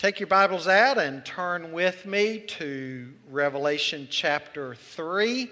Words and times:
Take 0.00 0.18
your 0.18 0.28
Bibles 0.28 0.66
out 0.66 0.96
and 0.96 1.22
turn 1.26 1.72
with 1.72 2.06
me 2.06 2.38
to 2.38 3.12
Revelation 3.28 4.08
chapter 4.10 4.74
3, 4.74 5.50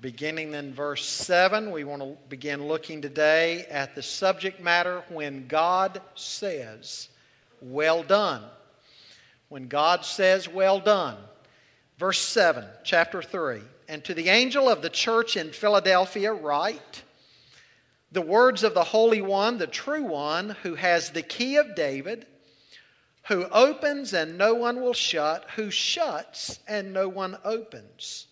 beginning 0.00 0.54
in 0.54 0.74
verse 0.74 1.06
7. 1.06 1.70
We 1.70 1.84
want 1.84 2.02
to 2.02 2.16
begin 2.28 2.66
looking 2.66 3.00
today 3.00 3.66
at 3.70 3.94
the 3.94 4.02
subject 4.02 4.60
matter 4.60 5.04
when 5.08 5.46
God 5.46 6.02
says, 6.16 7.10
Well 7.62 8.02
done. 8.02 8.42
When 9.50 9.68
God 9.68 10.04
says, 10.04 10.48
Well 10.48 10.80
done. 10.80 11.18
Verse 11.96 12.18
7, 12.18 12.64
chapter 12.82 13.22
3. 13.22 13.60
And 13.88 14.02
to 14.02 14.14
the 14.14 14.30
angel 14.30 14.68
of 14.68 14.82
the 14.82 14.90
church 14.90 15.36
in 15.36 15.52
Philadelphia, 15.52 16.32
write 16.32 17.04
the 18.10 18.20
words 18.20 18.64
of 18.64 18.74
the 18.74 18.82
Holy 18.82 19.22
One, 19.22 19.58
the 19.58 19.68
true 19.68 20.02
One, 20.02 20.56
who 20.64 20.74
has 20.74 21.10
the 21.10 21.22
key 21.22 21.54
of 21.54 21.76
David 21.76 22.26
who 23.28 23.44
opens 23.46 24.12
and 24.12 24.38
no 24.38 24.54
one 24.54 24.80
will 24.80 24.94
shut, 24.94 25.46
who 25.56 25.70
shuts 25.70 26.58
and 26.66 26.92
no 26.92 27.08
one 27.08 27.36
opens. 27.44 28.26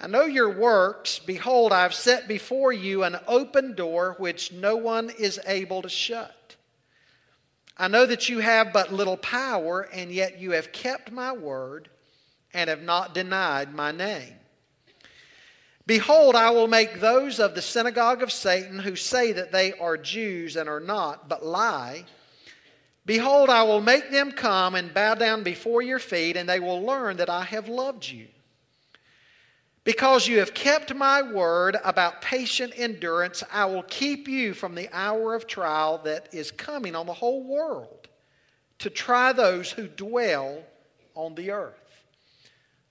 I 0.00 0.06
know 0.06 0.24
your 0.24 0.50
works. 0.50 1.18
Behold, 1.18 1.72
I've 1.72 1.94
set 1.94 2.26
before 2.26 2.72
you 2.72 3.04
an 3.04 3.18
open 3.26 3.74
door 3.74 4.14
which 4.18 4.52
no 4.52 4.76
one 4.76 5.10
is 5.10 5.38
able 5.46 5.82
to 5.82 5.88
shut. 5.88 6.56
I 7.76 7.88
know 7.88 8.06
that 8.06 8.28
you 8.28 8.40
have 8.40 8.72
but 8.72 8.92
little 8.92 9.16
power, 9.16 9.88
and 9.92 10.10
yet 10.12 10.38
you 10.38 10.50
have 10.52 10.72
kept 10.72 11.10
my 11.10 11.32
word 11.32 11.88
and 12.52 12.68
have 12.68 12.82
not 12.82 13.14
denied 13.14 13.74
my 13.74 13.90
name. 13.90 14.34
Behold, 15.86 16.36
I 16.36 16.50
will 16.50 16.68
make 16.68 17.00
those 17.00 17.40
of 17.40 17.54
the 17.54 17.62
synagogue 17.62 18.22
of 18.22 18.32
Satan 18.32 18.78
who 18.78 18.96
say 18.96 19.32
that 19.32 19.52
they 19.52 19.72
are 19.72 19.96
Jews 19.96 20.56
and 20.56 20.68
are 20.68 20.80
not, 20.80 21.28
but 21.28 21.44
lie 21.44 22.04
Behold, 23.06 23.48
I 23.50 23.62
will 23.62 23.80
make 23.80 24.10
them 24.10 24.32
come 24.32 24.74
and 24.74 24.92
bow 24.92 25.14
down 25.14 25.42
before 25.42 25.82
your 25.82 25.98
feet, 25.98 26.36
and 26.36 26.48
they 26.48 26.60
will 26.60 26.82
learn 26.82 27.16
that 27.16 27.30
I 27.30 27.44
have 27.44 27.68
loved 27.68 28.08
you. 28.08 28.28
Because 29.84 30.28
you 30.28 30.40
have 30.40 30.52
kept 30.52 30.94
my 30.94 31.22
word 31.22 31.76
about 31.82 32.20
patient 32.20 32.74
endurance, 32.76 33.42
I 33.50 33.64
will 33.64 33.82
keep 33.84 34.28
you 34.28 34.52
from 34.52 34.74
the 34.74 34.90
hour 34.92 35.34
of 35.34 35.46
trial 35.46 35.98
that 36.04 36.32
is 36.34 36.50
coming 36.50 36.94
on 36.94 37.06
the 37.06 37.14
whole 37.14 37.42
world 37.42 38.08
to 38.80 38.90
try 38.90 39.32
those 39.32 39.70
who 39.70 39.88
dwell 39.88 40.62
on 41.14 41.34
the 41.34 41.50
earth. 41.50 41.74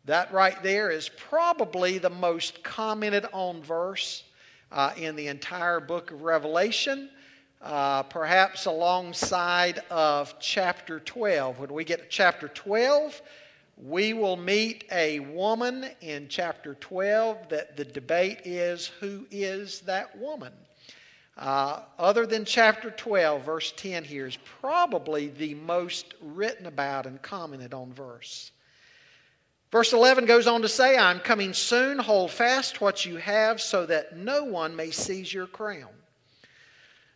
That 0.05 0.33
right 0.33 0.61
there 0.63 0.89
is 0.89 1.09
probably 1.09 1.99
the 1.99 2.09
most 2.09 2.63
commented 2.63 3.25
on 3.31 3.61
verse 3.61 4.23
uh, 4.71 4.91
in 4.97 5.15
the 5.15 5.27
entire 5.27 5.79
book 5.79 6.09
of 6.09 6.23
Revelation 6.23 7.09
uh, 7.61 8.03
perhaps 8.03 8.65
alongside 8.65 9.79
of 9.89 10.39
chapter 10.39 10.99
12. 10.99 11.59
When 11.59 11.73
we 11.73 11.83
get 11.83 11.99
to 11.99 12.07
chapter 12.09 12.47
12, 12.47 13.21
we 13.77 14.13
will 14.13 14.37
meet 14.37 14.85
a 14.91 15.19
woman 15.19 15.89
in 16.01 16.27
chapter 16.29 16.75
12 16.75 17.49
that 17.49 17.77
the 17.77 17.85
debate 17.85 18.41
is 18.45 18.87
who 18.99 19.25
is 19.31 19.81
that 19.81 20.17
woman? 20.17 20.53
Uh, 21.37 21.81
other 21.97 22.25
than 22.25 22.43
chapter 22.43 22.91
12, 22.91 23.45
verse 23.45 23.73
10 23.77 24.03
here 24.03 24.27
is 24.27 24.37
probably 24.59 25.27
the 25.29 25.53
most 25.55 26.13
written 26.21 26.65
about 26.65 27.05
and 27.05 27.21
commented 27.21 27.73
on 27.73 27.93
verse. 27.93 28.51
Verse 29.71 29.93
11 29.93 30.25
goes 30.25 30.47
on 30.47 30.61
to 30.63 30.67
say, 30.67 30.97
I'm 30.97 31.19
coming 31.19 31.53
soon, 31.53 31.99
hold 31.99 32.31
fast 32.31 32.81
what 32.81 33.05
you 33.05 33.17
have 33.17 33.61
so 33.61 33.85
that 33.85 34.17
no 34.17 34.43
one 34.43 34.75
may 34.75 34.91
seize 34.91 35.33
your 35.33 35.47
crown. 35.47 35.98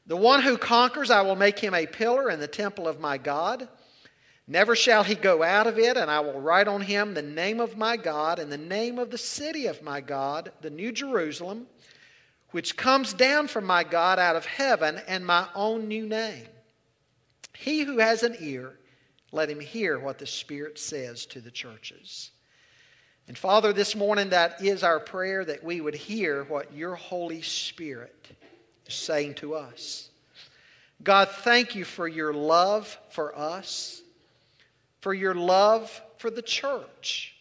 The 0.06 0.18
one 0.18 0.42
who 0.42 0.58
conquers, 0.58 1.10
I 1.10 1.22
will 1.22 1.36
make 1.36 1.60
him 1.60 1.74
a 1.74 1.86
pillar 1.86 2.30
in 2.30 2.40
the 2.40 2.48
temple 2.48 2.88
of 2.88 3.00
my 3.00 3.18
God. 3.18 3.68
Never 4.48 4.76
shall 4.76 5.04
he 5.04 5.16
go 5.16 5.42
out 5.42 5.68
of 5.68 5.80
it, 5.80 5.96
and 5.96 6.12
I 6.12 6.20
will 6.20 6.42
write 6.42 6.68
on 6.68 6.82
him 6.82 7.14
the 7.14 7.22
name 7.22 7.62
of 7.62 7.78
my 7.78 7.96
God 7.96 8.40
and 8.40 8.52
the 8.52 8.58
name 8.58 9.00
of 9.00 9.10
the 9.10 9.18
city 9.18 9.68
of 9.68 9.82
my 9.82 10.02
God, 10.02 10.52
the 10.60 10.70
New 10.70 10.92
Jerusalem, 10.92 11.68
which 12.52 12.76
comes 12.76 13.14
down 13.14 13.48
from 13.48 13.64
my 13.64 13.86
God 13.86 14.20
out 14.20 14.36
of 14.36 14.46
heaven, 14.46 15.00
and 15.08 15.26
my 15.26 15.48
own 15.56 15.88
new 15.88 16.06
name. 16.06 16.46
He 17.58 17.82
who 17.82 18.00
has 18.00 18.24
an 18.24 18.36
ear, 18.42 18.78
let 19.32 19.50
him 19.50 19.62
hear 19.62 19.98
what 19.98 20.20
the 20.20 20.28
Spirit 20.28 20.78
says 20.78 21.26
to 21.28 21.40
the 21.40 21.50
churches. 21.50 22.32
And 23.30 23.38
Father, 23.38 23.72
this 23.72 23.96
morning 23.96 24.30
that 24.30 24.62
is 24.62 24.84
our 24.84 25.00
prayer 25.00 25.46
that 25.46 25.64
we 25.64 25.80
would 25.80 25.96
hear 25.96 26.44
what 26.44 26.74
your 26.74 26.96
Holy 26.96 27.42
Spirit 27.42 28.28
saying 28.88 29.36
to 29.36 29.56
us. 29.56 30.10
God, 31.04 31.30
thank 31.30 31.76
you 31.76 31.84
for 31.86 32.08
your 32.08 32.34
love 32.34 32.98
for 33.10 33.38
us, 33.38 34.02
for 35.02 35.14
your 35.14 35.36
love 35.36 36.02
for 36.18 36.30
the 36.30 36.42
church. 36.42 37.36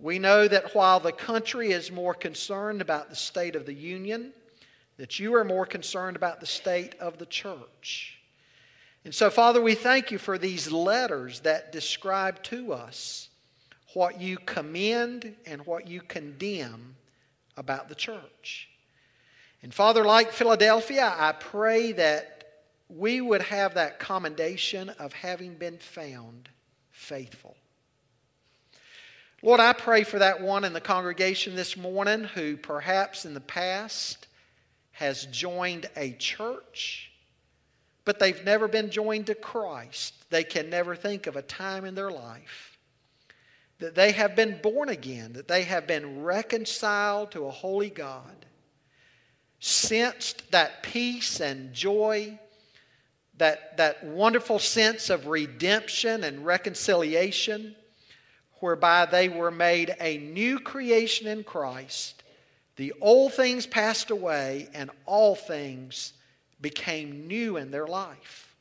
We 0.00 0.18
know 0.18 0.48
that 0.48 0.74
while 0.74 0.98
the 0.98 1.12
country 1.12 1.70
is 1.70 1.92
more 1.92 2.14
concerned 2.14 2.80
about 2.80 3.08
the 3.08 3.16
state 3.16 3.54
of 3.54 3.66
the 3.66 3.74
union, 3.74 4.32
that 4.96 5.20
you 5.20 5.34
are 5.34 5.44
more 5.44 5.66
concerned 5.66 6.16
about 6.16 6.40
the 6.40 6.46
state 6.46 6.96
of 6.98 7.18
the 7.18 7.26
church. 7.26 8.18
And 9.04 9.14
so, 9.14 9.30
Father, 9.30 9.60
we 9.60 9.74
thank 9.74 10.10
you 10.10 10.18
for 10.18 10.38
these 10.38 10.70
letters 10.70 11.40
that 11.40 11.72
describe 11.72 12.42
to 12.44 12.72
us 12.72 13.28
what 13.94 14.20
you 14.20 14.38
commend 14.38 15.34
and 15.46 15.64
what 15.66 15.86
you 15.86 16.00
condemn 16.00 16.96
about 17.56 17.88
the 17.88 17.94
church. 17.94 18.68
And 19.62 19.72
Father, 19.72 20.04
like 20.04 20.32
Philadelphia, 20.32 21.14
I 21.16 21.32
pray 21.32 21.92
that 21.92 22.32
we 22.88 23.20
would 23.20 23.42
have 23.42 23.74
that 23.74 23.98
commendation 23.98 24.88
of 24.90 25.12
having 25.12 25.54
been 25.54 25.78
found 25.78 26.48
faithful. 26.90 27.56
Lord, 29.40 29.60
I 29.60 29.72
pray 29.72 30.04
for 30.04 30.18
that 30.18 30.40
one 30.40 30.64
in 30.64 30.72
the 30.72 30.80
congregation 30.80 31.54
this 31.54 31.76
morning 31.76 32.24
who 32.24 32.56
perhaps 32.56 33.24
in 33.24 33.34
the 33.34 33.40
past 33.40 34.26
has 34.92 35.26
joined 35.26 35.88
a 35.96 36.12
church, 36.12 37.10
but 38.04 38.18
they've 38.18 38.44
never 38.44 38.68
been 38.68 38.90
joined 38.90 39.26
to 39.26 39.34
Christ. 39.34 40.14
They 40.30 40.44
can 40.44 40.70
never 40.70 40.94
think 40.94 41.26
of 41.26 41.36
a 41.36 41.42
time 41.42 41.84
in 41.84 41.94
their 41.94 42.10
life 42.10 42.78
that 43.78 43.96
they 43.96 44.12
have 44.12 44.36
been 44.36 44.60
born 44.62 44.88
again, 44.88 45.32
that 45.32 45.48
they 45.48 45.64
have 45.64 45.88
been 45.88 46.22
reconciled 46.22 47.32
to 47.32 47.46
a 47.46 47.50
holy 47.50 47.90
God 47.90 48.46
sensed 49.64 50.50
that 50.50 50.82
peace 50.82 51.38
and 51.38 51.72
joy, 51.72 52.36
that, 53.38 53.76
that 53.76 54.02
wonderful 54.02 54.58
sense 54.58 55.08
of 55.08 55.28
redemption 55.28 56.24
and 56.24 56.44
reconciliation, 56.44 57.76
whereby 58.58 59.06
they 59.06 59.28
were 59.28 59.52
made 59.52 59.94
a 60.00 60.18
new 60.18 60.58
creation 60.58 61.28
in 61.28 61.44
Christ. 61.44 62.24
The 62.74 62.92
old 63.00 63.34
things 63.34 63.64
passed 63.64 64.10
away, 64.10 64.68
and 64.74 64.90
all 65.06 65.36
things 65.36 66.12
became 66.60 67.28
new 67.28 67.56
in 67.56 67.70
their 67.70 67.86
life. 67.86 68.56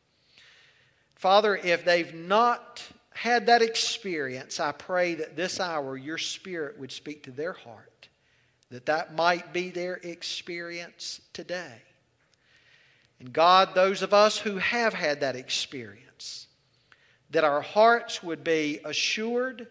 Father, 1.16 1.56
if 1.56 1.84
they've 1.84 2.14
not 2.14 2.84
had 3.10 3.48
that 3.48 3.64
experience, 3.64 4.60
I 4.60 4.72
pray 4.72 5.16
that 5.16 5.36
this 5.36 5.60
hour 5.60 5.98
your 5.98 6.20
Spirit 6.20 6.78
would 6.78 6.92
speak 6.92 7.24
to 7.24 7.32
their 7.32 7.54
heart 7.54 7.91
that 8.72 8.86
that 8.86 9.14
might 9.14 9.54
be 9.54 9.70
their 9.70 9.96
experience 9.96 11.22
today. 11.34 11.82
And 13.20 13.32
God, 13.32 13.76
those 13.76 14.02
of 14.02 14.14
us 14.14 14.38
who 14.38 14.58
have 14.58 14.94
had 14.94 15.20
that 15.22 15.36
experience, 15.36 16.48
that 17.30 17.44
our 17.44 17.62
hearts 17.62 18.24
would 18.24 18.44
be 18.44 18.80
assured, 18.84 19.68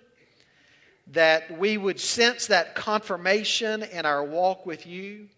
that 1.08 1.58
we 1.58 1.76
would 1.76 1.98
sense 1.98 2.46
that 2.46 2.74
confirmation 2.74 3.82
in 3.82 4.06
our 4.06 4.22
walk 4.22 4.66
with 4.66 4.86
you, 4.86 5.28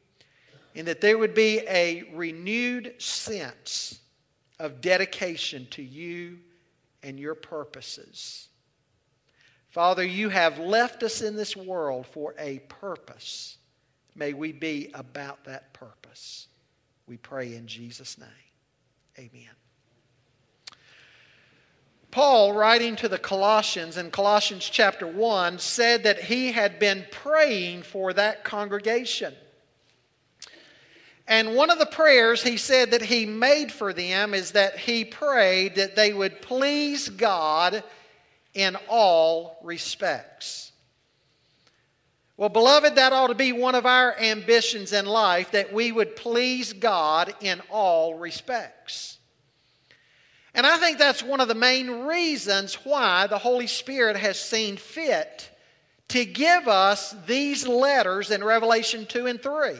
and 0.74 0.86
that 0.88 1.00
there 1.00 1.16
would 1.16 1.34
be 1.34 1.60
a 1.60 2.02
renewed 2.12 2.94
sense 2.98 4.00
of 4.58 4.80
dedication 4.80 5.66
to 5.70 5.82
you 5.82 6.38
and 7.02 7.18
your 7.18 7.34
purposes. 7.34 8.48
Father, 9.72 10.04
you 10.04 10.28
have 10.28 10.58
left 10.58 11.02
us 11.02 11.22
in 11.22 11.34
this 11.34 11.56
world 11.56 12.06
for 12.06 12.34
a 12.38 12.58
purpose. 12.68 13.56
May 14.14 14.34
we 14.34 14.52
be 14.52 14.90
about 14.92 15.44
that 15.44 15.72
purpose. 15.72 16.48
We 17.06 17.16
pray 17.16 17.54
in 17.54 17.66
Jesus' 17.66 18.18
name. 18.18 18.28
Amen. 19.18 19.48
Paul, 22.10 22.52
writing 22.52 22.96
to 22.96 23.08
the 23.08 23.16
Colossians 23.16 23.96
in 23.96 24.10
Colossians 24.10 24.68
chapter 24.68 25.06
1, 25.06 25.58
said 25.58 26.02
that 26.02 26.20
he 26.24 26.52
had 26.52 26.78
been 26.78 27.06
praying 27.10 27.84
for 27.84 28.12
that 28.12 28.44
congregation. 28.44 29.32
And 31.26 31.56
one 31.56 31.70
of 31.70 31.78
the 31.78 31.86
prayers 31.86 32.42
he 32.42 32.58
said 32.58 32.90
that 32.90 33.00
he 33.00 33.24
made 33.24 33.72
for 33.72 33.94
them 33.94 34.34
is 34.34 34.50
that 34.50 34.80
he 34.80 35.06
prayed 35.06 35.76
that 35.76 35.96
they 35.96 36.12
would 36.12 36.42
please 36.42 37.08
God 37.08 37.82
in 38.54 38.76
all 38.88 39.58
respects. 39.62 40.72
Well, 42.36 42.48
beloved, 42.48 42.96
that 42.96 43.12
ought 43.12 43.28
to 43.28 43.34
be 43.34 43.52
one 43.52 43.74
of 43.74 43.86
our 43.86 44.18
ambitions 44.18 44.92
in 44.92 45.06
life 45.06 45.52
that 45.52 45.72
we 45.72 45.92
would 45.92 46.16
please 46.16 46.72
God 46.72 47.34
in 47.40 47.60
all 47.70 48.14
respects. 48.14 49.18
And 50.54 50.66
I 50.66 50.76
think 50.78 50.98
that's 50.98 51.22
one 51.22 51.40
of 51.40 51.48
the 51.48 51.54
main 51.54 51.88
reasons 52.04 52.74
why 52.84 53.26
the 53.26 53.38
Holy 53.38 53.66
Spirit 53.66 54.16
has 54.16 54.38
seen 54.38 54.76
fit 54.76 55.50
to 56.08 56.24
give 56.24 56.68
us 56.68 57.14
these 57.26 57.66
letters 57.66 58.30
in 58.30 58.44
Revelation 58.44 59.06
2 59.06 59.26
and 59.26 59.42
3. 59.42 59.76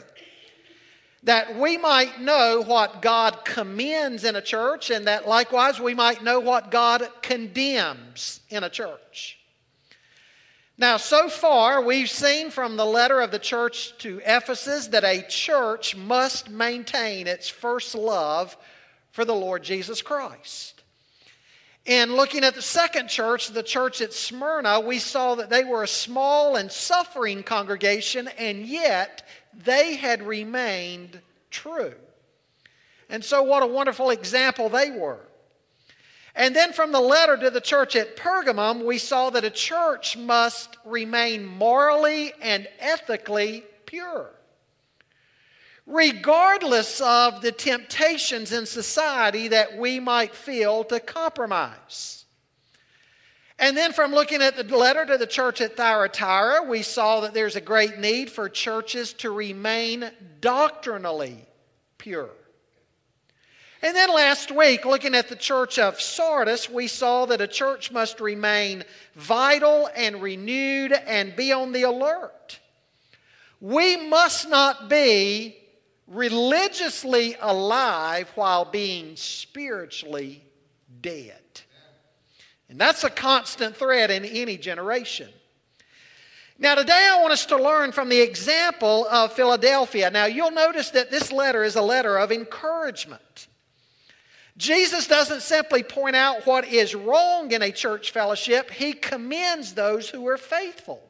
That 1.24 1.56
we 1.58 1.78
might 1.78 2.20
know 2.20 2.62
what 2.66 3.00
God 3.00 3.44
commends 3.44 4.24
in 4.24 4.34
a 4.34 4.42
church, 4.42 4.90
and 4.90 5.06
that 5.06 5.28
likewise 5.28 5.80
we 5.80 5.94
might 5.94 6.24
know 6.24 6.40
what 6.40 6.70
God 6.70 7.08
condemns 7.22 8.40
in 8.48 8.64
a 8.64 8.70
church. 8.70 9.38
Now, 10.78 10.96
so 10.96 11.28
far, 11.28 11.80
we've 11.80 12.10
seen 12.10 12.50
from 12.50 12.76
the 12.76 12.84
letter 12.84 13.20
of 13.20 13.30
the 13.30 13.38
church 13.38 13.96
to 13.98 14.20
Ephesus 14.24 14.88
that 14.88 15.04
a 15.04 15.22
church 15.28 15.94
must 15.94 16.50
maintain 16.50 17.28
its 17.28 17.48
first 17.48 17.94
love 17.94 18.56
for 19.12 19.24
the 19.24 19.34
Lord 19.34 19.62
Jesus 19.62 20.02
Christ. 20.02 20.82
And 21.86 22.14
looking 22.14 22.42
at 22.42 22.54
the 22.54 22.62
second 22.62 23.08
church, 23.08 23.48
the 23.48 23.62
church 23.62 24.00
at 24.00 24.12
Smyrna, 24.12 24.80
we 24.80 24.98
saw 24.98 25.34
that 25.34 25.50
they 25.50 25.64
were 25.64 25.82
a 25.82 25.88
small 25.88 26.56
and 26.56 26.70
suffering 26.70 27.42
congregation, 27.42 28.28
and 28.38 28.66
yet 28.66 29.26
they 29.54 29.96
had 29.96 30.22
remained 30.22 31.20
true. 31.50 31.94
And 33.08 33.24
so, 33.24 33.42
what 33.42 33.62
a 33.62 33.66
wonderful 33.66 34.10
example 34.10 34.68
they 34.68 34.90
were. 34.90 35.20
And 36.34 36.56
then 36.56 36.72
from 36.72 36.92
the 36.92 37.00
letter 37.00 37.36
to 37.36 37.50
the 37.50 37.60
church 37.60 37.94
at 37.94 38.16
Pergamum, 38.16 38.86
we 38.86 38.96
saw 38.96 39.30
that 39.30 39.44
a 39.44 39.50
church 39.50 40.16
must 40.16 40.78
remain 40.84 41.44
morally 41.44 42.32
and 42.40 42.66
ethically 42.78 43.64
pure. 43.84 44.30
Regardless 45.86 47.00
of 47.02 47.42
the 47.42 47.52
temptations 47.52 48.52
in 48.52 48.64
society 48.64 49.48
that 49.48 49.76
we 49.76 50.00
might 50.00 50.34
feel 50.34 50.84
to 50.84 51.00
compromise. 51.00 52.21
And 53.62 53.76
then 53.76 53.92
from 53.92 54.10
looking 54.10 54.42
at 54.42 54.56
the 54.56 54.76
letter 54.76 55.06
to 55.06 55.16
the 55.16 55.26
church 55.26 55.60
at 55.60 55.76
Thyatira, 55.76 56.64
we 56.64 56.82
saw 56.82 57.20
that 57.20 57.32
there's 57.32 57.54
a 57.54 57.60
great 57.60 57.96
need 57.96 58.28
for 58.28 58.48
churches 58.48 59.12
to 59.14 59.30
remain 59.30 60.10
doctrinally 60.40 61.46
pure. 61.96 62.30
And 63.80 63.94
then 63.94 64.12
last 64.12 64.50
week, 64.50 64.84
looking 64.84 65.14
at 65.14 65.28
the 65.28 65.36
church 65.36 65.78
of 65.78 66.00
Sardis, 66.00 66.68
we 66.68 66.88
saw 66.88 67.26
that 67.26 67.40
a 67.40 67.46
church 67.46 67.92
must 67.92 68.20
remain 68.20 68.82
vital 69.14 69.88
and 69.94 70.20
renewed 70.20 70.90
and 70.92 71.36
be 71.36 71.52
on 71.52 71.70
the 71.70 71.84
alert. 71.84 72.58
We 73.60 74.08
must 74.08 74.50
not 74.50 74.90
be 74.90 75.56
religiously 76.08 77.36
alive 77.40 78.28
while 78.34 78.64
being 78.64 79.14
spiritually 79.14 80.42
dead. 81.00 81.38
And 82.72 82.80
that's 82.80 83.04
a 83.04 83.10
constant 83.10 83.76
thread 83.76 84.10
in 84.10 84.24
any 84.24 84.56
generation. 84.56 85.28
Now, 86.58 86.74
today 86.74 87.10
I 87.12 87.20
want 87.20 87.34
us 87.34 87.44
to 87.46 87.62
learn 87.62 87.92
from 87.92 88.08
the 88.08 88.22
example 88.22 89.06
of 89.10 89.34
Philadelphia. 89.34 90.10
Now, 90.10 90.24
you'll 90.24 90.52
notice 90.52 90.88
that 90.92 91.10
this 91.10 91.30
letter 91.30 91.64
is 91.64 91.76
a 91.76 91.82
letter 91.82 92.16
of 92.16 92.32
encouragement. 92.32 93.46
Jesus 94.56 95.06
doesn't 95.06 95.42
simply 95.42 95.82
point 95.82 96.16
out 96.16 96.46
what 96.46 96.66
is 96.66 96.94
wrong 96.94 97.52
in 97.52 97.60
a 97.60 97.70
church 97.70 98.10
fellowship, 98.10 98.70
he 98.70 98.94
commends 98.94 99.74
those 99.74 100.08
who 100.08 100.26
are 100.26 100.38
faithful. 100.38 101.02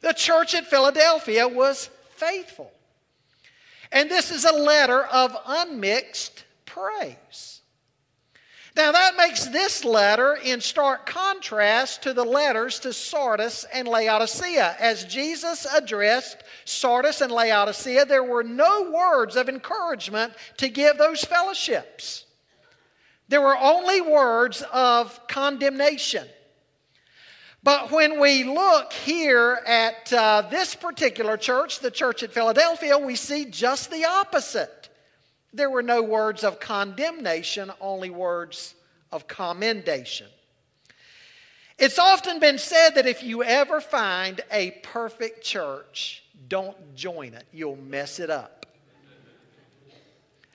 The 0.00 0.14
church 0.14 0.54
at 0.54 0.68
Philadelphia 0.68 1.46
was 1.46 1.90
faithful. 2.12 2.72
And 3.92 4.10
this 4.10 4.30
is 4.30 4.46
a 4.46 4.54
letter 4.54 5.04
of 5.04 5.36
unmixed 5.46 6.44
praise. 6.64 7.53
Now, 8.76 8.90
that 8.90 9.16
makes 9.16 9.46
this 9.46 9.84
letter 9.84 10.34
in 10.34 10.60
stark 10.60 11.06
contrast 11.06 12.02
to 12.02 12.12
the 12.12 12.24
letters 12.24 12.80
to 12.80 12.92
Sardis 12.92 13.64
and 13.72 13.86
Laodicea. 13.86 14.76
As 14.80 15.04
Jesus 15.04 15.64
addressed 15.64 16.42
Sardis 16.64 17.20
and 17.20 17.30
Laodicea, 17.30 18.04
there 18.04 18.24
were 18.24 18.42
no 18.42 18.90
words 18.90 19.36
of 19.36 19.48
encouragement 19.48 20.32
to 20.56 20.68
give 20.68 20.98
those 20.98 21.22
fellowships. 21.22 22.24
There 23.28 23.40
were 23.40 23.56
only 23.56 24.00
words 24.00 24.64
of 24.72 25.20
condemnation. 25.28 26.26
But 27.62 27.92
when 27.92 28.18
we 28.18 28.42
look 28.42 28.92
here 28.92 29.60
at 29.66 30.12
uh, 30.12 30.48
this 30.50 30.74
particular 30.74 31.36
church, 31.36 31.78
the 31.78 31.92
church 31.92 32.24
at 32.24 32.32
Philadelphia, 32.32 32.98
we 32.98 33.14
see 33.14 33.44
just 33.44 33.92
the 33.92 34.04
opposite 34.04 34.90
there 35.54 35.70
were 35.70 35.82
no 35.82 36.02
words 36.02 36.42
of 36.42 36.58
condemnation, 36.58 37.70
only 37.80 38.10
words 38.10 38.74
of 39.12 39.28
commendation. 39.28 40.26
It's 41.78 41.98
often 41.98 42.40
been 42.40 42.58
said 42.58 42.90
that 42.96 43.06
if 43.06 43.22
you 43.22 43.42
ever 43.42 43.80
find 43.80 44.40
a 44.50 44.72
perfect 44.82 45.44
church, 45.44 46.24
don't 46.48 46.94
join 46.94 47.34
it. 47.34 47.44
You'll 47.52 47.76
mess 47.76 48.18
it 48.18 48.30
up. 48.30 48.66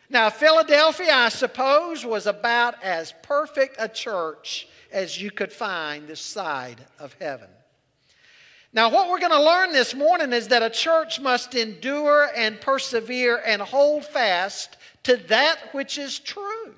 Now, 0.10 0.30
Philadelphia, 0.30 1.14
I 1.14 1.30
suppose, 1.30 2.06
was 2.06 2.26
about 2.26 2.84
as 2.84 3.14
perfect 3.22 3.76
a 3.80 3.88
church 3.88 4.68
as 4.92 5.22
you 5.22 5.30
could 5.30 5.54
find 5.54 6.08
this 6.08 6.22
side 6.22 6.84
of 7.00 7.16
heaven. 7.20 7.50
Now, 8.74 8.90
what 8.90 9.10
we're 9.10 9.20
going 9.20 9.32
to 9.32 9.42
learn 9.42 9.72
this 9.72 9.96
morning 9.96 10.34
is 10.34 10.48
that 10.50 10.64
a 10.64 10.70
church 10.70 11.20
must 11.20 11.56
endure 11.56 12.30
and 12.36 12.60
persevere 12.62 13.42
and 13.46 13.62
hold 13.62 14.06
fast 14.06 14.78
to 15.04 15.18
that 15.28 15.74
which 15.74 15.98
is 15.98 16.20
true. 16.20 16.76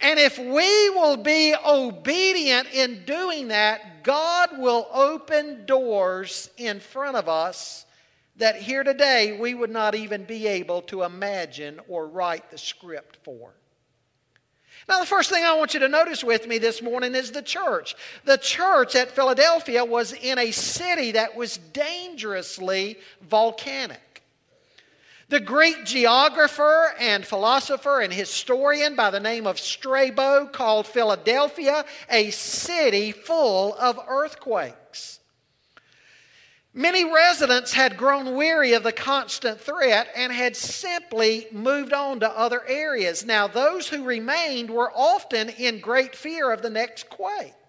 And 0.00 0.18
if 0.18 0.38
we 0.38 0.90
will 0.90 1.16
be 1.16 1.54
obedient 1.66 2.68
in 2.72 3.04
doing 3.04 3.48
that, 3.48 4.04
God 4.04 4.58
will 4.58 4.86
open 4.92 5.66
doors 5.66 6.50
in 6.56 6.78
front 6.78 7.16
of 7.16 7.28
us 7.28 7.84
that 8.36 8.56
here 8.56 8.84
today 8.84 9.36
we 9.38 9.54
would 9.54 9.70
not 9.70 9.96
even 9.96 10.24
be 10.24 10.46
able 10.46 10.82
to 10.82 11.02
imagine 11.02 11.80
or 11.88 12.06
write 12.06 12.50
the 12.50 12.58
script 12.58 13.18
for. 13.24 13.52
Now, 14.88 15.00
the 15.00 15.06
first 15.06 15.28
thing 15.28 15.44
I 15.44 15.54
want 15.58 15.74
you 15.74 15.80
to 15.80 15.88
notice 15.88 16.24
with 16.24 16.46
me 16.46 16.56
this 16.56 16.80
morning 16.80 17.14
is 17.14 17.30
the 17.30 17.42
church. 17.42 17.94
The 18.24 18.38
church 18.38 18.94
at 18.94 19.10
Philadelphia 19.10 19.84
was 19.84 20.12
in 20.14 20.38
a 20.38 20.50
city 20.50 21.12
that 21.12 21.36
was 21.36 21.58
dangerously 21.58 22.98
volcanic. 23.20 24.00
The 25.30 25.40
Greek 25.40 25.84
geographer 25.84 26.94
and 26.98 27.26
philosopher 27.26 28.00
and 28.00 28.10
historian 28.10 28.94
by 28.94 29.10
the 29.10 29.20
name 29.20 29.46
of 29.46 29.60
Strabo 29.60 30.46
called 30.46 30.86
Philadelphia 30.86 31.84
a 32.08 32.30
city 32.30 33.12
full 33.12 33.74
of 33.74 34.00
earthquakes. 34.08 35.20
Many 36.72 37.04
residents 37.04 37.74
had 37.74 37.98
grown 37.98 38.36
weary 38.36 38.72
of 38.72 38.84
the 38.84 38.92
constant 38.92 39.60
threat 39.60 40.08
and 40.16 40.32
had 40.32 40.56
simply 40.56 41.46
moved 41.52 41.92
on 41.92 42.20
to 42.20 42.30
other 42.30 42.64
areas. 42.66 43.26
Now, 43.26 43.48
those 43.48 43.88
who 43.88 44.04
remained 44.04 44.70
were 44.70 44.92
often 44.94 45.50
in 45.50 45.80
great 45.80 46.16
fear 46.16 46.50
of 46.50 46.62
the 46.62 46.70
next 46.70 47.10
quake. 47.10 47.67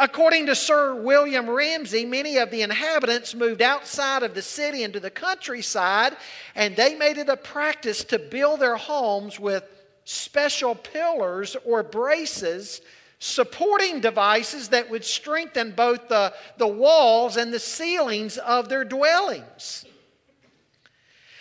According 0.00 0.46
to 0.46 0.54
Sir 0.54 0.94
William 0.94 1.50
Ramsay, 1.50 2.06
many 2.06 2.36
of 2.36 2.52
the 2.52 2.62
inhabitants 2.62 3.34
moved 3.34 3.60
outside 3.60 4.22
of 4.22 4.32
the 4.32 4.42
city 4.42 4.84
into 4.84 5.00
the 5.00 5.10
countryside, 5.10 6.16
and 6.54 6.76
they 6.76 6.94
made 6.94 7.18
it 7.18 7.28
a 7.28 7.36
practice 7.36 8.04
to 8.04 8.18
build 8.20 8.60
their 8.60 8.76
homes 8.76 9.40
with 9.40 9.64
special 10.04 10.76
pillars 10.76 11.56
or 11.64 11.82
braces, 11.82 12.80
supporting 13.18 14.00
devices 14.00 14.68
that 14.68 14.88
would 14.88 15.04
strengthen 15.04 15.72
both 15.72 16.06
the, 16.08 16.32
the 16.58 16.68
walls 16.68 17.36
and 17.36 17.52
the 17.52 17.58
ceilings 17.58 18.38
of 18.38 18.68
their 18.68 18.84
dwellings. 18.84 19.84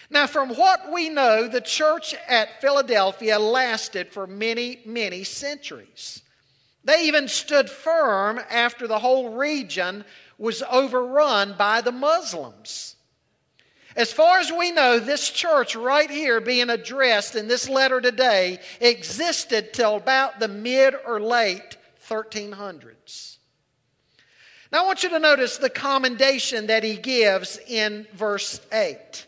Now, 0.10 0.26
from 0.26 0.50
what 0.56 0.92
we 0.92 1.10
know, 1.10 1.48
the 1.48 1.62
church 1.62 2.16
at 2.28 2.60
Philadelphia 2.60 3.38
lasted 3.38 4.12
for 4.12 4.26
many, 4.26 4.82
many 4.84 5.24
centuries. 5.24 6.24
They 6.88 7.08
even 7.08 7.28
stood 7.28 7.70
firm 7.70 8.40
after 8.50 8.88
the 8.88 9.00
whole 9.00 9.36
region 9.36 10.06
was 10.38 10.64
overrun 10.72 11.56
by 11.58 11.82
the 11.82 11.92
Muslims. 11.92 12.96
As 13.98 14.14
far 14.14 14.40
as 14.40 14.54
we 14.54 14.72
know, 14.72 14.98
this 14.98 15.30
church 15.30 15.76
right 15.76 16.10
here 16.10 16.40
being 16.40 16.70
addressed 16.70 17.36
in 17.36 17.50
this 17.50 17.68
letter 17.68 18.00
today 18.00 18.60
existed 18.80 19.74
till 19.74 19.98
about 19.98 20.40
the 20.40 20.48
mid 20.48 20.96
or 21.06 21.20
late 21.20 21.76
1300s. 22.10 23.36
Now, 24.72 24.84
I 24.84 24.86
want 24.86 25.04
you 25.04 25.10
to 25.10 25.20
notice 25.20 25.58
the 25.58 25.70
commendation 25.70 26.68
that 26.68 26.86
he 26.86 26.96
gives 26.96 27.60
in 27.68 28.08
verse 28.14 28.62
8. 28.72 29.28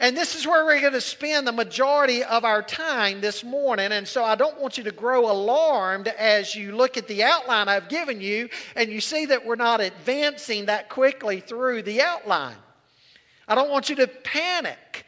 And 0.00 0.16
this 0.16 0.34
is 0.34 0.46
where 0.46 0.64
we're 0.64 0.80
going 0.80 0.94
to 0.94 1.00
spend 1.00 1.46
the 1.46 1.52
majority 1.52 2.24
of 2.24 2.42
our 2.42 2.62
time 2.62 3.20
this 3.20 3.44
morning. 3.44 3.92
And 3.92 4.08
so 4.08 4.24
I 4.24 4.34
don't 4.34 4.58
want 4.58 4.78
you 4.78 4.84
to 4.84 4.92
grow 4.92 5.30
alarmed 5.30 6.08
as 6.08 6.54
you 6.54 6.74
look 6.74 6.96
at 6.96 7.06
the 7.06 7.22
outline 7.22 7.68
I've 7.68 7.90
given 7.90 8.18
you 8.18 8.48
and 8.74 8.90
you 8.90 9.02
see 9.02 9.26
that 9.26 9.44
we're 9.44 9.56
not 9.56 9.82
advancing 9.82 10.66
that 10.66 10.88
quickly 10.88 11.40
through 11.40 11.82
the 11.82 12.00
outline. 12.00 12.56
I 13.46 13.54
don't 13.54 13.70
want 13.70 13.90
you 13.90 13.96
to 13.96 14.06
panic. 14.06 15.04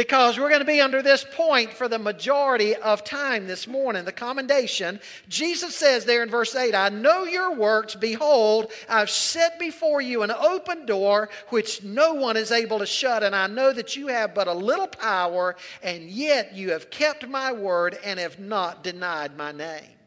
Because 0.00 0.38
we're 0.38 0.48
going 0.48 0.62
to 0.62 0.64
be 0.64 0.80
under 0.80 1.02
this 1.02 1.26
point 1.30 1.70
for 1.70 1.86
the 1.86 1.98
majority 1.98 2.74
of 2.74 3.04
time 3.04 3.46
this 3.46 3.66
morning. 3.66 4.02
The 4.06 4.12
commendation, 4.12 4.98
Jesus 5.28 5.74
says 5.74 6.06
there 6.06 6.22
in 6.22 6.30
verse 6.30 6.56
8, 6.56 6.74
I 6.74 6.88
know 6.88 7.24
your 7.24 7.54
works. 7.54 7.96
Behold, 7.96 8.72
I've 8.88 9.10
set 9.10 9.58
before 9.58 10.00
you 10.00 10.22
an 10.22 10.30
open 10.30 10.86
door 10.86 11.28
which 11.50 11.82
no 11.82 12.14
one 12.14 12.38
is 12.38 12.50
able 12.50 12.78
to 12.78 12.86
shut. 12.86 13.22
And 13.22 13.36
I 13.36 13.46
know 13.46 13.74
that 13.74 13.94
you 13.94 14.06
have 14.06 14.34
but 14.34 14.48
a 14.48 14.54
little 14.54 14.86
power, 14.86 15.56
and 15.82 16.04
yet 16.04 16.54
you 16.54 16.70
have 16.70 16.88
kept 16.88 17.28
my 17.28 17.52
word 17.52 17.98
and 18.02 18.18
have 18.18 18.38
not 18.38 18.82
denied 18.82 19.36
my 19.36 19.52
name. 19.52 19.98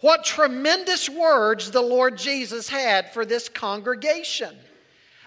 What 0.00 0.24
tremendous 0.24 1.10
words 1.10 1.70
the 1.70 1.82
Lord 1.82 2.16
Jesus 2.16 2.70
had 2.70 3.12
for 3.12 3.26
this 3.26 3.50
congregation. 3.50 4.56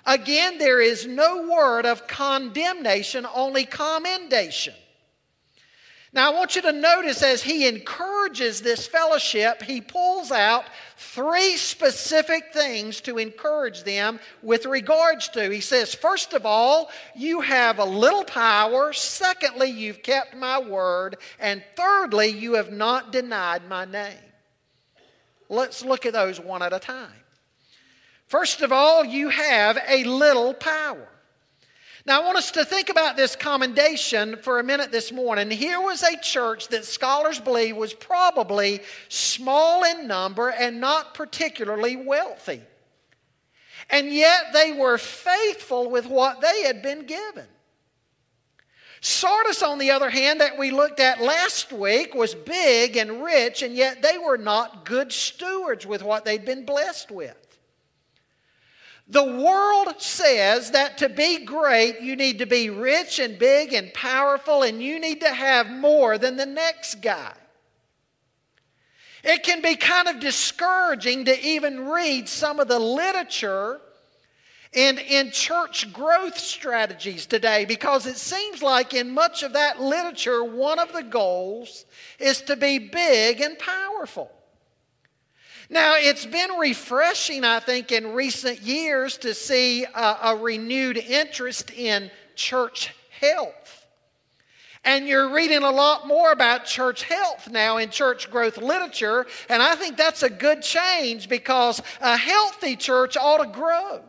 Again, 0.05 0.57
there 0.57 0.81
is 0.81 1.05
no 1.05 1.47
word 1.47 1.85
of 1.85 2.07
condemnation, 2.07 3.27
only 3.33 3.65
commendation. 3.65 4.73
Now, 6.13 6.29
I 6.29 6.35
want 6.35 6.57
you 6.57 6.61
to 6.63 6.73
notice 6.73 7.23
as 7.23 7.41
he 7.41 7.65
encourages 7.65 8.61
this 8.61 8.85
fellowship, 8.85 9.61
he 9.61 9.79
pulls 9.79 10.29
out 10.29 10.65
three 10.97 11.55
specific 11.55 12.51
things 12.53 12.99
to 13.01 13.17
encourage 13.17 13.83
them 13.83 14.19
with 14.41 14.65
regards 14.65 15.29
to. 15.29 15.49
He 15.49 15.61
says, 15.61 15.95
first 15.95 16.33
of 16.33 16.45
all, 16.45 16.89
you 17.15 17.39
have 17.39 17.79
a 17.79 17.85
little 17.85 18.25
power. 18.25 18.91
Secondly, 18.91 19.69
you've 19.69 20.03
kept 20.03 20.35
my 20.35 20.59
word. 20.59 21.15
And 21.39 21.63
thirdly, 21.77 22.27
you 22.27 22.55
have 22.55 22.73
not 22.73 23.13
denied 23.13 23.69
my 23.69 23.85
name. 23.85 24.17
Let's 25.47 25.85
look 25.85 26.05
at 26.05 26.11
those 26.11 26.41
one 26.41 26.61
at 26.61 26.73
a 26.73 26.79
time. 26.79 27.20
First 28.31 28.61
of 28.61 28.71
all, 28.71 29.03
you 29.03 29.27
have 29.27 29.77
a 29.89 30.05
little 30.05 30.53
power. 30.53 31.05
Now, 32.05 32.21
I 32.21 32.25
want 32.25 32.37
us 32.37 32.51
to 32.51 32.63
think 32.63 32.87
about 32.87 33.17
this 33.17 33.35
commendation 33.35 34.37
for 34.37 34.57
a 34.57 34.63
minute 34.63 34.89
this 34.89 35.11
morning. 35.11 35.51
Here 35.51 35.81
was 35.81 36.01
a 36.01 36.17
church 36.17 36.69
that 36.69 36.85
scholars 36.85 37.41
believe 37.41 37.75
was 37.75 37.93
probably 37.93 38.83
small 39.09 39.83
in 39.83 40.07
number 40.07 40.47
and 40.47 40.79
not 40.79 41.13
particularly 41.13 41.97
wealthy. 41.97 42.61
And 43.89 44.13
yet 44.13 44.53
they 44.53 44.71
were 44.71 44.97
faithful 44.97 45.91
with 45.91 46.05
what 46.05 46.39
they 46.39 46.63
had 46.63 46.81
been 46.81 47.05
given. 47.05 47.47
Sardis, 49.01 49.61
on 49.61 49.77
the 49.77 49.91
other 49.91 50.09
hand, 50.09 50.39
that 50.39 50.57
we 50.57 50.71
looked 50.71 51.01
at 51.01 51.19
last 51.19 51.73
week, 51.73 52.15
was 52.15 52.33
big 52.33 52.95
and 52.95 53.25
rich, 53.25 53.61
and 53.61 53.75
yet 53.75 54.01
they 54.01 54.17
were 54.17 54.37
not 54.37 54.85
good 54.85 55.11
stewards 55.11 55.85
with 55.85 56.01
what 56.01 56.23
they'd 56.23 56.45
been 56.45 56.65
blessed 56.65 57.11
with. 57.11 57.50
The 59.11 59.23
world 59.23 60.01
says 60.01 60.71
that 60.71 60.99
to 60.99 61.09
be 61.09 61.43
great, 61.43 61.99
you 61.99 62.15
need 62.15 62.39
to 62.39 62.45
be 62.45 62.69
rich 62.69 63.19
and 63.19 63.37
big 63.37 63.73
and 63.73 63.93
powerful, 63.93 64.63
and 64.63 64.81
you 64.81 64.99
need 64.99 65.19
to 65.19 65.29
have 65.29 65.69
more 65.69 66.17
than 66.17 66.37
the 66.37 66.45
next 66.45 67.01
guy. 67.01 67.33
It 69.21 69.43
can 69.43 69.61
be 69.61 69.75
kind 69.75 70.07
of 70.07 70.21
discouraging 70.21 71.25
to 71.25 71.45
even 71.45 71.89
read 71.89 72.29
some 72.29 72.61
of 72.61 72.69
the 72.69 72.79
literature 72.79 73.81
and 74.73 74.97
in 74.97 75.31
church 75.31 75.91
growth 75.91 76.37
strategies 76.37 77.25
today 77.25 77.65
because 77.65 78.05
it 78.05 78.15
seems 78.15 78.63
like 78.63 78.93
in 78.93 79.11
much 79.11 79.43
of 79.43 79.51
that 79.53 79.81
literature, 79.81 80.41
one 80.41 80.79
of 80.79 80.93
the 80.93 81.03
goals 81.03 81.85
is 82.17 82.41
to 82.43 82.55
be 82.55 82.79
big 82.79 83.41
and 83.41 83.59
powerful. 83.59 84.31
Now, 85.71 85.95
it's 85.95 86.25
been 86.25 86.51
refreshing, 86.59 87.45
I 87.45 87.61
think, 87.61 87.93
in 87.93 88.11
recent 88.11 88.61
years 88.61 89.17
to 89.19 89.33
see 89.33 89.85
a, 89.85 90.17
a 90.21 90.35
renewed 90.35 90.97
interest 90.97 91.71
in 91.71 92.11
church 92.35 92.93
health. 93.21 93.85
And 94.83 95.07
you're 95.07 95.33
reading 95.33 95.63
a 95.63 95.71
lot 95.71 96.07
more 96.07 96.33
about 96.33 96.65
church 96.65 97.03
health 97.03 97.49
now 97.49 97.77
in 97.77 97.89
church 97.89 98.29
growth 98.29 98.57
literature. 98.57 99.25
And 99.47 99.61
I 99.61 99.75
think 99.75 99.95
that's 99.95 100.23
a 100.23 100.29
good 100.29 100.61
change 100.61 101.29
because 101.29 101.81
a 102.01 102.17
healthy 102.17 102.75
church 102.75 103.15
ought 103.15 103.37
to 103.37 103.57
grow 103.57 104.01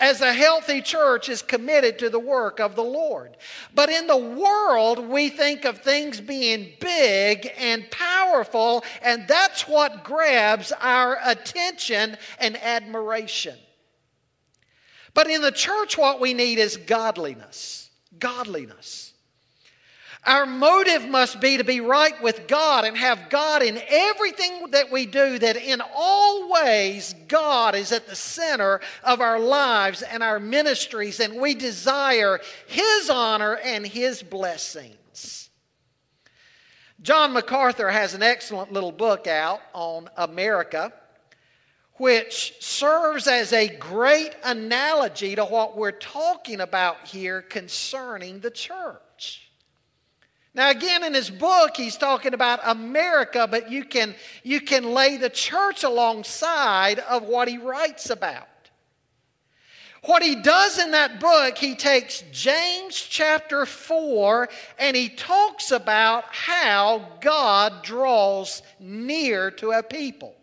as 0.00 0.20
a 0.20 0.32
healthy 0.32 0.80
church 0.80 1.28
is 1.28 1.42
committed 1.42 1.98
to 1.98 2.10
the 2.10 2.18
work 2.18 2.60
of 2.60 2.76
the 2.76 2.84
Lord. 2.84 3.36
But 3.74 3.90
in 3.90 4.06
the 4.06 4.16
world, 4.16 5.08
we 5.08 5.28
think 5.28 5.64
of 5.64 5.78
things 5.78 6.20
being 6.20 6.72
big 6.80 7.50
and 7.58 7.90
powerful, 7.90 8.84
and 9.02 9.26
that's 9.26 9.62
what 9.62 10.04
grabs 10.04 10.72
our 10.80 11.18
attention 11.24 12.16
and 12.38 12.56
admiration. 12.62 13.56
But 15.14 15.28
in 15.28 15.42
the 15.42 15.50
church, 15.50 15.98
what 15.98 16.20
we 16.20 16.32
need 16.32 16.58
is 16.58 16.76
godliness. 16.76 17.90
Godliness. 18.18 19.07
Our 20.28 20.44
motive 20.44 21.08
must 21.08 21.40
be 21.40 21.56
to 21.56 21.64
be 21.64 21.80
right 21.80 22.22
with 22.22 22.46
God 22.48 22.84
and 22.84 22.94
have 22.98 23.30
God 23.30 23.62
in 23.62 23.80
everything 23.88 24.72
that 24.72 24.92
we 24.92 25.06
do, 25.06 25.38
that 25.38 25.56
in 25.56 25.80
all 25.94 26.50
ways 26.50 27.14
God 27.28 27.74
is 27.74 27.92
at 27.92 28.06
the 28.06 28.14
center 28.14 28.82
of 29.02 29.22
our 29.22 29.40
lives 29.40 30.02
and 30.02 30.22
our 30.22 30.38
ministries, 30.38 31.18
and 31.18 31.40
we 31.40 31.54
desire 31.54 32.40
His 32.66 33.08
honor 33.08 33.56
and 33.56 33.86
His 33.86 34.22
blessings. 34.22 35.48
John 37.00 37.32
MacArthur 37.32 37.88
has 37.88 38.12
an 38.12 38.22
excellent 38.22 38.70
little 38.70 38.92
book 38.92 39.26
out 39.26 39.62
on 39.72 40.10
America, 40.18 40.92
which 41.94 42.52
serves 42.60 43.26
as 43.26 43.54
a 43.54 43.74
great 43.78 44.36
analogy 44.44 45.36
to 45.36 45.46
what 45.46 45.74
we're 45.74 45.90
talking 45.90 46.60
about 46.60 47.06
here 47.06 47.40
concerning 47.40 48.40
the 48.40 48.50
church. 48.50 49.00
Now, 50.58 50.70
again, 50.70 51.04
in 51.04 51.14
his 51.14 51.30
book, 51.30 51.76
he's 51.76 51.96
talking 51.96 52.34
about 52.34 52.58
America, 52.64 53.46
but 53.48 53.70
you 53.70 53.84
can, 53.84 54.16
you 54.42 54.60
can 54.60 54.92
lay 54.92 55.16
the 55.16 55.30
church 55.30 55.84
alongside 55.84 56.98
of 56.98 57.22
what 57.22 57.46
he 57.46 57.58
writes 57.58 58.10
about. 58.10 58.48
What 60.02 60.20
he 60.20 60.34
does 60.34 60.80
in 60.80 60.90
that 60.90 61.20
book, 61.20 61.56
he 61.56 61.76
takes 61.76 62.24
James 62.32 62.96
chapter 62.96 63.66
4 63.66 64.48
and 64.80 64.96
he 64.96 65.10
talks 65.10 65.70
about 65.70 66.24
how 66.34 67.08
God 67.20 67.84
draws 67.84 68.60
near 68.80 69.52
to 69.52 69.70
a 69.70 69.84
people. 69.84 70.34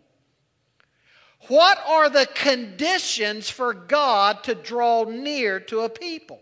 What 1.48 1.78
are 1.86 2.08
the 2.08 2.26
conditions 2.34 3.50
for 3.50 3.74
God 3.74 4.44
to 4.44 4.54
draw 4.54 5.04
near 5.04 5.60
to 5.60 5.80
a 5.80 5.90
people? 5.90 6.40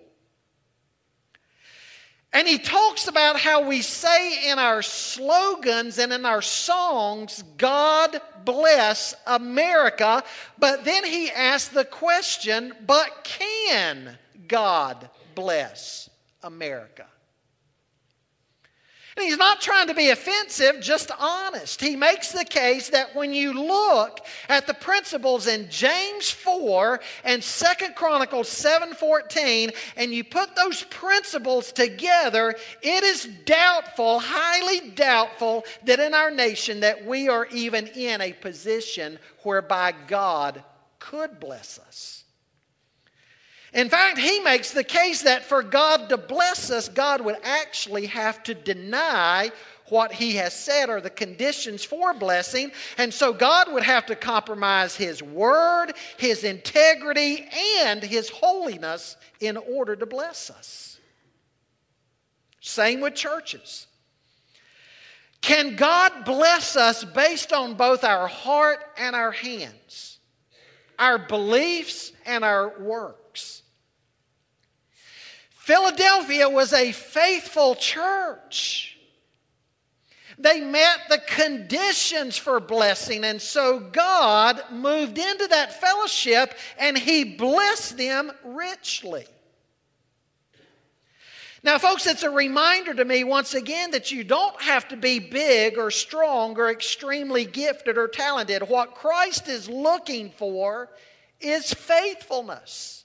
And 2.35 2.49
he 2.49 2.59
talks 2.59 3.07
about 3.07 3.39
how 3.39 3.69
we 3.69 3.81
say 3.81 4.51
in 4.51 4.59
our 4.59 4.83
slogans 4.83 5.99
and 5.99 6.13
in 6.13 6.27
our 6.27 6.43
songs, 6.43 7.45
God 7.57 8.21
bless 8.45 9.15
America. 9.25 10.25
But 10.59 10.85
then 10.85 11.05
he 11.05 11.31
asks 11.31 11.73
the 11.73 11.85
question, 11.85 12.75
but 12.85 13.23
can 13.23 14.19
God 14.49 15.09
bless 15.37 16.11
America? 16.43 17.07
And 19.17 19.27
he's 19.27 19.37
not 19.37 19.61
trying 19.61 19.87
to 19.87 19.95
be 19.95 20.11
offensive, 20.11 20.81
just 20.81 21.13
honest. 21.21 21.81
He 21.81 21.95
makes 21.95 22.33
the 22.33 22.45
case 22.45 22.89
that 22.89 23.15
when 23.15 23.33
you 23.33 23.53
look 23.53 24.27
at 24.49 24.67
the 24.67 24.75
principles 24.75 25.47
in 25.47 25.69
James 25.71 26.31
4 26.31 27.01
and 27.23 27.41
2 27.41 27.95
Chronicles 27.95 28.49
7:14 28.49 29.73
and 29.97 30.13
you 30.13 30.25
put 30.25 30.57
those 30.57 30.83
principles 30.85 31.71
together, 31.71 32.57
it 32.83 33.05
is 33.05 33.29
doubtful, 33.45 34.19
highly 34.19 34.91
doubtful 34.91 35.65
that 35.85 36.01
in 36.01 36.13
our 36.13 36.33
nation 36.33 36.81
that 36.81 37.05
we 37.05 37.29
are 37.29 37.47
even 37.47 37.87
in 37.89 38.21
a 38.21 38.33
position 38.33 39.21
whereby 39.45 39.95
God 40.09 40.65
could 40.99 41.39
bless 41.39 41.79
us. 41.79 42.24
In 43.75 43.89
fact, 43.89 44.19
he 44.19 44.39
makes 44.41 44.71
the 44.71 44.85
case 44.85 45.23
that 45.23 45.45
for 45.45 45.63
God 45.63 46.09
to 46.09 46.17
bless 46.17 46.71
us, 46.71 46.89
God 46.89 47.21
would 47.21 47.37
actually 47.43 48.07
have 48.07 48.43
to 48.45 48.55
deny 48.55 49.51
what 49.89 50.13
he 50.13 50.37
has 50.37 50.55
said 50.55 50.89
are 50.89 51.01
the 51.01 51.11
conditions 51.11 51.85
for 51.85 52.15
blessing. 52.15 52.71
And 52.99 53.13
so 53.13 53.33
God 53.33 53.73
would 53.73 53.83
have 53.83 54.07
to 54.07 54.17
compromise 54.17 54.95
his 54.97 55.23
word, 55.23 55.93
his 56.17 56.45
integrity, 56.45 57.47
and 57.81 58.03
his 58.03 58.29
holiness 58.31 59.17
in 59.41 59.57
order 59.57 59.97
to 59.97 60.07
bless 60.07 60.51
us. 60.51 60.99
Same 62.61 63.01
with 63.01 63.15
churches. 63.15 63.89
Can 65.41 65.77
God 65.77 66.25
bless 66.25 66.77
us 66.77 67.05
based 67.05 67.53
on 67.53 67.75
both 67.75 68.05
our 68.05 68.27
heart 68.27 68.79
and 68.97 69.15
our 69.15 69.33
hands, 69.33 70.19
our 70.99 71.19
beliefs 71.19 72.13
and 72.25 72.43
our 72.43 72.81
works? 72.81 73.24
Philadelphia 75.65 76.47
was 76.47 76.75
a 76.75 76.93
faithful 76.93 77.75
church. 77.75 78.99
They 80.37 80.61
met 80.61 81.09
the 81.09 81.17
conditions 81.17 82.37
for 82.37 82.61
blessing, 82.61 83.25
and 83.25 83.41
so 83.41 83.81
God 83.81 84.63
moved 84.71 85.17
into 85.17 85.47
that 85.47 85.81
fellowship 85.81 86.55
and 86.79 86.99
He 86.99 87.25
blessed 87.25 87.97
them 87.97 88.31
richly. 88.45 89.25
Now, 91.63 91.79
folks, 91.79 92.07
it's 92.07 92.25
a 92.25 92.31
reminder 92.31 92.93
to 92.93 93.05
me 93.07 93.25
once 93.25 93.55
again 93.55 93.93
that 93.93 94.13
you 94.13 94.23
don't 94.23 94.61
have 94.61 94.87
to 94.89 94.99
be 94.99 95.19
big 95.19 95.79
or 95.79 95.91
strong 95.91 96.59
or 96.59 96.71
extremely 96.71 97.47
gifted 97.47 97.97
or 97.97 98.09
talented. 98.09 98.69
What 98.69 98.97
Christ 98.97 99.49
is 99.49 99.67
looking 99.67 100.31
for 100.37 100.91
is 101.41 101.73
faithfulness. 101.73 103.04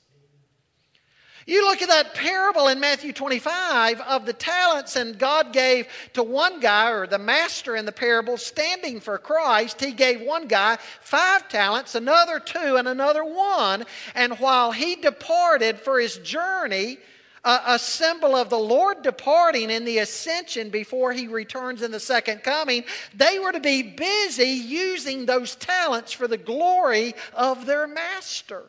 You 1.50 1.66
look 1.66 1.82
at 1.82 1.90
that 1.90 2.14
parable 2.14 2.68
in 2.68 2.80
Matthew 2.80 3.12
25 3.12 4.02
of 4.02 4.28
the 4.28 4.34
talents, 4.34 4.96
and 4.96 5.18
God 5.18 5.52
gave 5.52 5.88
to 6.14 6.22
one 6.22 6.60
guy, 6.60 6.92
or 6.92 7.08
the 7.08 7.18
master 7.18 7.76
in 7.76 7.86
the 7.86 7.92
parable, 7.92 8.38
standing 8.38 9.00
for 9.00 9.18
Christ. 9.18 9.84
He 9.84 9.92
gave 9.92 10.22
one 10.22 10.48
guy 10.48 10.78
five 11.02 11.50
talents, 11.50 11.96
another 11.96 12.40
two, 12.40 12.76
and 12.76 12.88
another 12.88 13.24
one. 13.24 13.86
And 14.14 14.38
while 14.38 14.72
he 14.72 14.96
departed 14.96 15.80
for 15.80 16.00
his 16.00 16.18
journey, 16.20 17.00
a, 17.44 17.62
a, 17.66 17.80
symbol 17.80 18.36
of 18.36 18.52
the 18.52 18.60
Lord 18.60 19.02
departing 19.02 19.72
in 19.72 19.86
the 19.86 19.98
ascension 19.98 20.70
before 20.70 21.14
he 21.14 21.28
returns 21.28 21.82
in 21.82 21.90
the 21.90 22.00
second 22.00 22.44
coming, 22.44 22.84
they 23.16 23.40
were 23.40 23.54
to 23.54 23.60
be 23.60 23.82
busy 23.82 24.50
using 24.50 25.26
those 25.26 25.56
talents 25.56 26.12
for 26.12 26.28
the 26.28 26.38
glory 26.38 27.16
of 27.34 27.66
their 27.66 27.88
master. 27.88 28.66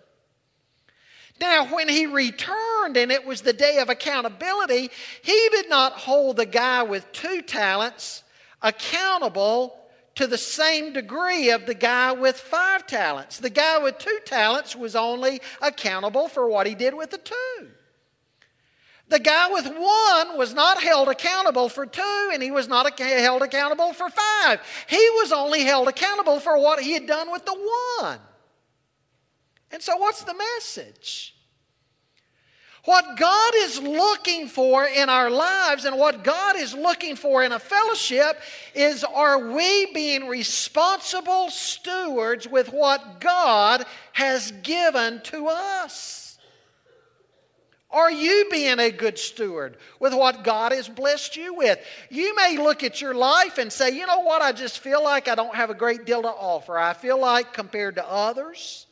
Now, 1.41 1.67
when 1.75 1.89
he 1.89 2.07
returned 2.07 2.97
and 2.97 3.11
it 3.11 3.25
was 3.25 3.41
the 3.41 3.53
day 3.53 3.79
of 3.79 3.89
accountability, 3.89 4.91
he 5.23 5.49
did 5.51 5.71
not 5.71 5.93
hold 5.93 6.37
the 6.37 6.47
guy 6.47 6.83
with 6.83 7.11
two 7.13 7.41
talents 7.41 8.23
accountable 8.61 9.77
to 10.17 10.27
the 10.27 10.37
same 10.37 10.93
degree 10.93 11.51
of 11.51 11.65
the 11.65 11.75
guy 11.75 12.13
with 12.13 12.37
five 12.37 12.87
talents. 12.87 13.39
The 13.39 13.49
guy 13.49 13.79
with 13.79 13.99
two 13.99 14.19
talents 14.27 14.77
was 14.77 14.95
only 14.95 15.41
accountable 15.63 16.29
for 16.29 16.47
what 16.47 16.67
he 16.67 16.75
did 16.75 16.95
with 16.95 17.11
the 17.11 17.19
two. 17.19 17.69
The 19.09 19.19
guy 19.19 19.51
with 19.51 19.67
one 19.67 20.39
was 20.39 20.53
not 20.55 20.83
held 20.83 21.09
accountable 21.09 21.69
for 21.69 21.87
two, 21.87 22.31
and 22.33 22.43
he 22.43 22.51
was 22.51 22.69
not 22.69 22.99
held 23.01 23.43
accountable 23.43 23.93
for 23.93 24.09
five. 24.09 24.61
He 24.89 25.11
was 25.15 25.33
only 25.33 25.63
held 25.65 25.89
accountable 25.89 26.39
for 26.39 26.59
what 26.59 26.81
he 26.81 26.93
had 26.93 27.07
done 27.07 27.33
with 27.33 27.45
the 27.45 27.57
one. 28.01 28.21
And 29.71 29.83
so, 29.83 29.97
what's 29.97 30.25
the 30.25 30.35
message? 30.35 31.35
What 32.85 33.19
God 33.19 33.53
is 33.57 33.79
looking 33.81 34.49
for 34.49 34.87
in 34.87 35.11
our 35.11 35.29
lives 35.29 35.85
and 35.85 35.99
what 35.99 36.25
God 36.25 36.57
is 36.57 36.73
looking 36.73 37.15
for 37.15 37.43
in 37.43 37.53
a 37.53 37.59
fellowship 37.59 38.41
is 38.75 39.05
are 39.05 39.51
we 39.53 39.93
being 39.93 40.27
responsible 40.27 41.51
stewards 41.51 42.49
with 42.49 42.73
what 42.73 43.21
God 43.21 43.85
has 44.13 44.53
given 44.63 45.21
to 45.25 45.49
us? 45.49 46.39
Are 47.93 48.11
you 48.11 48.47
being 48.51 48.79
a 48.79 48.91
good 48.91 49.19
steward 49.19 49.77
with 49.99 50.15
what 50.15 50.45
God 50.45 50.73
has 50.73 50.89
blessed 50.89 51.37
you 51.37 51.55
with? 51.55 51.79
You 52.09 52.35
may 52.37 52.57
look 52.57 52.85
at 52.85 53.01
your 53.01 53.15
life 53.15 53.59
and 53.59 53.71
say, 53.71 53.91
you 53.91 54.07
know 54.07 54.21
what, 54.21 54.43
I 54.43 54.53
just 54.53 54.79
feel 54.79 55.03
like 55.03 55.27
I 55.27 55.35
don't 55.35 55.55
have 55.55 55.71
a 55.71 55.75
great 55.75 56.07
deal 56.07 56.23
to 56.23 56.29
offer. 56.29 56.79
I 56.79 56.93
feel 56.93 57.21
like 57.21 57.53
compared 57.53 57.97
to 57.97 58.09
others, 58.09 58.87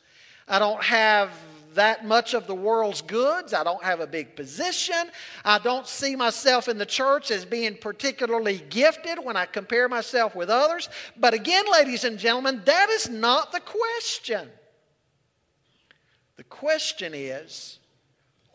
I 0.49 0.59
don't 0.59 0.83
have 0.83 1.31
that 1.75 2.05
much 2.05 2.33
of 2.33 2.47
the 2.47 2.55
world's 2.55 3.01
goods. 3.01 3.53
I 3.53 3.63
don't 3.63 3.83
have 3.83 3.99
a 3.99 4.07
big 4.07 4.35
position. 4.35 5.11
I 5.45 5.59
don't 5.59 5.87
see 5.87 6.15
myself 6.15 6.67
in 6.67 6.77
the 6.77 6.85
church 6.85 7.31
as 7.31 7.45
being 7.45 7.75
particularly 7.75 8.61
gifted 8.69 9.23
when 9.23 9.37
I 9.37 9.45
compare 9.45 9.87
myself 9.87 10.35
with 10.35 10.49
others. 10.49 10.89
But 11.15 11.33
again, 11.33 11.65
ladies 11.71 12.03
and 12.03 12.17
gentlemen, 12.17 12.61
that 12.65 12.89
is 12.89 13.09
not 13.09 13.51
the 13.51 13.59
question. 13.59 14.49
The 16.37 16.43
question 16.43 17.13
is 17.13 17.79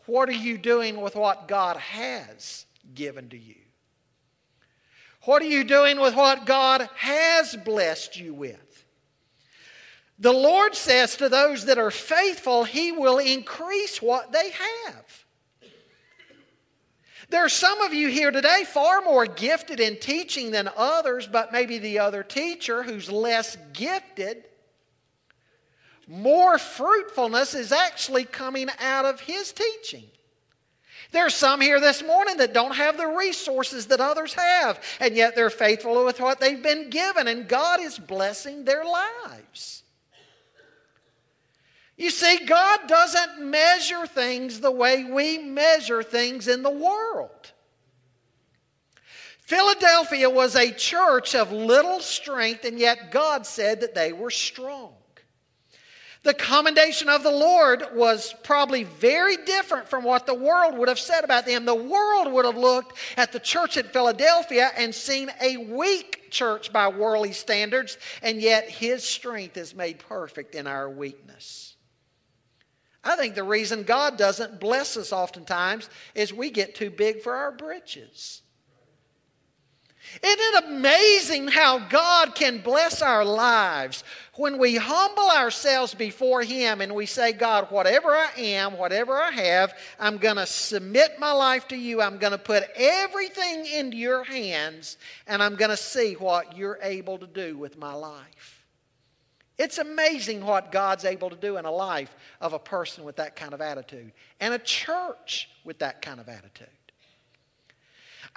what 0.05 0.29
are 0.29 0.33
you 0.33 0.57
doing 0.57 1.01
with 1.01 1.15
what 1.15 1.47
God 1.47 1.77
has 1.77 2.65
given 2.93 3.29
to 3.29 3.37
you? 3.37 3.55
What 5.23 5.41
are 5.41 5.47
you 5.47 5.63
doing 5.63 5.99
with 5.99 6.15
what 6.15 6.45
God 6.45 6.87
has 6.97 7.55
blessed 7.55 8.19
you 8.19 8.33
with? 8.33 8.64
The 10.19 10.31
Lord 10.31 10.75
says 10.75 11.17
to 11.17 11.27
those 11.27 11.65
that 11.65 11.77
are 11.77 11.91
faithful, 11.91 12.63
He 12.63 12.91
will 12.91 13.17
increase 13.17 14.01
what 14.01 14.31
they 14.31 14.51
have. 14.51 15.25
There 17.29 17.43
are 17.43 17.49
some 17.49 17.81
of 17.81 17.93
you 17.93 18.07
here 18.07 18.31
today 18.31 18.63
far 18.65 19.01
more 19.01 19.25
gifted 19.25 19.79
in 19.79 19.97
teaching 19.97 20.51
than 20.51 20.69
others, 20.77 21.27
but 21.27 21.51
maybe 21.51 21.79
the 21.79 21.99
other 21.99 22.23
teacher 22.23 22.83
who's 22.83 23.11
less 23.11 23.57
gifted, 23.73 24.43
more 26.07 26.59
fruitfulness 26.59 27.55
is 27.55 27.71
actually 27.71 28.25
coming 28.25 28.69
out 28.79 29.05
of 29.05 29.21
his 29.21 29.51
teaching. 29.51 30.03
There 31.11 31.25
are 31.25 31.31
some 31.31 31.61
here 31.61 31.79
this 31.79 32.03
morning 32.03 32.37
that 32.37 32.53
don't 32.53 32.75
have 32.75 32.97
the 32.97 33.07
resources 33.07 33.87
that 33.87 34.01
others 34.01 34.33
have, 34.33 34.83
and 34.99 35.15
yet 35.15 35.35
they're 35.35 35.49
faithful 35.49 36.05
with 36.05 36.19
what 36.19 36.39
they've 36.39 36.61
been 36.61 36.89
given, 36.89 37.27
and 37.27 37.47
God 37.47 37.79
is 37.79 37.97
blessing 37.97 38.65
their 38.65 38.83
lives. 38.85 39.83
You 41.97 42.09
see, 42.09 42.45
God 42.45 42.87
doesn't 42.87 43.39
measure 43.39 44.05
things 44.05 44.59
the 44.59 44.71
way 44.71 45.05
we 45.05 45.37
measure 45.37 46.03
things 46.03 46.47
in 46.47 46.61
the 46.61 46.69
world. 46.69 47.51
Philadelphia 49.39 50.29
was 50.29 50.55
a 50.55 50.71
church 50.71 51.35
of 51.35 51.51
little 51.51 51.99
strength, 51.99 52.65
and 52.65 52.79
yet 52.79 53.11
God 53.11 53.45
said 53.45 53.81
that 53.81 53.95
they 53.95 54.11
were 54.11 54.31
strong. 54.31 54.93
The 56.23 56.33
commendation 56.33 57.07
of 57.07 57.21
the 57.21 57.29
Lord 57.29 57.85
was 57.93 58.33
probably 58.43 58.83
very 58.83 59.37
different 59.37 59.87
from 59.87 60.03
what 60.03 60.25
the 60.25 60.33
world 60.33 60.75
would 60.75 60.89
have 60.89 60.97
said 60.97 61.23
about 61.23 61.45
them. 61.45 61.65
The 61.65 61.75
world 61.75 62.33
would 62.33 62.45
have 62.45 62.57
looked 62.57 62.97
at 63.15 63.31
the 63.31 63.39
church 63.39 63.77
at 63.77 63.93
Philadelphia 63.93 64.71
and 64.75 64.93
seen 64.93 65.31
a 65.39 65.57
weak 65.57 66.31
church 66.31 66.73
by 66.73 66.87
worldly 66.87 67.31
standards, 67.31 67.99
and 68.23 68.41
yet 68.41 68.67
His 68.67 69.03
strength 69.03 69.55
is 69.55 69.75
made 69.75 69.99
perfect 69.99 70.55
in 70.55 70.65
our 70.65 70.89
weakness. 70.89 71.74
I 73.05 73.15
think 73.15 73.35
the 73.35 73.43
reason 73.43 73.83
God 73.83 74.17
doesn't 74.17 74.59
bless 74.59 74.97
us 74.97 75.13
oftentimes 75.13 75.89
is 76.15 76.33
we 76.33 76.49
get 76.49 76.73
too 76.73 76.89
big 76.89 77.21
for 77.21 77.35
our 77.35 77.51
britches. 77.51 78.41
Isn't 80.23 80.39
it 80.39 80.63
amazing 80.65 81.47
how 81.47 81.79
God 81.79 82.35
can 82.35 82.59
bless 82.59 83.01
our 83.01 83.25
lives 83.25 84.03
when 84.35 84.57
we 84.57 84.75
humble 84.75 85.29
ourselves 85.29 85.93
before 85.93 86.41
Him 86.41 86.81
and 86.81 86.93
we 86.93 87.05
say, 87.05 87.31
God, 87.31 87.71
whatever 87.71 88.09
I 88.09 88.29
am, 88.37 88.77
whatever 88.77 89.19
I 89.19 89.31
have, 89.31 89.73
I'm 89.99 90.17
going 90.17 90.37
to 90.37 90.45
submit 90.45 91.19
my 91.19 91.31
life 91.31 91.67
to 91.69 91.75
you. 91.75 92.01
I'm 92.01 92.17
going 92.17 92.31
to 92.31 92.37
put 92.37 92.63
everything 92.75 93.65
into 93.65 93.97
your 93.97 94.23
hands 94.23 94.97
and 95.27 95.41
I'm 95.41 95.55
going 95.55 95.71
to 95.71 95.77
see 95.77 96.13
what 96.13 96.57
you're 96.57 96.79
able 96.81 97.17
to 97.17 97.27
do 97.27 97.57
with 97.57 97.77
my 97.77 97.93
life. 97.93 98.54
It's 99.57 99.77
amazing 99.77 100.45
what 100.45 100.71
God's 100.71 101.05
able 101.05 101.29
to 101.29 101.35
do 101.35 101.57
in 101.57 101.65
a 101.65 101.71
life 101.71 102.15
of 102.41 102.53
a 102.53 102.59
person 102.59 103.03
with 103.03 103.15
that 103.17 103.35
kind 103.35 103.53
of 103.53 103.61
attitude 103.61 104.11
and 104.39 104.53
a 104.53 104.59
church 104.59 105.49
with 105.63 105.79
that 105.79 106.01
kind 106.01 106.19
of 106.19 106.27
attitude. 106.27 106.67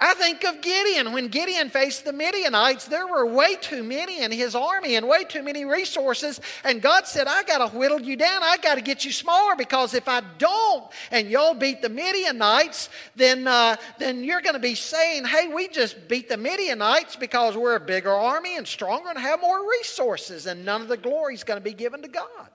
I 0.01 0.13
think 0.13 0.45
of 0.45 0.61
Gideon. 0.61 1.11
When 1.11 1.27
Gideon 1.27 1.69
faced 1.69 2.05
the 2.05 2.13
Midianites, 2.13 2.85
there 2.85 3.05
were 3.05 3.25
way 3.25 3.55
too 3.55 3.83
many 3.83 4.21
in 4.21 4.31
his 4.31 4.55
army 4.55 4.95
and 4.95 5.05
way 5.05 5.25
too 5.25 5.43
many 5.43 5.65
resources. 5.65 6.39
And 6.63 6.81
God 6.81 7.05
said, 7.05 7.27
I 7.27 7.43
got 7.43 7.69
to 7.69 7.77
whittle 7.77 7.99
you 7.99 8.15
down. 8.15 8.41
I 8.41 8.55
got 8.57 8.75
to 8.75 8.81
get 8.81 9.03
you 9.03 9.11
smaller 9.11 9.57
because 9.57 9.93
if 9.93 10.07
I 10.07 10.21
don't 10.37 10.85
and 11.11 11.29
y'all 11.29 11.53
beat 11.53 11.81
the 11.81 11.89
Midianites, 11.89 12.89
then, 13.17 13.45
uh, 13.45 13.75
then 13.97 14.23
you're 14.23 14.41
going 14.41 14.53
to 14.53 14.59
be 14.59 14.75
saying, 14.75 15.25
hey, 15.25 15.47
we 15.47 15.67
just 15.67 16.07
beat 16.07 16.29
the 16.29 16.37
Midianites 16.37 17.17
because 17.17 17.57
we're 17.57 17.75
a 17.75 17.79
bigger 17.81 18.13
army 18.13 18.55
and 18.55 18.65
stronger 18.65 19.09
and 19.09 19.19
have 19.19 19.41
more 19.41 19.69
resources. 19.69 20.45
And 20.45 20.63
none 20.63 20.81
of 20.81 20.87
the 20.87 20.97
glory 20.97 21.33
is 21.33 21.43
going 21.43 21.59
to 21.59 21.63
be 21.63 21.73
given 21.73 22.01
to 22.03 22.07
God. 22.07 22.49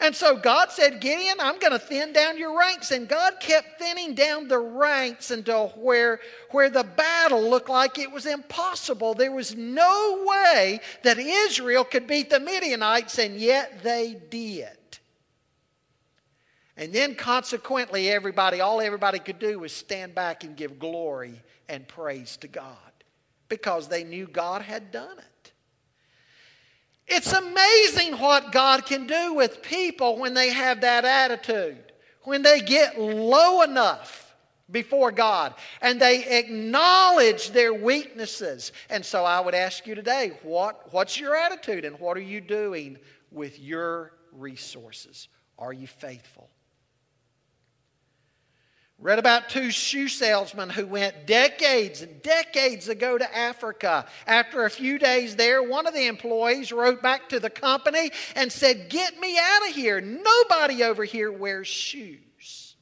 And 0.00 0.14
so 0.14 0.36
God 0.36 0.70
said, 0.70 1.00
Gideon, 1.00 1.38
I'm 1.40 1.58
going 1.58 1.72
to 1.72 1.78
thin 1.78 2.12
down 2.12 2.38
your 2.38 2.56
ranks. 2.56 2.92
And 2.92 3.08
God 3.08 3.40
kept 3.40 3.80
thinning 3.80 4.14
down 4.14 4.46
the 4.46 4.58
ranks 4.58 5.32
until 5.32 5.70
where, 5.70 6.20
where 6.52 6.70
the 6.70 6.84
battle 6.84 7.42
looked 7.42 7.68
like 7.68 7.98
it 7.98 8.10
was 8.10 8.24
impossible. 8.24 9.14
There 9.14 9.32
was 9.32 9.56
no 9.56 10.24
way 10.24 10.80
that 11.02 11.18
Israel 11.18 11.82
could 11.82 12.06
beat 12.06 12.30
the 12.30 12.38
Midianites, 12.38 13.18
and 13.18 13.38
yet 13.38 13.82
they 13.82 14.16
did. 14.30 14.76
And 16.76 16.92
then 16.92 17.16
consequently, 17.16 18.08
everybody, 18.08 18.60
all 18.60 18.80
everybody 18.80 19.18
could 19.18 19.40
do 19.40 19.58
was 19.58 19.72
stand 19.72 20.14
back 20.14 20.44
and 20.44 20.56
give 20.56 20.78
glory 20.78 21.42
and 21.68 21.88
praise 21.88 22.36
to 22.36 22.46
God 22.46 22.76
because 23.48 23.88
they 23.88 24.04
knew 24.04 24.28
God 24.28 24.62
had 24.62 24.92
done 24.92 25.18
it. 25.18 25.24
It's 27.08 27.32
amazing 27.32 28.18
what 28.18 28.52
God 28.52 28.84
can 28.84 29.06
do 29.06 29.34
with 29.34 29.62
people 29.62 30.18
when 30.18 30.34
they 30.34 30.50
have 30.50 30.82
that 30.82 31.04
attitude, 31.04 31.92
when 32.24 32.42
they 32.42 32.60
get 32.60 33.00
low 33.00 33.62
enough 33.62 34.36
before 34.70 35.10
God 35.10 35.54
and 35.80 36.00
they 36.00 36.38
acknowledge 36.38 37.50
their 37.50 37.72
weaknesses. 37.72 38.72
And 38.90 39.04
so 39.04 39.24
I 39.24 39.40
would 39.40 39.54
ask 39.54 39.86
you 39.86 39.94
today, 39.94 40.38
what, 40.42 40.92
what's 40.92 41.18
your 41.18 41.34
attitude 41.34 41.84
and 41.84 41.98
what 41.98 42.16
are 42.16 42.20
you 42.20 42.40
doing 42.40 42.98
with 43.30 43.58
your 43.58 44.12
resources? 44.32 45.28
Are 45.58 45.72
you 45.72 45.86
faithful? 45.86 46.50
Read 49.00 49.20
about 49.20 49.48
two 49.48 49.70
shoe 49.70 50.08
salesmen 50.08 50.70
who 50.70 50.84
went 50.84 51.24
decades 51.24 52.02
and 52.02 52.20
decades 52.20 52.88
ago 52.88 53.16
to 53.16 53.36
Africa. 53.36 54.06
After 54.26 54.64
a 54.64 54.70
few 54.70 54.98
days 54.98 55.36
there, 55.36 55.62
one 55.62 55.86
of 55.86 55.94
the 55.94 56.08
employees 56.08 56.72
wrote 56.72 57.00
back 57.00 57.28
to 57.28 57.38
the 57.38 57.50
company 57.50 58.10
and 58.34 58.50
said, 58.50 58.90
Get 58.90 59.18
me 59.20 59.38
out 59.38 59.68
of 59.68 59.74
here. 59.76 60.00
Nobody 60.00 60.82
over 60.82 61.04
here 61.04 61.30
wears 61.30 61.68
shoes. 61.68 62.74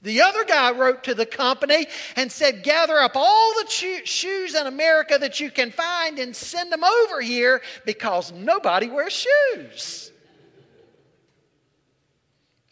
The 0.00 0.22
other 0.22 0.44
guy 0.44 0.72
wrote 0.72 1.04
to 1.04 1.14
the 1.14 1.26
company 1.26 1.86
and 2.16 2.32
said, 2.32 2.62
Gather 2.62 2.98
up 2.98 3.16
all 3.16 3.52
the 3.54 3.66
cho- 3.68 4.04
shoes 4.04 4.54
in 4.54 4.66
America 4.66 5.18
that 5.18 5.40
you 5.40 5.50
can 5.50 5.72
find 5.72 6.18
and 6.18 6.34
send 6.34 6.72
them 6.72 6.84
over 6.84 7.20
here 7.20 7.60
because 7.84 8.32
nobody 8.32 8.88
wears 8.88 9.26
shoes. 9.52 10.10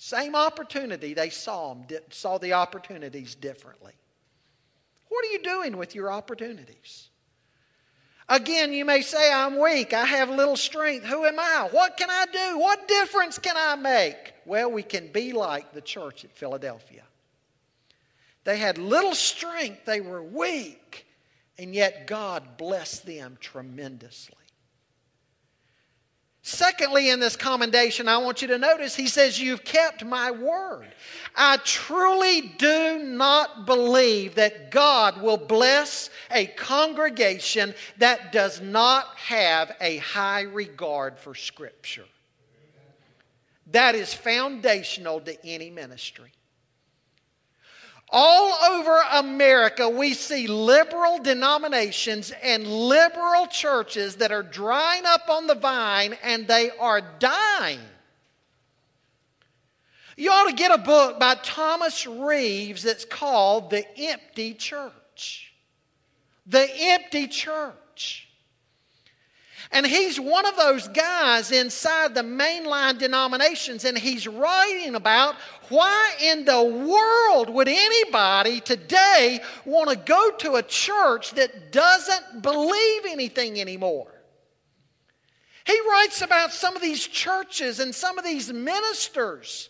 Same 0.06 0.36
opportunity, 0.36 1.14
they 1.14 1.30
saw 1.30 1.74
them, 1.74 1.84
saw 2.10 2.38
the 2.38 2.52
opportunities 2.52 3.34
differently. 3.34 3.92
What 5.08 5.24
are 5.24 5.32
you 5.32 5.42
doing 5.42 5.76
with 5.76 5.96
your 5.96 6.12
opportunities? 6.12 7.08
Again, 8.28 8.72
you 8.72 8.84
may 8.84 9.02
say, 9.02 9.32
I'm 9.32 9.58
weak, 9.58 9.92
I 9.92 10.04
have 10.04 10.30
little 10.30 10.54
strength. 10.56 11.06
Who 11.06 11.24
am 11.24 11.40
I? 11.40 11.66
What 11.72 11.96
can 11.96 12.08
I 12.08 12.24
do? 12.32 12.56
What 12.56 12.86
difference 12.86 13.40
can 13.40 13.56
I 13.56 13.74
make? 13.74 14.32
Well, 14.44 14.70
we 14.70 14.84
can 14.84 15.10
be 15.10 15.32
like 15.32 15.72
the 15.72 15.80
church 15.80 16.24
at 16.24 16.30
Philadelphia. 16.30 17.02
They 18.44 18.58
had 18.58 18.78
little 18.78 19.16
strength, 19.16 19.86
they 19.86 20.00
were 20.00 20.22
weak, 20.22 21.04
and 21.58 21.74
yet 21.74 22.06
God 22.06 22.56
blessed 22.56 23.06
them 23.06 23.38
tremendously. 23.40 24.36
Secondly, 26.48 27.10
in 27.10 27.18
this 27.18 27.34
commendation, 27.34 28.06
I 28.06 28.18
want 28.18 28.40
you 28.40 28.46
to 28.46 28.56
notice 28.56 28.94
he 28.94 29.08
says, 29.08 29.40
You've 29.40 29.64
kept 29.64 30.04
my 30.04 30.30
word. 30.30 30.86
I 31.34 31.56
truly 31.64 32.40
do 32.56 33.00
not 33.02 33.66
believe 33.66 34.36
that 34.36 34.70
God 34.70 35.20
will 35.20 35.38
bless 35.38 36.08
a 36.30 36.46
congregation 36.46 37.74
that 37.98 38.30
does 38.30 38.60
not 38.60 39.08
have 39.16 39.74
a 39.80 39.96
high 39.96 40.42
regard 40.42 41.18
for 41.18 41.34
Scripture. 41.34 42.06
That 43.72 43.96
is 43.96 44.14
foundational 44.14 45.18
to 45.22 45.44
any 45.44 45.70
ministry. 45.70 46.30
All 48.08 48.52
over 48.70 49.00
America, 49.12 49.88
we 49.88 50.14
see 50.14 50.46
liberal 50.46 51.18
denominations 51.18 52.32
and 52.42 52.66
liberal 52.66 53.46
churches 53.48 54.16
that 54.16 54.30
are 54.30 54.44
drying 54.44 55.04
up 55.04 55.28
on 55.28 55.46
the 55.46 55.56
vine 55.56 56.16
and 56.22 56.46
they 56.46 56.70
are 56.70 57.00
dying. 57.18 57.80
You 60.16 60.30
ought 60.30 60.48
to 60.48 60.54
get 60.54 60.70
a 60.70 60.78
book 60.78 61.18
by 61.18 61.34
Thomas 61.42 62.06
Reeves 62.06 62.84
that's 62.84 63.04
called 63.04 63.70
The 63.70 63.84
Empty 63.98 64.54
Church. 64.54 65.52
The 66.46 66.66
Empty 66.74 67.26
Church. 67.26 68.25
And 69.76 69.86
he's 69.86 70.18
one 70.18 70.46
of 70.46 70.56
those 70.56 70.88
guys 70.88 71.52
inside 71.52 72.14
the 72.14 72.22
mainline 72.22 72.96
denominations, 72.96 73.84
and 73.84 73.98
he's 73.98 74.26
writing 74.26 74.94
about 74.94 75.34
why 75.68 76.14
in 76.18 76.46
the 76.46 76.62
world 76.62 77.50
would 77.50 77.68
anybody 77.68 78.60
today 78.60 79.38
want 79.66 79.90
to 79.90 79.96
go 79.96 80.30
to 80.38 80.54
a 80.54 80.62
church 80.62 81.32
that 81.32 81.72
doesn't 81.72 82.40
believe 82.40 83.02
anything 83.06 83.60
anymore? 83.60 84.10
He 85.66 85.78
writes 85.90 86.22
about 86.22 86.54
some 86.54 86.74
of 86.74 86.80
these 86.80 87.06
churches 87.06 87.78
and 87.78 87.94
some 87.94 88.16
of 88.16 88.24
these 88.24 88.50
ministers 88.50 89.68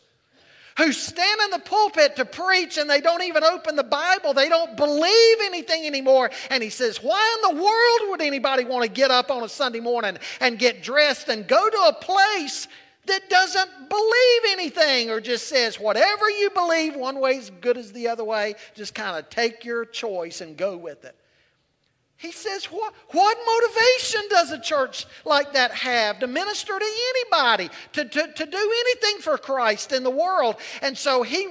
who 0.77 0.93
stand 0.93 1.41
in 1.45 1.51
the 1.51 1.59
pulpit 1.59 2.17
to 2.17 2.25
preach 2.25 2.77
and 2.77 2.89
they 2.89 3.01
don't 3.01 3.23
even 3.23 3.43
open 3.45 3.77
the 3.77 3.85
Bible. 3.85 4.35
They 4.35 4.49
don't 4.49 4.77
believe 4.77 5.37
anything 5.43 5.87
anymore. 5.87 6.31
And 6.51 6.63
he 6.63 6.71
says, 6.71 6.99
Why 6.99 7.37
in 7.37 7.57
the 7.57 7.63
world 7.63 8.11
would 8.11 8.21
anybody 8.21 8.65
want 8.65 8.85
to 8.85 8.91
get 8.91 9.11
up 9.11 9.31
on 9.31 9.43
a 9.43 9.49
Sunday 9.49 9.81
morning 9.81 10.19
and 10.41 10.59
get 10.59 10.83
dressed 10.83 11.29
and 11.29 11.47
go 11.47 11.69
to 11.69 11.79
a 11.89 11.93
place 11.95 12.69
that 13.07 13.31
doesn't 13.31 13.89
believe 13.89 14.43
anything 14.49 15.11
or 15.11 15.21
just 15.21 15.49
says, 15.49 15.81
Whatever 15.81 16.29
you 16.29 16.51
believe, 16.51 16.97
one 16.97 17.21
way 17.21 17.37
is 17.37 17.51
good 17.61 17.79
as 17.79 17.93
the 17.93 18.09
other 18.09 18.25
way, 18.25 18.55
just 18.75 18.95
kind 18.95 19.17
of 19.17 19.31
take 19.31 19.65
your 19.65 19.85
choice 19.85 20.41
and 20.41 20.57
go 20.57 20.77
with 20.77 21.05
it. 21.05 21.17
He 22.19 22.33
says, 22.33 22.65
what, 22.67 22.95
what 23.11 23.37
motivation 23.47 24.23
does 24.31 24.51
a 24.51 24.59
church 24.59 25.07
like 25.27 25.53
that 25.53 25.71
have 25.73 26.19
to 26.21 26.27
minister 26.27 26.79
to 26.79 26.85
anybody, 27.15 27.69
to, 27.93 28.07
to, 28.07 28.33
to 28.33 28.47
do 28.47 28.75
anything 28.81 29.21
for 29.21 29.37
Christ 29.37 29.93
in 29.93 30.03
the 30.03 30.11
world? 30.11 30.57
And 30.81 30.97
so 30.97 31.23
he, 31.23 31.47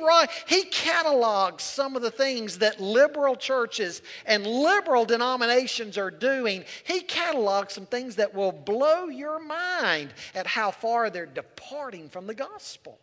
he 0.47 0.63
catalogs 0.63 1.63
some 1.63 1.95
of 1.95 2.01
the 2.01 2.10
things 2.10 2.58
that 2.60 2.82
liberal 2.82 3.36
churches 3.36 4.01
and 4.25 4.47
liberal 4.47 5.06
denominations 5.06 5.99
are 5.99 6.12
doing. 6.12 6.65
He 6.84 7.01
catalogs 7.01 7.73
some 7.73 7.86
things 7.86 8.15
that 8.15 8.34
will 8.34 8.51
blow 8.51 9.06
your 9.06 9.39
mind 9.39 10.15
at 10.34 10.47
how 10.47 10.71
far 10.71 11.12
they're 11.12 11.28
departing 11.28 12.10
from 12.10 12.25
the 12.25 12.34
gospel. 12.34 12.97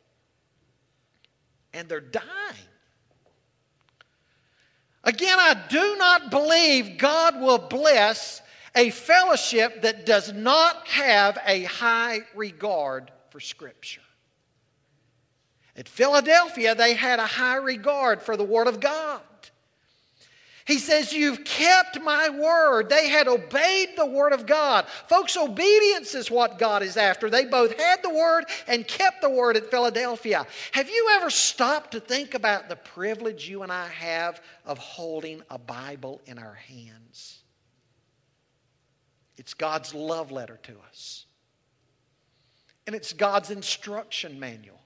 And 1.72 1.88
they're 1.88 2.00
dying. 2.00 2.26
Again, 5.04 5.38
I 5.38 5.54
do 5.68 5.96
not 5.96 6.30
believe 6.30 6.98
God 6.98 7.40
will 7.40 7.58
bless 7.58 8.40
a 8.74 8.90
fellowship 8.90 9.82
that 9.82 10.06
does 10.06 10.32
not 10.32 10.86
have 10.88 11.38
a 11.44 11.64
high 11.64 12.20
regard 12.34 13.10
for 13.30 13.40
Scripture. 13.40 14.00
At 15.76 15.88
Philadelphia, 15.88 16.74
they 16.74 16.94
had 16.94 17.18
a 17.18 17.26
high 17.26 17.56
regard 17.56 18.22
for 18.22 18.36
the 18.36 18.44
Word 18.44 18.68
of 18.68 18.80
God. 18.80 19.20
He 20.64 20.78
says, 20.78 21.12
You've 21.12 21.44
kept 21.44 22.00
my 22.00 22.28
word. 22.28 22.88
They 22.88 23.08
had 23.08 23.28
obeyed 23.28 23.90
the 23.96 24.06
word 24.06 24.32
of 24.32 24.46
God. 24.46 24.86
Folks, 25.08 25.36
obedience 25.36 26.14
is 26.14 26.30
what 26.30 26.58
God 26.58 26.82
is 26.82 26.96
after. 26.96 27.28
They 27.28 27.44
both 27.44 27.78
had 27.78 28.02
the 28.02 28.10
word 28.10 28.44
and 28.66 28.86
kept 28.86 29.22
the 29.22 29.30
word 29.30 29.56
at 29.56 29.70
Philadelphia. 29.70 30.46
Have 30.72 30.88
you 30.88 31.10
ever 31.16 31.30
stopped 31.30 31.92
to 31.92 32.00
think 32.00 32.34
about 32.34 32.68
the 32.68 32.76
privilege 32.76 33.48
you 33.48 33.62
and 33.62 33.72
I 33.72 33.88
have 33.88 34.40
of 34.64 34.78
holding 34.78 35.42
a 35.50 35.58
Bible 35.58 36.20
in 36.26 36.38
our 36.38 36.54
hands? 36.54 37.40
It's 39.36 39.54
God's 39.54 39.94
love 39.94 40.30
letter 40.30 40.60
to 40.64 40.76
us, 40.88 41.26
and 42.86 42.94
it's 42.94 43.12
God's 43.12 43.50
instruction 43.50 44.38
manual. 44.38 44.81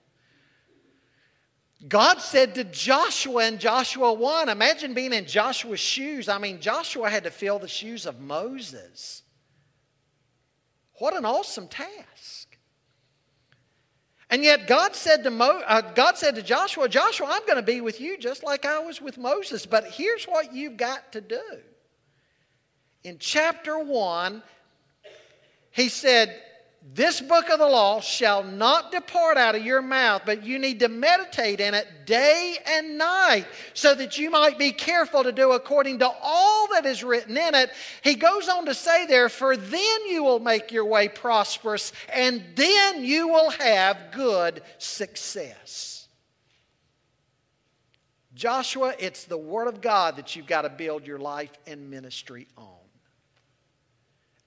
God 1.88 2.20
said 2.20 2.54
to 2.54 2.64
Joshua 2.64 3.46
in 3.46 3.58
Joshua 3.58 4.12
1, 4.12 4.48
imagine 4.48 4.94
being 4.94 5.12
in 5.12 5.26
Joshua's 5.26 5.80
shoes. 5.80 6.28
I 6.28 6.38
mean, 6.38 6.60
Joshua 6.60 7.10
had 7.10 7.24
to 7.24 7.30
fill 7.30 7.58
the 7.58 7.68
shoes 7.68 8.06
of 8.06 8.20
Moses. 8.20 9.22
What 10.94 11.14
an 11.14 11.24
awesome 11.24 11.68
task. 11.68 12.58
And 14.28 14.42
yet 14.42 14.66
God 14.66 14.96
said 14.96 15.22
to, 15.24 15.30
Mo, 15.30 15.62
uh, 15.66 15.82
God 15.92 16.18
said 16.18 16.34
to 16.34 16.42
Joshua, 16.42 16.88
Joshua, 16.88 17.28
I'm 17.30 17.46
going 17.46 17.56
to 17.56 17.62
be 17.62 17.80
with 17.80 18.00
you 18.00 18.18
just 18.18 18.42
like 18.42 18.64
I 18.64 18.80
was 18.80 19.00
with 19.00 19.18
Moses, 19.18 19.66
but 19.66 19.84
here's 19.84 20.24
what 20.24 20.52
you've 20.52 20.76
got 20.76 21.12
to 21.12 21.20
do. 21.20 21.42
In 23.04 23.18
chapter 23.18 23.78
1, 23.78 24.42
he 25.70 25.88
said, 25.88 26.42
this 26.94 27.20
book 27.20 27.50
of 27.50 27.58
the 27.58 27.66
law 27.66 28.00
shall 28.00 28.44
not 28.44 28.92
depart 28.92 29.36
out 29.36 29.56
of 29.56 29.64
your 29.64 29.82
mouth, 29.82 30.22
but 30.24 30.44
you 30.44 30.58
need 30.58 30.78
to 30.80 30.88
meditate 30.88 31.60
in 31.60 31.74
it 31.74 31.86
day 32.06 32.56
and 32.64 32.96
night 32.96 33.44
so 33.74 33.92
that 33.94 34.18
you 34.18 34.30
might 34.30 34.56
be 34.56 34.70
careful 34.70 35.24
to 35.24 35.32
do 35.32 35.52
according 35.52 35.98
to 35.98 36.08
all 36.22 36.68
that 36.72 36.86
is 36.86 37.02
written 37.02 37.36
in 37.36 37.54
it. 37.56 37.70
He 38.02 38.14
goes 38.14 38.48
on 38.48 38.66
to 38.66 38.74
say 38.74 39.04
there, 39.06 39.28
for 39.28 39.56
then 39.56 40.06
you 40.06 40.22
will 40.22 40.38
make 40.38 40.70
your 40.70 40.84
way 40.84 41.08
prosperous 41.08 41.92
and 42.12 42.42
then 42.54 43.04
you 43.04 43.28
will 43.28 43.50
have 43.50 44.12
good 44.12 44.62
success. 44.78 46.06
Joshua, 48.34 48.94
it's 48.98 49.24
the 49.24 49.38
Word 49.38 49.66
of 49.66 49.80
God 49.80 50.16
that 50.16 50.36
you've 50.36 50.46
got 50.46 50.62
to 50.62 50.68
build 50.68 51.04
your 51.04 51.18
life 51.18 51.52
and 51.66 51.90
ministry 51.90 52.46
on. 52.56 52.68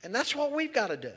And 0.03 0.15
that's 0.15 0.33
what 0.33 0.53
we've 0.53 0.73
got 0.73 0.87
to 0.87 0.97
do. 0.97 1.11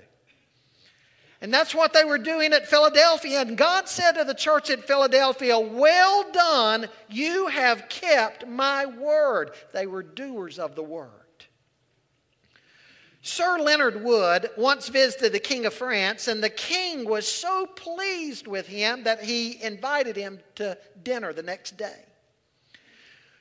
And 1.43 1.53
that's 1.53 1.75
what 1.75 1.93
they 1.93 2.05
were 2.05 2.19
doing 2.19 2.53
at 2.53 2.69
Philadelphia. 2.69 3.41
And 3.41 3.59
God 3.59 3.89
said 3.89 4.13
to 4.13 4.23
the 4.23 4.33
church 4.33 4.71
at 4.71 4.87
Philadelphia, 4.87 5.59
Well 5.59 6.31
done, 6.31 6.89
you 7.11 7.49
have 7.49 7.89
kept 7.89 8.47
my 8.47 8.87
word. 8.87 9.51
They 9.73 9.89
were 9.89 10.05
doers 10.05 10.61
of 10.61 10.77
the 10.77 10.85
word. 10.85 11.11
Sir 13.23 13.59
Leonard 13.59 14.05
Wood 14.05 14.51
once 14.57 14.89
visited 14.89 15.33
the 15.33 15.41
King 15.41 15.67
of 15.67 15.75
France, 15.75 16.29
and 16.29 16.43
the 16.43 16.49
king 16.49 17.09
was 17.09 17.27
so 17.27 17.67
pleased 17.67 18.47
with 18.47 18.69
him 18.69 19.03
that 19.03 19.25
he 19.25 19.61
invited 19.63 20.15
him 20.15 20.39
to 20.55 20.79
dinner 21.03 21.33
the 21.33 21.43
next 21.43 21.77
day. 21.77 22.05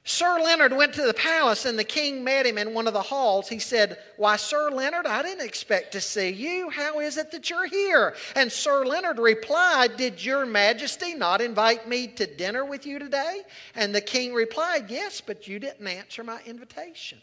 Sir 0.04 0.40
Leonard 0.40 0.74
went 0.74 0.94
to 0.96 1.04
the 1.04 1.14
palace 1.14 1.66
and 1.66 1.78
the 1.78 1.84
king 1.84 2.24
met 2.24 2.48
him 2.48 2.58
in 2.58 2.74
one 2.74 2.88
of 2.88 2.94
the 2.94 3.02
halls. 3.02 3.48
He 3.48 3.60
said, 3.60 4.00
Why, 4.18 4.36
Sir 4.36 4.72
Leonard, 4.72 5.06
I 5.06 5.22
didn't 5.22 5.46
expect 5.46 5.92
to 5.92 6.02
see 6.02 6.30
you. 6.30 6.72
How 6.72 7.00
is 7.00 7.18
it 7.18 7.32
that 7.32 7.52
you're 7.52 7.68
here? 7.68 8.16
And 8.36 8.52
Sir 8.52 8.84
Leonard 8.84 9.20
replied, 9.20 9.98
Did 9.98 10.24
your 10.24 10.48
majesty 10.48 11.14
not 11.14 11.40
invite 11.40 11.88
me 11.88 12.08
to 12.08 12.26
dinner 12.26 12.66
with 12.66 12.88
you 12.88 12.98
today? 12.98 13.44
And 13.76 13.94
the 13.94 14.02
king 14.02 14.34
replied, 14.34 14.90
Yes, 14.90 15.22
but 15.22 15.48
you 15.48 15.60
didn't 15.60 15.88
answer 15.88 16.24
my 16.24 16.42
invitation. 16.48 17.20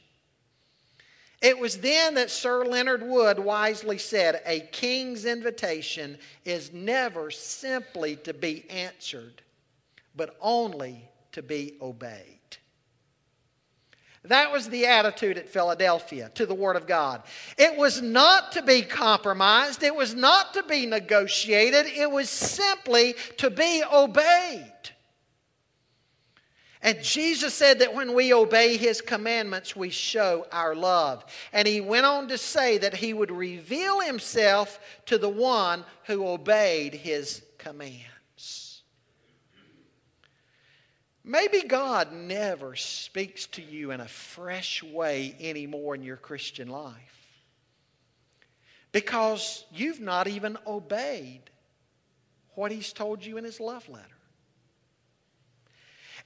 It 1.42 1.58
was 1.58 1.78
then 1.78 2.14
that 2.14 2.30
Sir 2.30 2.64
Leonard 2.64 3.02
Wood 3.02 3.40
wisely 3.40 3.98
said, 3.98 4.40
A 4.46 4.60
king's 4.60 5.24
invitation 5.24 6.16
is 6.44 6.72
never 6.72 7.32
simply 7.32 8.16
to 8.16 8.32
be 8.32 8.68
answered, 8.70 9.42
but 10.14 10.36
only 10.40 11.08
to 11.32 11.42
be 11.42 11.76
obeyed. 11.80 12.37
That 14.28 14.52
was 14.52 14.68
the 14.68 14.86
attitude 14.86 15.38
at 15.38 15.48
Philadelphia 15.48 16.30
to 16.34 16.46
the 16.46 16.54
Word 16.54 16.76
of 16.76 16.86
God. 16.86 17.22
It 17.56 17.76
was 17.76 18.02
not 18.02 18.52
to 18.52 18.62
be 18.62 18.82
compromised, 18.82 19.82
it 19.82 19.94
was 19.94 20.14
not 20.14 20.54
to 20.54 20.62
be 20.62 20.86
negotiated, 20.86 21.86
it 21.86 22.10
was 22.10 22.28
simply 22.28 23.14
to 23.38 23.50
be 23.50 23.82
obeyed. 23.92 24.72
And 26.80 27.02
Jesus 27.02 27.54
said 27.54 27.80
that 27.80 27.94
when 27.94 28.14
we 28.14 28.32
obey 28.32 28.76
His 28.76 29.00
commandments, 29.00 29.74
we 29.74 29.90
show 29.90 30.46
our 30.52 30.76
love. 30.76 31.24
And 31.52 31.66
He 31.66 31.80
went 31.80 32.06
on 32.06 32.28
to 32.28 32.38
say 32.38 32.78
that 32.78 32.94
He 32.94 33.12
would 33.12 33.32
reveal 33.32 34.00
Himself 34.00 34.78
to 35.06 35.18
the 35.18 35.28
one 35.28 35.84
who 36.04 36.28
obeyed 36.28 36.94
His 36.94 37.42
command. 37.56 38.04
Maybe 41.28 41.60
God 41.60 42.10
never 42.10 42.74
speaks 42.74 43.48
to 43.48 43.62
you 43.62 43.90
in 43.90 44.00
a 44.00 44.08
fresh 44.08 44.82
way 44.82 45.36
anymore 45.38 45.94
in 45.94 46.02
your 46.02 46.16
Christian 46.16 46.68
life 46.68 46.94
because 48.92 49.66
you've 49.70 50.00
not 50.00 50.26
even 50.26 50.56
obeyed 50.66 51.42
what 52.54 52.72
He's 52.72 52.94
told 52.94 53.26
you 53.26 53.36
in 53.36 53.44
His 53.44 53.60
love 53.60 53.86
letter. 53.90 54.06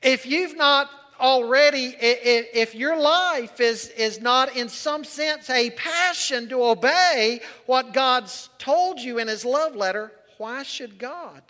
If 0.00 0.24
you've 0.24 0.56
not 0.56 0.88
already, 1.18 1.96
if 1.98 2.76
your 2.76 2.96
life 2.96 3.60
is, 3.60 3.88
is 3.88 4.20
not 4.20 4.56
in 4.56 4.68
some 4.68 5.02
sense 5.02 5.50
a 5.50 5.70
passion 5.70 6.48
to 6.50 6.62
obey 6.62 7.40
what 7.66 7.92
God's 7.92 8.50
told 8.56 9.00
you 9.00 9.18
in 9.18 9.26
His 9.26 9.44
love 9.44 9.74
letter, 9.74 10.12
why 10.38 10.62
should 10.62 10.96
God 10.96 11.42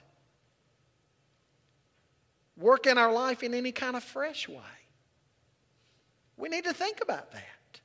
work 2.63 2.87
in 2.87 2.97
our 2.97 3.13
life 3.13 3.43
in 3.43 3.55
any 3.55 3.73
kind 3.73 3.97
of 3.97 4.05
fresh 4.05 4.49
way. 4.49 4.57
We 6.37 6.49
need 6.49 6.65
to 6.65 6.73
think 6.73 7.01
about 7.03 7.33
that. 7.33 7.81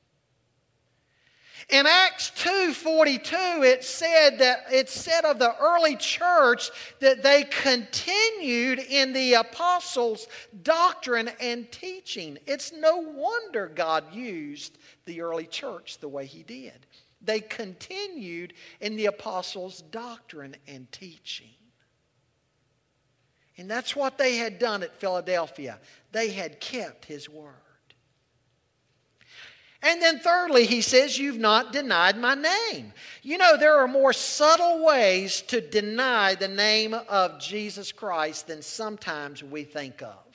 In 1.70 1.86
Acts 1.86 2.32
2:42 2.38 3.62
it 3.64 3.84
said 3.84 4.40
that 4.40 4.72
it 4.72 4.90
said 4.90 5.26
of 5.26 5.38
the 5.38 5.54
early 5.58 5.98
church 5.98 6.72
that 7.00 7.24
they 7.24 7.44
continued 7.44 8.80
in 8.80 9.12
the 9.12 9.34
apostles' 9.34 10.28
doctrine 10.64 11.30
and 11.42 11.70
teaching. 11.70 12.40
It's 12.48 12.72
no 12.72 12.98
wonder 12.98 13.68
God 13.68 14.14
used 14.14 14.78
the 15.04 15.20
early 15.20 15.46
church 15.46 15.98
the 15.98 16.08
way 16.08 16.26
he 16.26 16.44
did. 16.44 16.86
They 17.22 17.42
continued 17.42 18.54
in 18.80 18.96
the 18.96 19.08
apostles' 19.08 19.82
doctrine 19.82 20.56
and 20.68 20.90
teaching. 20.94 21.57
And 23.58 23.70
that's 23.70 23.96
what 23.96 24.18
they 24.18 24.36
had 24.38 24.60
done 24.60 24.84
at 24.84 25.00
Philadelphia. 25.00 25.80
They 26.12 26.30
had 26.30 26.60
kept 26.60 27.06
his 27.06 27.28
word. 27.28 27.54
And 29.82 30.02
then, 30.02 30.20
thirdly, 30.20 30.66
he 30.66 30.82
says, 30.82 31.18
You've 31.18 31.40
not 31.40 31.72
denied 31.72 32.18
my 32.18 32.36
name. 32.36 32.94
You 33.22 33.38
know, 33.38 33.58
there 33.58 33.78
are 33.78 33.88
more 33.88 34.14
subtle 34.14 34.84
ways 34.84 35.42
to 35.44 35.62
deny 35.62 36.36
the 36.36 36.48
name 36.48 36.94
of 36.94 37.40
Jesus 37.40 37.92
Christ 37.92 38.48
than 38.48 38.62
sometimes 38.62 39.44
we 39.44 39.64
think 39.64 40.02
of. 40.02 40.28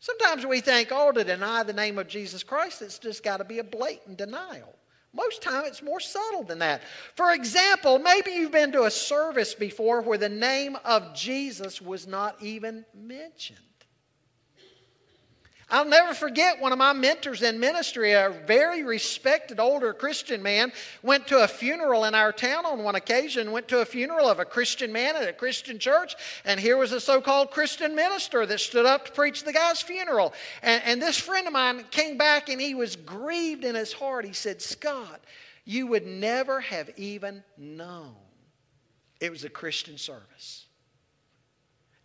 Sometimes 0.00 0.46
we 0.46 0.60
think, 0.60 0.88
oh, 0.92 1.10
to 1.10 1.24
deny 1.24 1.64
the 1.64 1.72
name 1.72 1.98
of 1.98 2.06
Jesus 2.06 2.42
Christ, 2.42 2.80
it's 2.80 2.98
just 2.98 3.24
got 3.24 3.38
to 3.38 3.44
be 3.44 3.58
a 3.58 3.64
blatant 3.64 4.18
denial. 4.18 4.74
Most 5.16 5.42
time 5.42 5.64
it's 5.64 5.82
more 5.82 5.98
subtle 5.98 6.42
than 6.42 6.58
that. 6.58 6.82
For 7.14 7.32
example, 7.32 7.98
maybe 7.98 8.32
you've 8.32 8.52
been 8.52 8.72
to 8.72 8.84
a 8.84 8.90
service 8.90 9.54
before 9.54 10.02
where 10.02 10.18
the 10.18 10.28
name 10.28 10.76
of 10.84 11.14
Jesus 11.14 11.80
was 11.80 12.06
not 12.06 12.36
even 12.42 12.84
mentioned. 12.94 13.58
I'll 15.68 15.84
never 15.84 16.14
forget 16.14 16.60
one 16.60 16.70
of 16.70 16.78
my 16.78 16.92
mentors 16.92 17.42
in 17.42 17.58
ministry, 17.58 18.12
a 18.12 18.30
very 18.46 18.84
respected 18.84 19.58
older 19.58 19.92
Christian 19.92 20.40
man, 20.40 20.72
went 21.02 21.26
to 21.26 21.42
a 21.42 21.48
funeral 21.48 22.04
in 22.04 22.14
our 22.14 22.32
town 22.32 22.64
on 22.64 22.84
one 22.84 22.94
occasion, 22.94 23.50
went 23.50 23.66
to 23.68 23.80
a 23.80 23.84
funeral 23.84 24.28
of 24.28 24.38
a 24.38 24.44
Christian 24.44 24.92
man 24.92 25.16
at 25.16 25.28
a 25.28 25.32
Christian 25.32 25.80
church, 25.80 26.14
and 26.44 26.60
here 26.60 26.76
was 26.76 26.92
a 26.92 27.00
so 27.00 27.20
called 27.20 27.50
Christian 27.50 27.96
minister 27.96 28.46
that 28.46 28.60
stood 28.60 28.86
up 28.86 29.06
to 29.06 29.12
preach 29.12 29.42
the 29.42 29.52
guy's 29.52 29.82
funeral. 29.82 30.32
And, 30.62 30.82
and 30.84 31.02
this 31.02 31.18
friend 31.18 31.48
of 31.48 31.52
mine 31.52 31.84
came 31.90 32.16
back 32.16 32.48
and 32.48 32.60
he 32.60 32.76
was 32.76 32.94
grieved 32.94 33.64
in 33.64 33.74
his 33.74 33.92
heart. 33.92 34.24
He 34.24 34.34
said, 34.34 34.62
Scott, 34.62 35.20
you 35.64 35.88
would 35.88 36.06
never 36.06 36.60
have 36.60 36.90
even 36.96 37.42
known 37.58 38.14
it 39.18 39.32
was 39.32 39.42
a 39.42 39.50
Christian 39.50 39.98
service. 39.98 40.66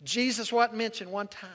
Jesus 0.02 0.52
wasn't 0.52 0.78
mentioned 0.78 1.12
one 1.12 1.28
time. 1.28 1.50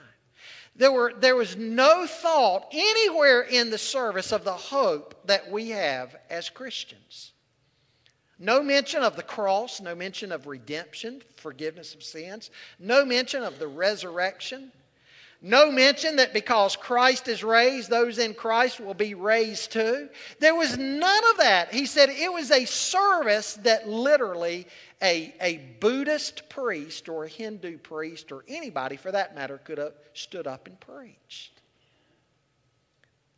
There, 0.77 0.91
were, 0.91 1.13
there 1.17 1.35
was 1.35 1.57
no 1.57 2.05
thought 2.05 2.67
anywhere 2.71 3.41
in 3.41 3.71
the 3.71 3.77
service 3.79 4.31
of 4.31 4.43
the 4.43 4.53
hope 4.53 5.15
that 5.25 5.51
we 5.51 5.69
have 5.69 6.15
as 6.29 6.49
Christians. 6.49 7.33
No 8.39 8.61
mention 8.61 9.01
of 9.01 9.15
the 9.15 9.23
cross, 9.23 9.81
no 9.81 9.95
mention 9.95 10.31
of 10.31 10.45
redemption, 10.45 11.23
forgiveness 11.35 11.95
of 11.95 12.03
sins, 12.03 12.51
no 12.77 13.03
mention 13.03 13.41
of 13.43 13.57
the 13.57 13.67
resurrection, 13.67 14.71
no 15.41 15.71
mention 15.71 16.15
that 16.15 16.33
because 16.33 16.75
Christ 16.75 17.27
is 17.27 17.43
raised, 17.43 17.89
those 17.89 18.17
in 18.17 18.33
Christ 18.33 18.79
will 18.79 18.95
be 18.95 19.13
raised 19.13 19.71
too. 19.71 20.09
There 20.39 20.55
was 20.55 20.77
none 20.77 21.23
of 21.31 21.37
that. 21.37 21.71
He 21.71 21.85
said 21.85 22.09
it 22.09 22.31
was 22.31 22.49
a 22.49 22.65
service 22.65 23.53
that 23.61 23.87
literally 23.87 24.67
a, 25.01 25.33
a 25.39 25.57
Buddhist 25.79 26.49
priest 26.49 27.07
or 27.07 27.25
a 27.25 27.29
Hindu 27.29 27.77
priest 27.77 28.31
or 28.31 28.43
anybody 28.47 28.97
for 28.97 29.11
that 29.11 29.35
matter 29.35 29.59
could 29.59 29.77
have 29.77 29.93
stood 30.13 30.47
up 30.47 30.67
and 30.67 30.79
preached. 30.79 31.51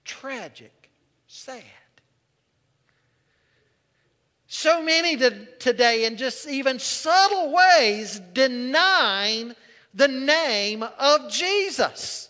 Tragic, 0.06 0.90
sad. 1.28 1.64
So 4.48 4.82
many 4.82 5.16
today, 5.60 6.06
in 6.06 6.18
just 6.18 6.48
even 6.48 6.80
subtle 6.80 7.54
ways, 7.54 8.20
denying 8.34 9.54
the 9.94 10.08
name 10.08 10.82
of 10.82 11.30
Jesus. 11.30 12.29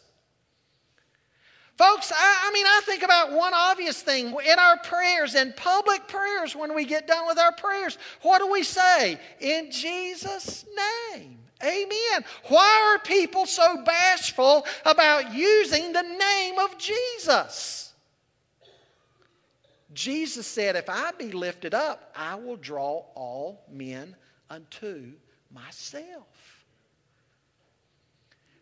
Folks, 1.80 2.12
I, 2.12 2.40
I, 2.44 2.52
mean, 2.52 2.66
I 2.66 2.82
think 2.84 3.04
about 3.04 3.32
one 3.32 3.54
obvious 3.56 4.02
thing. 4.02 4.26
In 4.28 4.60
our 4.60 4.76
prayers, 4.80 5.34
in 5.34 5.54
public 5.54 6.10
prayers, 6.10 6.54
when 6.54 6.76
we 6.76 6.84
get 6.84 7.08
done 7.08 7.26
with 7.26 7.40
our 7.40 7.54
prayers, 7.54 7.98
what 8.22 8.40
do 8.40 8.52
we 8.52 8.64
say? 8.64 9.18
In 9.40 9.72
Jesus' 9.72 10.66
name. 11.14 11.38
Amen. 11.64 12.26
Why 12.50 12.92
are 12.92 13.00
people 13.00 13.46
so 13.46 13.82
bashful 13.86 14.66
about 14.86 15.34
using 15.34 15.94
the 15.94 16.02
name 16.02 16.60
of 16.60 16.78
Jesus? 16.78 17.94
Jesus 19.94 20.46
said, 20.46 20.76
If 20.76 20.90
I 20.90 21.12
be 21.18 21.32
lifted 21.32 21.74
up, 21.74 22.12
I 22.14 22.36
will 22.36 22.58
draw 22.58 23.06
all 23.16 23.64
men 23.72 24.18
unto 24.50 25.14
myself. 25.50 26.28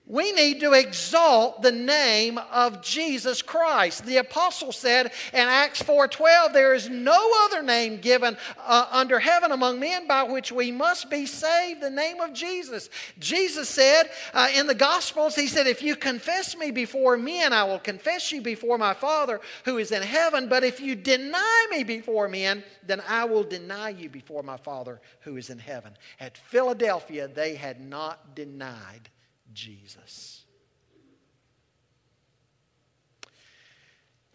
We 0.10 0.32
need 0.32 0.62
to 0.62 0.72
exalt 0.72 1.62
the 1.62 1.72
name 1.74 2.38
of 2.38 2.82
Jesus 2.82 3.42
Christ. 3.42 4.06
The 4.06 4.18
apostle 4.18 4.72
said 4.72 5.12
in 5.34 5.40
Acts 5.42 5.82
4:12, 5.82 6.54
"There 6.54 6.74
is 6.74 6.88
no 6.88 7.30
other 7.44 7.62
name 7.62 7.98
given 7.98 8.38
uh, 8.58 8.88
under 8.90 9.20
heaven 9.20 9.52
among 9.52 9.82
men 9.82 10.08
by 10.08 10.24
which 10.24 10.50
we 10.50 10.72
must 10.72 11.10
be 11.10 11.26
saved, 11.26 11.82
the 11.82 11.90
name 11.90 12.22
of 12.22 12.32
Jesus." 12.32 12.90
Jesus 13.20 13.68
said 13.68 14.10
uh, 14.34 14.48
in 14.56 14.66
the 14.66 14.74
Gospels, 14.74 15.36
he 15.36 15.46
said, 15.46 15.68
"If 15.68 15.82
you 15.82 15.98
confess 15.98 16.56
me 16.56 16.72
before 16.72 17.18
men, 17.18 17.52
I 17.52 17.66
will 17.66 17.80
confess 17.80 18.32
you 18.32 18.42
before 18.42 18.78
my 18.78 18.94
Father 18.94 19.42
who 19.66 19.78
is 19.78 19.92
in 19.92 20.04
heaven, 20.04 20.48
but 20.48 20.64
if 20.64 20.80
you 20.80 20.96
deny 20.96 21.68
me 21.70 21.84
before 21.84 22.30
men, 22.30 22.64
then 22.82 23.02
I 23.10 23.26
will 23.26 23.44
deny 23.44 23.90
you 23.90 24.08
before 24.08 24.42
my 24.42 24.56
Father 24.56 25.02
who 25.20 25.36
is 25.36 25.50
in 25.50 25.60
heaven." 25.60 25.98
At 26.22 26.38
Philadelphia, 26.38 27.28
they 27.28 27.56
had 27.56 27.82
not 27.82 28.36
denied 28.36 29.10
Jesus. 29.58 30.44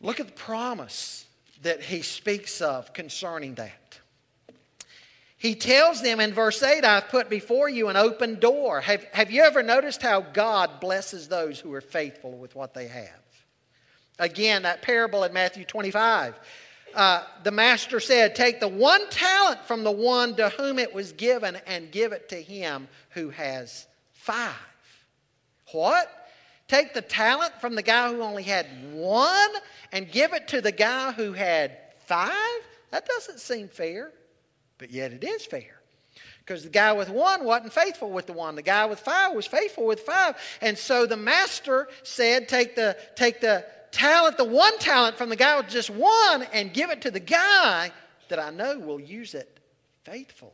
Look 0.00 0.18
at 0.18 0.26
the 0.26 0.32
promise 0.32 1.26
that 1.62 1.80
he 1.80 2.02
speaks 2.02 2.60
of 2.60 2.92
concerning 2.92 3.54
that. 3.54 4.00
he 5.36 5.54
tells 5.54 6.02
them 6.02 6.18
in 6.18 6.34
verse 6.34 6.60
8, 6.60 6.84
I've 6.84 7.08
put 7.08 7.30
before 7.30 7.68
you 7.68 7.88
an 7.88 7.96
open 7.96 8.40
door. 8.40 8.80
Have, 8.80 9.04
have 9.12 9.30
you 9.30 9.42
ever 9.42 9.62
noticed 9.62 10.02
how 10.02 10.20
God 10.20 10.80
blesses 10.80 11.28
those 11.28 11.60
who 11.60 11.72
are 11.72 11.80
faithful 11.80 12.32
with 12.32 12.56
what 12.56 12.74
they 12.74 12.88
have? 12.88 13.22
Again, 14.18 14.62
that 14.62 14.82
parable 14.82 15.22
in 15.22 15.32
Matthew 15.32 15.64
25. 15.64 16.38
Uh, 16.94 17.24
the 17.44 17.52
master 17.52 18.00
said, 18.00 18.34
Take 18.34 18.58
the 18.58 18.68
one 18.68 19.08
talent 19.08 19.64
from 19.66 19.84
the 19.84 19.92
one 19.92 20.34
to 20.34 20.48
whom 20.50 20.80
it 20.80 20.92
was 20.92 21.12
given 21.12 21.58
and 21.66 21.92
give 21.92 22.12
it 22.12 22.28
to 22.30 22.42
him 22.42 22.88
who 23.10 23.30
has 23.30 23.86
five. 24.10 24.71
What? 25.72 26.08
Take 26.68 26.94
the 26.94 27.02
talent 27.02 27.52
from 27.60 27.74
the 27.74 27.82
guy 27.82 28.12
who 28.12 28.22
only 28.22 28.44
had 28.44 28.66
one 28.92 29.50
and 29.90 30.10
give 30.10 30.32
it 30.32 30.48
to 30.48 30.60
the 30.60 30.72
guy 30.72 31.12
who 31.12 31.32
had 31.32 31.76
five? 32.06 32.32
That 32.90 33.06
doesn't 33.06 33.40
seem 33.40 33.68
fair 33.68 34.12
but 34.82 34.90
yet 34.90 35.12
it 35.12 35.22
is 35.22 35.46
fair. 35.46 35.80
Because 36.40 36.64
the 36.64 36.68
guy 36.68 36.92
with 36.92 37.08
one 37.08 37.44
wasn't 37.44 37.72
faithful 37.72 38.10
with 38.10 38.26
the 38.26 38.32
one. 38.32 38.56
The 38.56 38.62
guy 38.62 38.84
with 38.84 38.98
five 38.98 39.32
was 39.32 39.46
faithful 39.46 39.86
with 39.86 40.00
five. 40.00 40.34
And 40.60 40.76
so 40.76 41.06
the 41.06 41.16
master 41.16 41.86
said, 42.02 42.48
Take 42.48 42.74
the, 42.74 42.96
take 43.14 43.40
the 43.40 43.64
talent, 43.92 44.38
the 44.38 44.44
one 44.44 44.76
talent 44.80 45.16
from 45.16 45.28
the 45.28 45.36
guy 45.36 45.56
with 45.56 45.68
just 45.68 45.88
one, 45.88 46.42
and 46.52 46.74
give 46.74 46.90
it 46.90 47.00
to 47.02 47.12
the 47.12 47.20
guy 47.20 47.92
that 48.28 48.40
I 48.40 48.50
know 48.50 48.76
will 48.76 48.98
use 48.98 49.34
it 49.34 49.60
faithfully. 50.02 50.50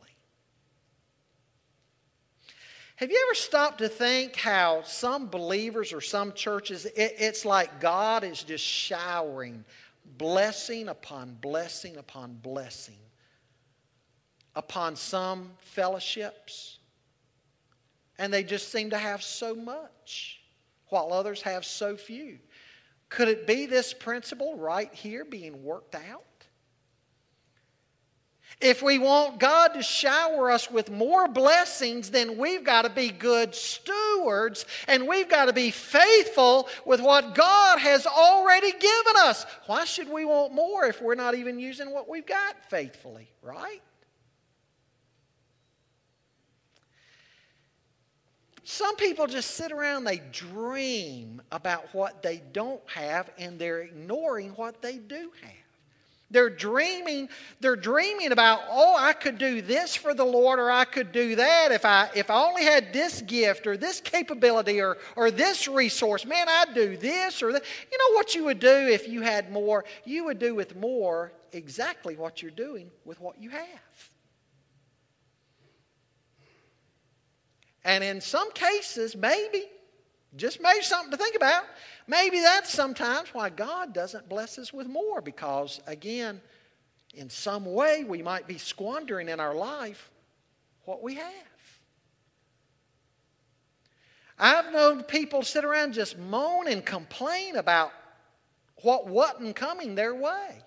Have 2.99 3.11
you 3.11 3.27
ever 3.29 3.35
stopped 3.35 3.77
to 3.77 3.87
think 3.87 4.35
how 4.35 4.83
some 4.83 5.29
believers 5.29 5.93
or 5.93 6.01
some 6.01 6.33
churches, 6.33 6.83
it, 6.83 7.15
it's 7.17 7.45
like 7.45 7.79
God 7.79 8.25
is 8.25 8.43
just 8.43 8.65
showering 8.65 9.63
blessing 10.17 10.89
upon 10.89 11.35
blessing 11.35 11.95
upon 11.95 12.33
blessing 12.33 12.97
upon 14.53 14.97
some 14.97 15.51
fellowships, 15.59 16.79
and 18.17 18.33
they 18.33 18.43
just 18.43 18.69
seem 18.69 18.89
to 18.89 18.97
have 18.97 19.23
so 19.23 19.55
much, 19.55 20.41
while 20.87 21.13
others 21.13 21.41
have 21.43 21.63
so 21.63 21.95
few. 21.95 22.37
Could 23.07 23.29
it 23.29 23.47
be 23.47 23.65
this 23.65 23.93
principle 23.93 24.57
right 24.57 24.93
here 24.93 25.23
being 25.23 25.63
worked 25.63 25.95
out? 25.95 26.25
If 28.61 28.81
we 28.83 28.99
want 28.99 29.39
God 29.39 29.69
to 29.69 29.81
shower 29.81 30.51
us 30.51 30.69
with 30.69 30.91
more 30.91 31.29
blessings, 31.29 32.11
then 32.11 32.37
we've 32.37 32.63
got 32.63 32.81
to 32.81 32.89
be 32.89 33.09
good 33.09 33.55
stewards 33.55 34.65
and 34.87 35.07
we've 35.07 35.29
got 35.29 35.45
to 35.45 35.53
be 35.53 35.71
faithful 35.71 36.67
with 36.85 36.99
what 36.99 37.35
God 37.35 37.79
has 37.79 38.05
already 38.05 38.71
given 38.71 39.13
us. 39.19 39.45
Why 39.67 39.85
should 39.85 40.09
we 40.09 40.25
want 40.25 40.53
more 40.53 40.85
if 40.85 41.01
we're 41.01 41.15
not 41.15 41.35
even 41.35 41.57
using 41.57 41.93
what 41.93 42.09
we've 42.09 42.25
got 42.25 42.57
faithfully, 42.69 43.29
right? 43.41 43.81
Some 48.65 48.97
people 48.97 49.25
just 49.25 49.51
sit 49.51 49.71
around, 49.71 50.03
they 50.03 50.21
dream 50.31 51.41
about 51.51 51.93
what 51.93 52.21
they 52.21 52.43
don't 52.51 52.81
have, 52.89 53.31
and 53.37 53.57
they're 53.57 53.81
ignoring 53.81 54.49
what 54.51 54.81
they 54.81 54.97
do 54.97 55.31
have. 55.41 55.68
They're 56.31 56.49
dreaming, 56.49 57.27
they're 57.59 57.75
dreaming 57.75 58.31
about, 58.31 58.61
oh, 58.69 58.95
I 58.97 59.13
could 59.13 59.39
do 59.39 59.61
this 59.61 59.95
for 59.95 60.13
the 60.13 60.25
Lord, 60.25 60.59
or 60.59 60.69
I 60.69 60.85
could 60.85 61.11
do 61.11 61.35
that 61.35 61.71
if 61.71 61.85
I 61.85 62.09
if 62.15 62.29
I 62.29 62.43
only 62.43 62.63
had 62.63 62.93
this 62.93 63.21
gift 63.21 63.65
or 63.65 63.75
this 63.77 63.99
capability 63.99 64.79
or 64.79 64.97
or 65.15 65.31
this 65.31 65.67
resource. 65.67 66.25
Man, 66.25 66.47
I'd 66.47 66.75
do 66.75 66.97
this 66.97 67.41
or 67.41 67.51
that. 67.53 67.63
You 67.91 67.97
know 67.97 68.15
what 68.15 68.35
you 68.35 68.45
would 68.45 68.59
do 68.59 68.67
if 68.69 69.07
you 69.07 69.21
had 69.21 69.51
more? 69.51 69.85
You 70.05 70.25
would 70.25 70.37
do 70.37 70.53
with 70.53 70.75
more 70.75 71.31
exactly 71.51 72.15
what 72.15 72.41
you're 72.41 72.51
doing 72.51 72.91
with 73.05 73.19
what 73.19 73.41
you 73.41 73.49
have. 73.49 74.09
And 77.83 78.03
in 78.03 78.21
some 78.21 78.51
cases, 78.51 79.15
maybe, 79.15 79.65
just 80.35 80.61
maybe 80.61 80.83
something 80.83 81.11
to 81.11 81.17
think 81.17 81.35
about, 81.35 81.63
maybe 82.09 82.39
that's 82.41 82.71
sometimes 82.71 83.29
why 83.33 83.49
God 83.49 83.93
doesn't 83.93 84.27
bless 84.27 84.57
us 84.57 84.73
with 84.73 84.87
more 84.87 85.21
because, 85.21 85.79
again, 85.87 86.41
in 87.13 87.29
some 87.29 87.65
way 87.65 88.03
we 88.03 88.21
might 88.21 88.47
be 88.47 88.57
squandering 88.57 89.29
in 89.29 89.39
our 89.39 89.55
life 89.55 90.09
what 90.85 91.01
we 91.01 91.15
have. 91.15 91.33
I've 94.37 94.71
known 94.73 95.03
people 95.03 95.43
sit 95.43 95.63
around 95.63 95.93
just 95.93 96.17
moan 96.17 96.67
and 96.67 96.85
complain 96.85 97.57
about 97.57 97.91
what 98.77 99.07
wasn't 99.07 99.55
coming 99.55 99.95
their 99.95 100.15
way 100.15 100.63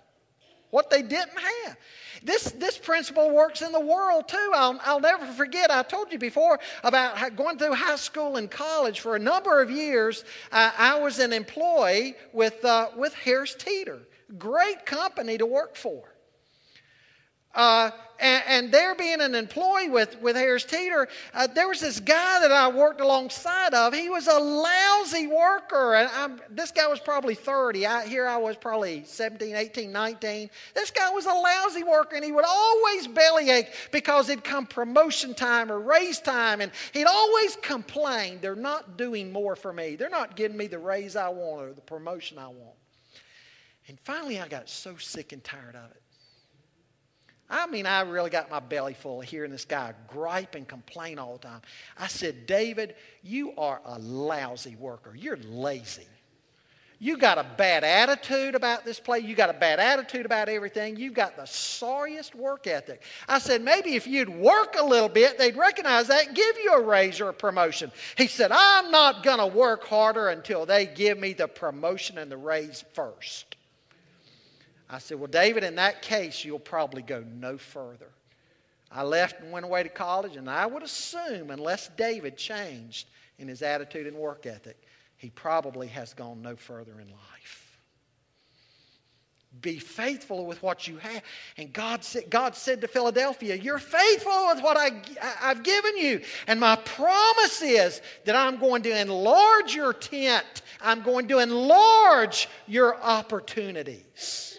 what 0.73 0.89
they 0.89 1.03
didn't 1.03 1.37
have. 1.37 1.77
This, 2.23 2.51
this 2.53 2.79
principle 2.79 3.29
works 3.29 3.61
in 3.61 3.71
the 3.71 3.79
world 3.79 4.27
too. 4.27 4.51
I'll, 4.55 4.79
I'll 4.83 4.99
never 4.99 5.27
forget, 5.27 5.69
I 5.69 5.83
told 5.83 6.11
you 6.11 6.17
before 6.17 6.59
about 6.83 7.35
going 7.35 7.59
through 7.59 7.75
high 7.75 7.95
school 7.95 8.37
and 8.37 8.49
college. 8.49 8.99
For 8.99 9.15
a 9.15 9.19
number 9.19 9.61
of 9.61 9.69
years, 9.69 10.25
uh, 10.51 10.71
I 10.75 10.99
was 10.99 11.19
an 11.19 11.31
employee 11.31 12.15
with, 12.31 12.65
uh, 12.65 12.89
with 12.97 13.13
Harris 13.13 13.53
Teeter. 13.53 13.99
Great 14.39 14.83
company 14.83 15.37
to 15.37 15.45
work 15.45 15.75
for. 15.75 16.15
Uh, 17.53 17.91
and, 18.19 18.43
and, 18.47 18.71
there 18.71 18.95
being 18.95 19.21
an 19.21 19.35
employee 19.35 19.89
with, 19.89 20.19
with 20.21 20.35
Harris 20.35 20.65
Teeter, 20.65 21.07
uh, 21.33 21.47
there 21.47 21.67
was 21.67 21.79
this 21.79 21.99
guy 21.99 22.39
that 22.41 22.51
I 22.51 22.69
worked 22.69 23.01
alongside 23.01 23.73
of. 23.73 23.93
He 23.93 24.09
was 24.09 24.27
a 24.27 24.37
lousy 24.37 25.27
worker. 25.27 25.95
And 25.95 26.09
I'm, 26.13 26.41
this 26.49 26.71
guy 26.71 26.87
was 26.87 26.99
probably 26.99 27.35
30. 27.35 27.85
I, 27.85 28.07
here 28.07 28.27
I 28.27 28.37
was 28.37 28.55
probably 28.55 29.03
17, 29.03 29.55
18, 29.55 29.91
19. 29.91 30.49
This 30.75 30.91
guy 30.91 31.09
was 31.09 31.25
a 31.25 31.33
lousy 31.33 31.83
worker, 31.83 32.15
and 32.15 32.23
he 32.23 32.31
would 32.31 32.45
always 32.45 33.07
bellyache 33.07 33.73
because 33.91 34.29
it'd 34.29 34.43
come 34.43 34.67
promotion 34.67 35.33
time 35.33 35.71
or 35.71 35.79
raise 35.79 36.19
time. 36.19 36.61
And 36.61 36.71
he'd 36.93 37.05
always 37.05 37.57
complain, 37.57 38.39
they're 38.41 38.55
not 38.55 38.97
doing 38.97 39.31
more 39.31 39.55
for 39.55 39.73
me. 39.73 39.95
They're 39.95 40.09
not 40.09 40.35
giving 40.35 40.57
me 40.57 40.67
the 40.67 40.79
raise 40.79 41.15
I 41.15 41.29
want 41.29 41.61
or 41.61 41.73
the 41.73 41.81
promotion 41.81 42.37
I 42.37 42.47
want. 42.47 42.77
And 43.87 43.99
finally, 43.99 44.39
I 44.39 44.47
got 44.47 44.69
so 44.69 44.97
sick 44.97 45.33
and 45.33 45.43
tired 45.43 45.75
of 45.75 45.91
it. 45.91 46.02
I 47.53 47.67
mean, 47.67 47.85
I 47.85 48.01
really 48.01 48.31
got 48.31 48.49
my 48.49 48.59
belly 48.59 48.95
full 48.95 49.21
of 49.21 49.27
hearing 49.27 49.51
this 49.51 49.63
guy 49.63 49.93
gripe 50.07 50.55
and 50.55 50.67
complain 50.67 51.19
all 51.19 51.33
the 51.33 51.47
time. 51.47 51.61
I 51.99 52.07
said, 52.07 52.47
David, 52.47 52.95
you 53.21 53.53
are 53.59 53.79
a 53.85 53.99
lousy 53.99 54.75
worker. 54.75 55.13
You're 55.15 55.37
lazy. 55.37 56.07
You 56.97 57.15
got 57.15 57.37
a 57.37 57.45
bad 57.55 57.83
attitude 57.83 58.55
about 58.55 58.85
this 58.85 58.99
place. 58.99 59.23
You 59.23 59.35
got 59.35 59.51
a 59.51 59.59
bad 59.59 59.79
attitude 59.79 60.25
about 60.25 60.49
everything. 60.49 60.95
You've 60.95 61.13
got 61.13 61.35
the 61.35 61.45
sorriest 61.45 62.33
work 62.33 62.65
ethic. 62.65 63.03
I 63.29 63.37
said, 63.37 63.61
maybe 63.61 63.93
if 63.93 64.07
you'd 64.07 64.29
work 64.29 64.75
a 64.79 64.83
little 64.83 65.09
bit, 65.09 65.37
they'd 65.37 65.55
recognize 65.55 66.07
that 66.07 66.27
and 66.27 66.35
give 66.35 66.57
you 66.63 66.73
a 66.73 66.81
raise 66.81 67.21
or 67.21 67.29
a 67.29 67.33
promotion. 67.33 67.91
He 68.17 68.25
said, 68.25 68.51
I'm 68.51 68.89
not 68.89 69.21
going 69.21 69.39
to 69.39 69.47
work 69.47 69.83
harder 69.83 70.29
until 70.29 70.65
they 70.65 70.87
give 70.87 71.19
me 71.19 71.33
the 71.33 71.47
promotion 71.47 72.17
and 72.17 72.31
the 72.31 72.37
raise 72.37 72.83
first. 72.93 73.57
I 74.93 74.99
said, 74.99 75.17
Well, 75.17 75.27
David, 75.27 75.63
in 75.63 75.75
that 75.75 76.03
case, 76.03 76.45
you'll 76.45 76.59
probably 76.59 77.01
go 77.01 77.25
no 77.27 77.57
further. 77.57 78.09
I 78.91 79.01
left 79.01 79.41
and 79.41 79.51
went 79.51 79.65
away 79.65 79.81
to 79.81 79.89
college, 79.89 80.35
and 80.35 80.47
I 80.47 80.67
would 80.67 80.83
assume, 80.83 81.49
unless 81.49 81.89
David 81.97 82.37
changed 82.37 83.07
in 83.39 83.47
his 83.47 83.63
attitude 83.63 84.05
and 84.05 84.15
work 84.15 84.45
ethic, 84.45 84.77
he 85.17 85.31
probably 85.31 85.87
has 85.87 86.13
gone 86.13 86.43
no 86.43 86.55
further 86.55 86.99
in 86.99 87.07
life. 87.09 87.79
Be 89.61 89.79
faithful 89.79 90.45
with 90.45 90.61
what 90.61 90.87
you 90.87 90.97
have. 90.97 91.23
And 91.57 91.73
God 91.73 92.03
said, 92.03 92.29
God 92.29 92.55
said 92.55 92.81
to 92.81 92.87
Philadelphia, 92.87 93.55
You're 93.55 93.79
faithful 93.79 94.47
with 94.53 94.61
what 94.61 94.77
I, 94.77 95.01
I've 95.41 95.63
given 95.63 95.97
you. 95.97 96.21
And 96.45 96.59
my 96.59 96.75
promise 96.75 97.63
is 97.63 97.99
that 98.25 98.35
I'm 98.35 98.57
going 98.57 98.83
to 98.83 98.95
enlarge 99.01 99.73
your 99.73 99.93
tent, 99.93 100.61
I'm 100.79 101.01
going 101.01 101.27
to 101.29 101.39
enlarge 101.39 102.47
your 102.67 103.01
opportunities. 103.01 104.52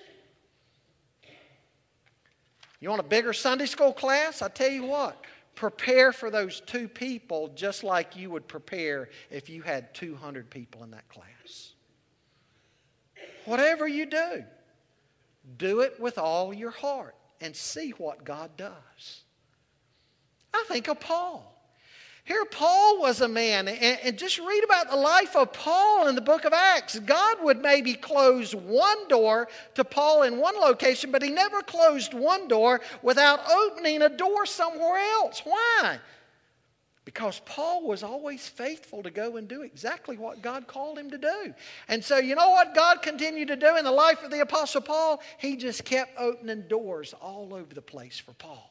You 2.84 2.90
want 2.90 3.00
a 3.00 3.04
bigger 3.08 3.32
Sunday 3.32 3.64
school 3.64 3.94
class? 3.94 4.42
I 4.42 4.48
tell 4.48 4.70
you 4.70 4.84
what, 4.84 5.24
prepare 5.54 6.12
for 6.12 6.30
those 6.30 6.60
two 6.60 6.86
people 6.86 7.48
just 7.54 7.82
like 7.82 8.14
you 8.14 8.28
would 8.28 8.46
prepare 8.46 9.08
if 9.30 9.48
you 9.48 9.62
had 9.62 9.94
200 9.94 10.50
people 10.50 10.84
in 10.84 10.90
that 10.90 11.08
class. 11.08 11.72
Whatever 13.46 13.88
you 13.88 14.04
do, 14.04 14.44
do 15.56 15.80
it 15.80 15.98
with 15.98 16.18
all 16.18 16.52
your 16.52 16.72
heart 16.72 17.14
and 17.40 17.56
see 17.56 17.92
what 17.92 18.22
God 18.22 18.54
does. 18.58 19.22
I 20.52 20.62
think 20.68 20.86
of 20.88 21.00
Paul. 21.00 21.53
Here, 22.26 22.46
Paul 22.46 23.00
was 23.00 23.20
a 23.20 23.28
man, 23.28 23.68
and, 23.68 23.98
and, 24.02 24.18
just 24.18 24.38
read 24.38 24.64
about 24.64 24.88
the 24.88 24.96
life 24.96 25.36
of 25.36 25.52
Paul 25.52 26.08
in 26.08 26.14
the 26.14 26.22
book 26.22 26.46
of 26.46 26.54
Acts. 26.54 26.98
God 26.98 27.36
would 27.42 27.60
maybe 27.60 27.92
close 27.92 28.54
one 28.54 29.08
door 29.08 29.46
to 29.74 29.84
Paul 29.84 30.22
in 30.22 30.38
one 30.38 30.58
location, 30.58 31.10
but 31.10 31.22
he 31.22 31.28
never 31.28 31.60
closed 31.60 32.14
one 32.14 32.48
door 32.48 32.80
without 33.02 33.40
opening 33.50 34.00
a 34.00 34.08
door 34.08 34.46
somewhere 34.46 34.96
else. 34.96 35.42
Why? 35.44 35.98
Because 37.04 37.42
Paul 37.44 37.86
was 37.86 38.02
always 38.02 38.48
faithful 38.48 39.02
to 39.02 39.10
go 39.10 39.36
and 39.36 39.46
do 39.46 39.60
exactly 39.60 40.16
what 40.16 40.40
God 40.40 40.66
called 40.66 40.98
him 40.98 41.10
to 41.10 41.18
do. 41.18 41.52
And 41.88 42.02
so, 42.02 42.16
you 42.16 42.36
know 42.36 42.48
what 42.48 42.74
God 42.74 43.02
continued 43.02 43.48
to 43.48 43.56
do 43.56 43.76
in 43.76 43.84
the 43.84 43.92
life 43.92 44.22
of 44.22 44.30
the 44.30 44.40
Apostle 44.40 44.80
Paul? 44.80 45.20
He 45.36 45.56
just 45.56 45.84
kept 45.84 46.18
opening 46.18 46.62
doors 46.68 47.12
all 47.20 47.52
over 47.52 47.74
the 47.74 47.82
place 47.82 48.18
for 48.18 48.32
Paul. 48.32 48.70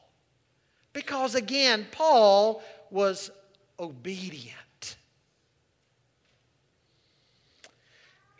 Because 0.93 1.36
again, 1.36 1.86
Paul 1.91 2.63
was 2.89 3.30
obedient. 3.80 4.57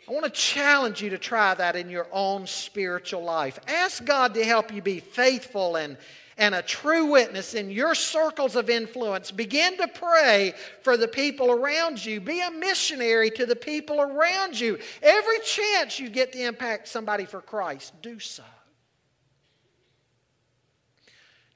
I 0.08 0.12
want 0.12 0.24
to 0.26 0.30
challenge 0.30 1.00
you 1.00 1.10
to 1.10 1.18
try 1.18 1.54
that 1.54 1.76
in 1.76 1.88
your 1.88 2.06
own 2.12 2.46
spiritual 2.46 3.22
life. 3.22 3.58
Ask 3.66 4.04
God 4.04 4.34
to 4.34 4.44
help 4.44 4.72
you 4.72 4.82
be 4.82 5.00
faithful 5.00 5.76
and, 5.76 5.96
and 6.36 6.54
a 6.54 6.60
true 6.60 7.06
witness 7.06 7.54
in 7.54 7.70
your 7.70 7.94
circles 7.94 8.54
of 8.54 8.68
influence. 8.68 9.30
Begin 9.30 9.78
to 9.78 9.88
pray 9.88 10.52
for 10.82 10.98
the 10.98 11.08
people 11.08 11.50
around 11.50 12.04
you. 12.04 12.20
Be 12.20 12.40
a 12.40 12.50
missionary 12.50 13.30
to 13.30 13.46
the 13.46 13.56
people 13.56 13.98
around 13.98 14.60
you. 14.60 14.78
Every 15.02 15.38
chance 15.38 15.98
you 15.98 16.10
get 16.10 16.32
to 16.32 16.42
impact 16.42 16.88
somebody 16.88 17.24
for 17.24 17.40
Christ, 17.40 17.94
do 18.02 18.18
so. 18.18 18.44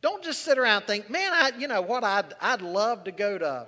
Don't 0.00 0.22
just 0.22 0.42
sit 0.42 0.58
around 0.58 0.78
and 0.78 0.86
think, 0.86 1.10
man, 1.10 1.32
I, 1.32 1.52
you 1.58 1.66
know 1.66 1.82
what, 1.82 2.04
I'd, 2.04 2.34
I'd 2.40 2.62
love 2.62 3.04
to 3.04 3.12
go 3.12 3.36
to 3.38 3.66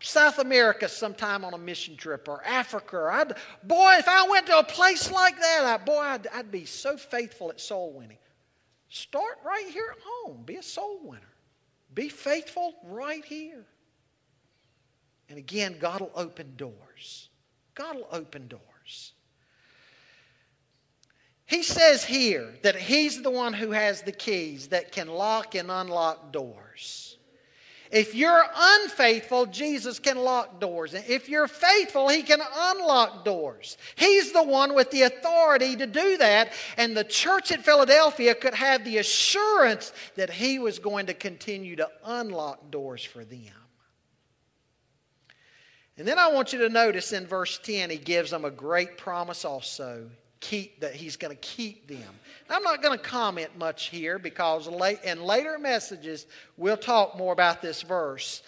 South 0.00 0.38
America 0.38 0.88
sometime 0.88 1.44
on 1.44 1.54
a 1.54 1.58
mission 1.58 1.96
trip 1.96 2.28
or 2.28 2.42
Africa. 2.44 3.08
I'd, 3.10 3.34
boy, 3.62 3.94
if 3.98 4.08
I 4.08 4.26
went 4.28 4.46
to 4.46 4.58
a 4.58 4.64
place 4.64 5.10
like 5.10 5.38
that, 5.38 5.64
I, 5.64 5.84
boy, 5.84 6.00
I'd, 6.00 6.26
I'd 6.28 6.50
be 6.50 6.64
so 6.64 6.96
faithful 6.96 7.50
at 7.50 7.60
soul 7.60 7.92
winning. 7.92 8.18
Start 8.88 9.38
right 9.44 9.66
here 9.68 9.88
at 9.90 10.02
home. 10.04 10.42
Be 10.44 10.56
a 10.56 10.62
soul 10.62 11.00
winner. 11.02 11.22
Be 11.94 12.08
faithful 12.08 12.74
right 12.84 13.24
here. 13.24 13.64
And 15.28 15.38
again, 15.38 15.76
God 15.80 16.00
will 16.00 16.12
open 16.14 16.54
doors. 16.56 17.28
God 17.74 17.96
will 17.96 18.08
open 18.12 18.46
doors. 18.46 18.62
He 21.54 21.62
says 21.62 22.04
here 22.04 22.52
that 22.62 22.74
He's 22.74 23.22
the 23.22 23.30
one 23.30 23.52
who 23.52 23.70
has 23.70 24.02
the 24.02 24.10
keys 24.10 24.68
that 24.68 24.90
can 24.90 25.06
lock 25.06 25.54
and 25.54 25.70
unlock 25.70 26.32
doors. 26.32 27.16
If 27.92 28.12
you're 28.16 28.44
unfaithful, 28.56 29.46
Jesus 29.46 30.00
can 30.00 30.16
lock 30.18 30.58
doors. 30.58 30.94
If 30.94 31.28
you're 31.28 31.46
faithful, 31.46 32.08
He 32.08 32.24
can 32.24 32.40
unlock 32.56 33.24
doors. 33.24 33.78
He's 33.94 34.32
the 34.32 34.42
one 34.42 34.74
with 34.74 34.90
the 34.90 35.02
authority 35.02 35.76
to 35.76 35.86
do 35.86 36.16
that. 36.16 36.52
And 36.76 36.96
the 36.96 37.04
church 37.04 37.52
at 37.52 37.64
Philadelphia 37.64 38.34
could 38.34 38.54
have 38.54 38.84
the 38.84 38.98
assurance 38.98 39.92
that 40.16 40.30
He 40.30 40.58
was 40.58 40.80
going 40.80 41.06
to 41.06 41.14
continue 41.14 41.76
to 41.76 41.88
unlock 42.04 42.72
doors 42.72 43.04
for 43.04 43.24
them. 43.24 43.54
And 45.96 46.08
then 46.08 46.18
I 46.18 46.32
want 46.32 46.52
you 46.52 46.58
to 46.58 46.68
notice 46.68 47.12
in 47.12 47.28
verse 47.28 47.60
10, 47.62 47.90
He 47.90 47.96
gives 47.96 48.32
them 48.32 48.44
a 48.44 48.50
great 48.50 48.98
promise 48.98 49.44
also 49.44 50.10
keep 50.44 50.80
that 50.80 50.94
he's 50.94 51.16
going 51.16 51.34
to 51.34 51.40
keep 51.40 51.88
them. 51.88 52.20
I'm 52.50 52.62
not 52.62 52.82
going 52.82 52.96
to 52.96 53.02
comment 53.02 53.56
much 53.58 53.86
here 53.86 54.18
because 54.18 54.68
in 54.68 55.24
later 55.24 55.58
messages 55.58 56.26
we'll 56.58 56.76
talk 56.76 57.16
more 57.16 57.32
about 57.32 57.62
this 57.62 57.80
verse. 57.80 58.42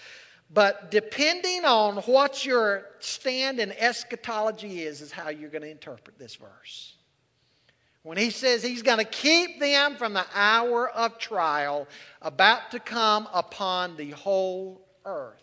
But 0.52 0.90
depending 0.90 1.64
on 1.64 1.96
what 2.02 2.44
your 2.44 2.84
stand 3.00 3.58
in 3.58 3.72
eschatology 3.72 4.82
is, 4.82 5.00
is 5.00 5.10
how 5.10 5.30
you're 5.30 5.50
going 5.50 5.62
to 5.62 5.70
interpret 5.70 6.18
this 6.18 6.36
verse. 6.36 6.94
When 8.02 8.18
he 8.18 8.30
says 8.30 8.62
he's 8.62 8.82
going 8.82 8.98
to 8.98 9.04
keep 9.04 9.58
them 9.58 9.96
from 9.96 10.12
the 10.12 10.26
hour 10.34 10.90
of 10.90 11.18
trial 11.18 11.88
about 12.20 12.70
to 12.72 12.78
come 12.78 13.26
upon 13.32 13.96
the 13.96 14.10
whole 14.10 14.86
earth. 15.04 15.42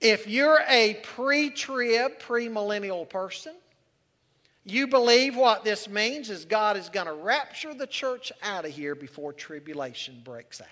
If 0.00 0.28
you're 0.28 0.60
a 0.68 0.94
pre 1.02 1.50
trib, 1.50 2.20
premillennial 2.20 3.08
person, 3.08 3.54
you 4.64 4.86
believe 4.86 5.36
what 5.36 5.62
this 5.62 5.88
means 5.88 6.30
is 6.30 6.44
God 6.44 6.76
is 6.76 6.88
going 6.88 7.06
to 7.06 7.12
rapture 7.12 7.74
the 7.74 7.86
church 7.86 8.32
out 8.42 8.64
of 8.64 8.70
here 8.70 8.94
before 8.94 9.32
tribulation 9.32 10.20
breaks 10.24 10.60
out 10.60 10.68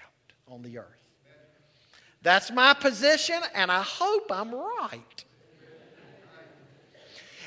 on 0.49 0.63
the 0.63 0.79
earth. 0.79 0.87
That's 2.23 2.51
my 2.51 2.73
position, 2.73 3.41
and 3.55 3.71
I 3.71 3.83
hope 3.83 4.31
I'm 4.31 4.55
right. 4.55 5.25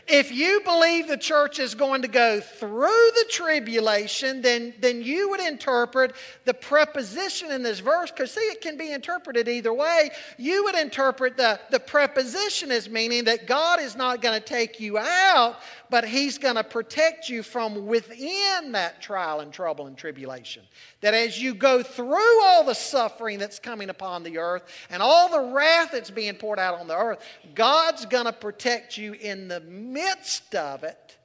If 0.08 0.32
you 0.32 0.62
believe 0.64 1.08
the 1.08 1.18
church 1.18 1.58
is 1.58 1.74
going 1.74 2.04
to 2.04 2.08
go 2.08 2.40
through 2.40 2.80
the 3.16 3.26
tribulation, 3.28 4.40
then, 4.44 4.76
then 4.80 5.02
you 5.02 5.32
would 5.32 5.40
interpret 5.40 6.14
the 6.44 6.54
preposition 6.54 7.52
in 7.52 7.64
this 7.64 7.80
verse, 7.80 8.12
because 8.12 8.32
see, 8.32 8.42
it 8.42 8.62
can 8.62 8.78
be 8.78 8.92
interpreted 8.92 9.48
either 9.48 9.74
way. 9.74 10.12
You 10.38 10.64
would 10.66 10.76
interpret 10.76 11.38
the, 11.38 11.60
the 11.72 11.80
preposition 11.80 12.72
as 12.72 12.88
meaning 12.88 13.24
that 13.24 13.48
God 13.48 13.80
is 13.80 13.96
not 13.96 14.22
going 14.22 14.40
to 14.40 14.46
take 14.46 14.80
you 14.80 15.00
out, 15.00 15.56
but 15.90 16.06
He's 16.06 16.38
going 16.38 16.56
to 16.56 16.64
protect 16.64 17.28
you 17.28 17.42
from 17.42 17.88
within 17.88 18.74
that 18.74 19.02
trial 19.02 19.40
and 19.40 19.52
trouble 19.52 19.88
and 19.88 19.98
tribulation. 19.98 20.62
That 21.02 21.16
as 21.16 21.42
you 21.42 21.56
go 21.56 21.82
through 21.82 22.44
all 22.44 22.64
the 22.64 22.76
suffering 22.76 23.40
that's 23.40 23.58
coming 23.58 23.90
upon 23.90 24.22
the 24.22 24.38
earth 24.38 24.64
and 24.92 25.02
all 25.02 25.30
the 25.30 25.54
wrath 25.54 25.90
that's 25.92 26.12
being 26.12 26.36
poured 26.36 26.60
out 26.60 26.80
on 26.80 26.88
the 26.88 26.96
earth, 26.96 27.24
God's 27.56 28.06
going 28.06 28.26
to 28.26 28.34
protect 28.34 28.98
you 28.98 29.14
in 29.14 29.48
the 29.48 29.62
midst 29.96 30.54
of 30.54 30.84
it 30.84 31.18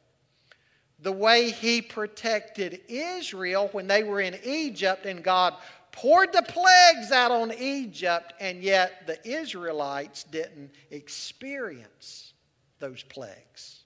the 1.02 1.12
way 1.12 1.50
He 1.50 1.82
protected 1.82 2.80
Israel 2.88 3.68
when 3.72 3.86
they 3.86 4.02
were 4.02 4.20
in 4.20 4.38
Egypt 4.44 5.06
and 5.06 5.22
God 5.22 5.54
poured 5.92 6.32
the 6.32 6.42
plagues 6.42 7.10
out 7.10 7.30
on 7.30 7.52
Egypt, 7.52 8.32
and 8.38 8.62
yet 8.62 9.06
the 9.06 9.28
Israelites 9.28 10.24
didn't 10.24 10.70
experience 10.90 12.32
those 12.78 13.02
plagues. 13.02 13.82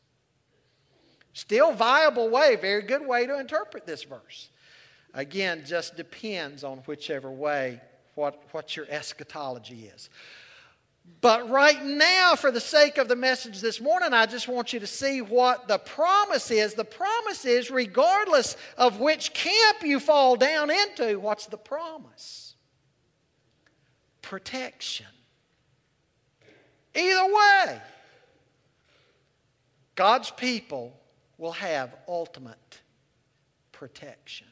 Still 1.32 1.72
viable 1.72 2.28
way, 2.28 2.56
very 2.56 2.82
good 2.82 3.06
way 3.06 3.26
to 3.26 3.38
interpret 3.38 3.86
this 3.86 4.04
verse. 4.04 4.50
Again, 5.14 5.62
just 5.66 5.96
depends 5.96 6.62
on 6.62 6.78
whichever 6.78 7.30
way, 7.30 7.80
what, 8.14 8.42
what 8.52 8.76
your 8.76 8.86
eschatology 8.88 9.90
is. 9.94 10.10
But 11.20 11.48
right 11.50 11.82
now, 11.82 12.34
for 12.34 12.50
the 12.50 12.60
sake 12.60 12.98
of 12.98 13.08
the 13.08 13.16
message 13.16 13.60
this 13.60 13.80
morning, 13.80 14.12
I 14.12 14.26
just 14.26 14.48
want 14.48 14.72
you 14.72 14.80
to 14.80 14.86
see 14.86 15.20
what 15.20 15.68
the 15.68 15.78
promise 15.78 16.50
is. 16.50 16.74
The 16.74 16.84
promise 16.84 17.44
is, 17.44 17.70
regardless 17.70 18.56
of 18.76 19.00
which 19.00 19.32
camp 19.32 19.82
you 19.82 20.00
fall 20.00 20.36
down 20.36 20.70
into, 20.70 21.18
what's 21.18 21.46
the 21.46 21.56
promise? 21.56 22.54
Protection. 24.22 25.06
Either 26.94 27.34
way, 27.34 27.80
God's 29.94 30.30
people 30.30 30.98
will 31.36 31.52
have 31.52 31.94
ultimate 32.08 32.80
protection. 33.72 34.46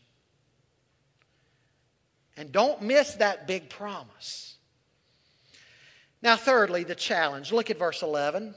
And 2.37 2.51
don't 2.53 2.83
miss 2.83 3.15
that 3.17 3.47
big 3.47 3.69
promise. 3.69 4.57
Now, 6.23 6.37
thirdly, 6.37 6.85
the 6.85 6.95
challenge. 6.95 7.53
Look 7.53 7.71
at 7.71 7.79
verse 7.79 8.03
11. 8.03 8.55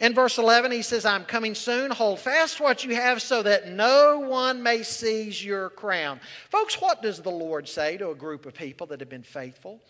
In 0.00 0.14
verse 0.14 0.38
11, 0.38 0.72
he 0.72 0.82
says, 0.82 1.04
I'm 1.04 1.24
coming 1.24 1.54
soon. 1.54 1.90
Hold 1.90 2.20
fast 2.20 2.58
what 2.58 2.84
you 2.84 2.94
have 2.94 3.20
so 3.20 3.42
that 3.42 3.68
no 3.68 4.18
one 4.18 4.62
may 4.62 4.82
seize 4.82 5.44
your 5.44 5.68
crown. 5.70 6.20
Folks, 6.50 6.80
what 6.80 7.02
does 7.02 7.20
the 7.20 7.30
Lord 7.30 7.68
say 7.68 7.98
to 7.98 8.10
a 8.10 8.14
group 8.14 8.46
of 8.46 8.54
people 8.54 8.86
that 8.88 9.00
have 9.00 9.10
been 9.10 9.22
faithful? 9.22 9.80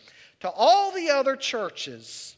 To 0.40 0.50
all 0.50 0.90
the 0.92 1.10
other 1.10 1.36
churches 1.36 2.36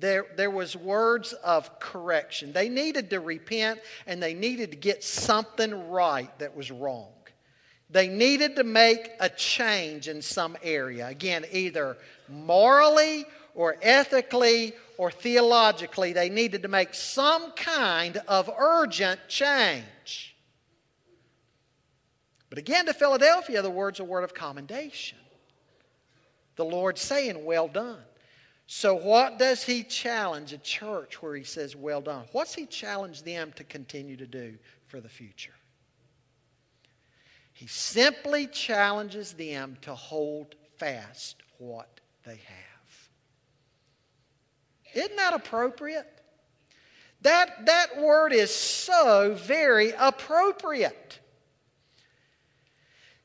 there, 0.00 0.26
there 0.36 0.50
was 0.50 0.76
words 0.76 1.32
of 1.32 1.80
correction. 1.80 2.52
They 2.52 2.68
needed 2.68 3.10
to 3.10 3.20
repent 3.20 3.80
and 4.06 4.22
they 4.22 4.32
needed 4.32 4.70
to 4.70 4.76
get 4.76 5.02
something 5.02 5.90
right 5.90 6.36
that 6.38 6.56
was 6.56 6.70
wrong. 6.70 7.12
They 7.90 8.08
needed 8.08 8.56
to 8.56 8.64
make 8.64 9.10
a 9.18 9.28
change 9.28 10.08
in 10.08 10.22
some 10.22 10.56
area. 10.62 11.08
Again, 11.08 11.46
either 11.50 11.96
morally 12.28 13.24
or 13.58 13.76
ethically 13.82 14.72
or 14.98 15.10
theologically, 15.10 16.12
they 16.12 16.28
needed 16.28 16.62
to 16.62 16.68
make 16.68 16.94
some 16.94 17.50
kind 17.52 18.16
of 18.28 18.48
urgent 18.56 19.18
change. 19.26 20.36
But 22.48 22.58
again, 22.58 22.86
to 22.86 22.94
Philadelphia, 22.94 23.60
the 23.60 23.68
words 23.68 23.98
a 23.98 24.04
word 24.04 24.22
of 24.22 24.32
commendation. 24.32 25.18
The 26.54 26.64
Lord 26.64 26.98
saying, 26.98 27.44
Well 27.44 27.66
done. 27.66 27.98
So, 28.68 28.94
what 28.94 29.40
does 29.40 29.64
he 29.64 29.82
challenge 29.82 30.52
a 30.52 30.58
church 30.58 31.20
where 31.20 31.34
he 31.34 31.42
says, 31.42 31.74
Well 31.74 32.00
done? 32.00 32.26
What's 32.30 32.54
he 32.54 32.64
challenge 32.64 33.24
them 33.24 33.52
to 33.56 33.64
continue 33.64 34.16
to 34.18 34.26
do 34.26 34.54
for 34.86 35.00
the 35.00 35.08
future? 35.08 35.54
He 37.54 37.66
simply 37.66 38.46
challenges 38.46 39.32
them 39.32 39.78
to 39.82 39.96
hold 39.96 40.54
fast 40.76 41.42
what 41.58 41.98
they 42.24 42.36
have. 42.36 42.67
Isn't 44.94 45.16
that 45.16 45.34
appropriate? 45.34 46.06
That, 47.22 47.66
that 47.66 48.00
word 48.00 48.32
is 48.32 48.54
so 48.54 49.34
very 49.38 49.92
appropriate. 49.98 51.18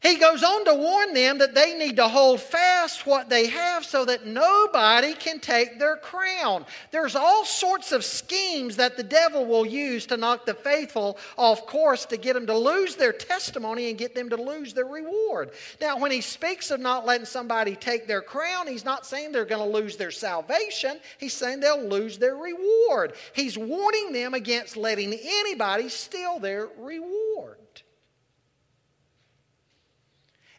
He 0.04 0.18
goes 0.18 0.43
on 0.43 0.66
to 0.66 0.76
warn 0.76 1.14
them 1.14 1.38
that 1.38 1.56
they 1.56 1.76
need 1.76 1.95
to 1.95 2.10
hold 2.10 2.41
fast 2.41 3.08
what 3.08 3.30
they 3.30 3.47
have 3.47 3.86
so 3.86 4.04
that 4.04 4.26
nobody 4.26 5.14
can 5.14 5.39
take 5.39 5.80
their 5.80 5.95
crown. 5.95 6.66
There's 6.91 7.16
all 7.16 7.45
sorts 7.45 7.93
of 7.93 8.04
schemes 8.04 8.76
that 8.76 8.97
the 8.97 9.04
devil 9.04 9.45
will 9.45 9.66
use 9.66 10.06
to 10.08 10.18
knock 10.18 10.45
the 10.45 10.56
faithful 10.56 11.18
off 11.38 11.66
course 11.68 12.06
to 12.08 12.18
get 12.18 12.34
them 12.34 12.45
to 12.47 12.58
lose 12.58 12.97
their 12.97 13.14
testimony 13.14 13.89
and 13.89 13.97
get 13.97 14.14
them 14.14 14.30
to 14.32 14.36
lose 14.36 14.74
their 14.74 14.88
reward. 14.88 15.51
Now, 15.80 15.97
when 15.97 16.12
he 16.12 16.20
speaks 16.20 16.70
of 16.70 16.82
not 16.82 17.06
letting 17.06 17.26
somebody 17.26 17.78
take 17.78 18.06
their 18.06 18.22
crown, 18.22 18.68
he's 18.68 18.84
not 18.84 19.06
saying 19.06 19.32
they're 19.32 19.45
going 19.45 19.66
to 19.66 19.78
lose 19.78 19.95
their 19.95 20.12
salvation. 20.12 20.99
He's 21.18 21.34
saying 21.34 21.62
they'll 21.62 21.82
lose 21.82 22.18
their 22.18 22.36
reward. 22.36 23.14
He's 23.32 23.58
warning 23.58 24.12
them 24.12 24.34
against 24.34 24.76
letting 24.76 25.14
anybody 25.14 25.88
steal 25.88 26.39
their 26.39 26.68
reward. 26.78 27.56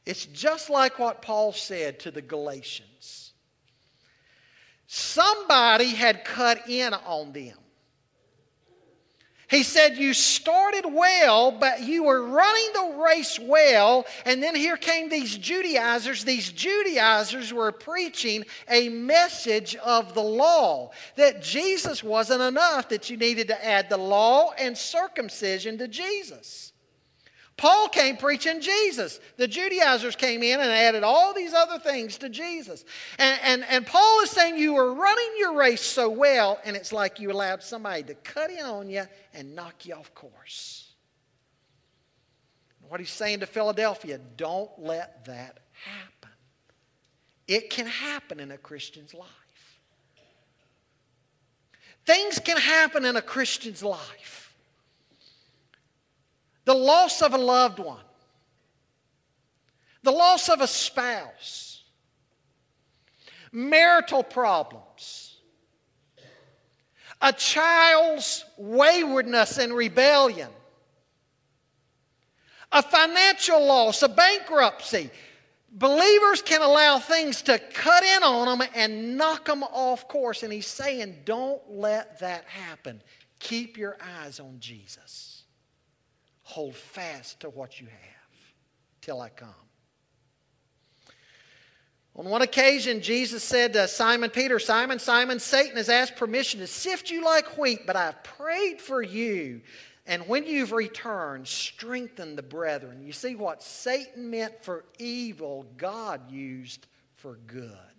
It's 0.06 0.26
just 0.26 0.68
like 0.68 0.98
what 0.98 1.22
Paul 1.22 1.52
said 1.52 2.00
to 2.00 2.10
the 2.10 2.22
Galatians. 2.22 3.32
Somebody 4.86 5.88
had 5.88 6.24
cut 6.24 6.68
in 6.68 6.92
on 6.92 7.32
them. 7.32 7.56
He 9.48 9.62
said, 9.62 9.96
You 9.96 10.12
started 10.14 10.84
well, 10.84 11.52
but 11.52 11.82
you 11.82 12.04
were 12.04 12.26
running 12.26 12.72
the 12.72 13.02
race 13.02 13.38
well. 13.38 14.04
And 14.26 14.42
then 14.42 14.54
here 14.54 14.76
came 14.76 15.08
these 15.08 15.36
Judaizers. 15.36 16.24
These 16.24 16.52
Judaizers 16.52 17.52
were 17.52 17.72
preaching 17.72 18.44
a 18.68 18.88
message 18.88 19.76
of 19.76 20.12
the 20.14 20.22
law 20.22 20.90
that 21.16 21.42
Jesus 21.42 22.02
wasn't 22.02 22.42
enough, 22.42 22.88
that 22.90 23.08
you 23.10 23.16
needed 23.16 23.48
to 23.48 23.64
add 23.64 23.88
the 23.88 23.96
law 23.96 24.52
and 24.58 24.76
circumcision 24.76 25.78
to 25.78 25.88
Jesus. 25.88 26.73
Paul 27.56 27.88
came 27.88 28.16
preaching 28.16 28.60
Jesus. 28.60 29.20
The 29.36 29.46
Judaizers 29.46 30.16
came 30.16 30.42
in 30.42 30.58
and 30.58 30.70
added 30.70 31.04
all 31.04 31.32
these 31.32 31.54
other 31.54 31.78
things 31.78 32.18
to 32.18 32.28
Jesus. 32.28 32.84
And, 33.18 33.40
and, 33.44 33.64
and 33.68 33.86
Paul 33.86 34.22
is 34.22 34.30
saying 34.30 34.58
you 34.58 34.74
were 34.74 34.92
running 34.92 35.30
your 35.38 35.54
race 35.54 35.80
so 35.80 36.08
well, 36.08 36.58
and 36.64 36.76
it's 36.76 36.92
like 36.92 37.20
you 37.20 37.30
allowed 37.30 37.62
somebody 37.62 38.02
to 38.04 38.14
cut 38.14 38.50
in 38.50 38.64
on 38.64 38.90
you 38.90 39.04
and 39.32 39.54
knock 39.54 39.86
you 39.86 39.94
off 39.94 40.12
course. 40.14 40.92
What 42.88 42.98
he's 43.00 43.10
saying 43.10 43.40
to 43.40 43.46
Philadelphia 43.46 44.18
don't 44.36 44.70
let 44.78 45.24
that 45.26 45.60
happen. 45.72 46.30
It 47.46 47.70
can 47.70 47.86
happen 47.86 48.40
in 48.40 48.50
a 48.50 48.58
Christian's 48.58 49.14
life. 49.14 49.28
Things 52.04 52.38
can 52.40 52.56
happen 52.56 53.04
in 53.04 53.16
a 53.16 53.22
Christian's 53.22 53.82
life 53.82 54.43
the 56.64 56.74
loss 56.74 57.22
of 57.22 57.34
a 57.34 57.38
loved 57.38 57.78
one, 57.78 58.04
the 60.02 60.10
loss 60.10 60.48
of 60.48 60.60
a 60.60 60.66
spouse, 60.66 61.82
marital 63.52 64.22
problems, 64.22 65.36
a 67.20 67.32
child's 67.32 68.44
waywardness 68.58 69.58
and 69.58 69.74
rebellion, 69.74 70.50
a 72.72 72.82
financial 72.82 73.64
loss, 73.64 74.02
a 74.02 74.08
bankruptcy. 74.08 75.10
Believers 75.76 76.40
can 76.40 76.62
allow 76.62 77.00
things 77.00 77.42
to 77.42 77.58
cut 77.58 78.04
in 78.04 78.22
on 78.22 78.58
them 78.58 78.68
and 78.76 79.16
knock 79.16 79.46
them 79.46 79.64
off 79.64 80.06
course. 80.06 80.44
And 80.44 80.52
he's 80.52 80.68
saying, 80.68 81.16
don't 81.24 81.60
let 81.68 82.20
that 82.20 82.44
happen. 82.44 83.02
Keep 83.40 83.76
your 83.76 83.96
eyes 84.22 84.38
on 84.38 84.56
Jesus. 84.60 85.33
Hold 86.44 86.74
fast 86.76 87.40
to 87.40 87.50
what 87.50 87.80
you 87.80 87.86
have 87.86 88.38
till 89.00 89.20
I 89.20 89.28
come. 89.28 89.48
On 92.16 92.26
one 92.26 92.42
occasion, 92.42 93.02
Jesus 93.02 93.42
said 93.42 93.72
to 93.72 93.88
Simon 93.88 94.30
Peter, 94.30 94.60
Simon, 94.60 95.00
Simon, 95.00 95.40
Satan 95.40 95.76
has 95.76 95.88
asked 95.88 96.14
permission 96.14 96.60
to 96.60 96.66
sift 96.66 97.10
you 97.10 97.24
like 97.24 97.58
wheat, 97.58 97.86
but 97.86 97.96
I've 97.96 98.22
prayed 98.22 98.80
for 98.80 99.02
you. 99.02 99.62
And 100.06 100.28
when 100.28 100.46
you've 100.46 100.70
returned, 100.70 101.48
strengthen 101.48 102.36
the 102.36 102.42
brethren. 102.42 103.02
You 103.02 103.12
see 103.12 103.34
what 103.34 103.62
Satan 103.62 104.30
meant 104.30 104.62
for 104.62 104.84
evil, 104.98 105.66
God 105.76 106.30
used 106.30 106.86
for 107.16 107.38
good. 107.46 107.93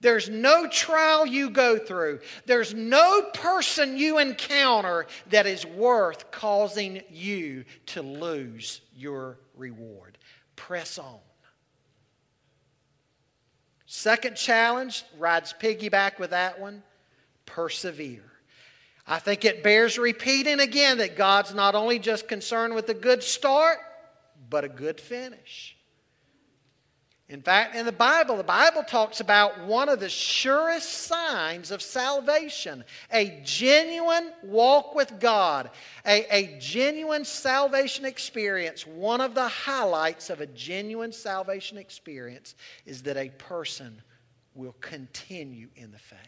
There's 0.00 0.30
no 0.30 0.66
trial 0.68 1.26
you 1.26 1.50
go 1.50 1.78
through. 1.78 2.20
There's 2.46 2.72
no 2.72 3.22
person 3.34 3.98
you 3.98 4.18
encounter 4.18 5.06
that 5.28 5.46
is 5.46 5.66
worth 5.66 6.30
causing 6.30 7.02
you 7.10 7.64
to 7.86 8.02
lose 8.02 8.80
your 8.96 9.38
reward. 9.54 10.16
Press 10.56 10.98
on. 10.98 11.18
Second 13.84 14.36
challenge 14.36 15.04
rides 15.18 15.54
piggyback 15.60 16.18
with 16.18 16.30
that 16.30 16.60
one 16.60 16.82
persevere. 17.44 18.24
I 19.06 19.18
think 19.18 19.44
it 19.44 19.64
bears 19.64 19.98
repeating 19.98 20.60
again 20.60 20.98
that 20.98 21.16
God's 21.16 21.52
not 21.52 21.74
only 21.74 21.98
just 21.98 22.28
concerned 22.28 22.74
with 22.74 22.88
a 22.88 22.94
good 22.94 23.22
start, 23.22 23.78
but 24.48 24.62
a 24.62 24.68
good 24.68 25.00
finish. 25.00 25.76
In 27.30 27.42
fact, 27.42 27.76
in 27.76 27.86
the 27.86 27.92
Bible, 27.92 28.36
the 28.36 28.42
Bible 28.42 28.82
talks 28.82 29.20
about 29.20 29.64
one 29.64 29.88
of 29.88 30.00
the 30.00 30.08
surest 30.08 30.88
signs 30.88 31.70
of 31.70 31.80
salvation 31.80 32.82
a 33.12 33.40
genuine 33.44 34.32
walk 34.42 34.96
with 34.96 35.20
God, 35.20 35.70
a, 36.04 36.26
a 36.34 36.58
genuine 36.58 37.24
salvation 37.24 38.04
experience. 38.04 38.84
One 38.84 39.20
of 39.20 39.36
the 39.36 39.46
highlights 39.46 40.28
of 40.28 40.40
a 40.40 40.46
genuine 40.46 41.12
salvation 41.12 41.78
experience 41.78 42.56
is 42.84 43.02
that 43.04 43.16
a 43.16 43.28
person 43.28 44.02
will 44.56 44.74
continue 44.80 45.68
in 45.76 45.92
the 45.92 46.00
faith. 46.00 46.18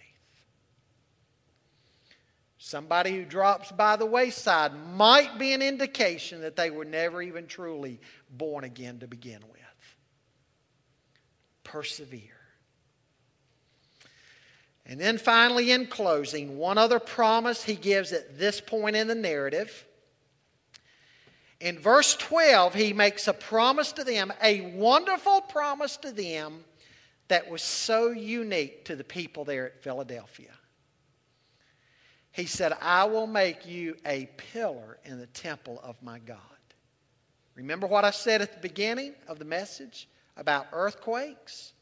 Somebody 2.59 3.11
who 3.11 3.25
drops 3.25 3.73
by 3.73 3.97
the 3.97 4.07
wayside 4.07 4.71
might 4.95 5.37
be 5.37 5.53
an 5.53 5.63
indication 5.63 6.43
that 6.43 6.55
they 6.55 6.71
were 6.71 6.85
never 6.85 7.21
even 7.21 7.49
truly 7.49 7.99
born 8.31 8.63
again 8.63 9.01
to 9.01 9.09
begin 9.09 9.41
with 9.51 9.62
persevere. 11.73 12.21
And 14.85 15.01
then 15.01 15.17
finally, 15.17 15.71
in 15.73 15.87
closing, 15.87 16.59
one 16.59 16.77
other 16.77 16.99
promise 16.99 17.65
he 17.65 17.77
gives 17.77 18.13
at 18.13 18.39
this 18.39 18.61
point 18.61 18.95
in 18.95 19.09
the 19.09 19.15
narrative. 19.15 19.87
In 21.61 21.79
verse 21.79 22.15
12, 22.17 22.75
he 22.75 22.93
makes 22.93 23.27
a 23.27 23.33
promise 23.33 23.93
to 23.93 24.05
them, 24.05 24.33
a 24.43 24.73
wonderful 24.73 25.41
promise 25.41 25.97
to 25.99 26.13
them 26.13 26.65
that 27.29 27.49
was 27.49 27.63
so 27.63 28.11
unique 28.11 28.85
to 28.85 28.97
the 28.97 29.05
people 29.05 29.45
there 29.45 29.67
at 29.67 29.83
Philadelphia. 29.83 30.51
He 32.33 32.45
said, 32.45 32.73
I 32.83 33.05
will 33.05 33.27
make 33.27 33.67
you 33.67 33.97
a 34.05 34.29
pillar 34.37 34.99
in 35.05 35.19
the 35.19 35.27
temple 35.27 35.81
of 35.83 35.97
my 36.03 36.19
God. 36.19 36.39
Remember 37.55 37.87
what 37.87 38.05
I 38.05 38.11
said 38.11 38.43
at 38.43 38.53
the 38.53 38.61
beginning 38.61 39.15
of 39.29 39.39
the 39.39 39.45
message? 39.45 40.09
About 40.37 40.67
earthquakes. 40.73 41.73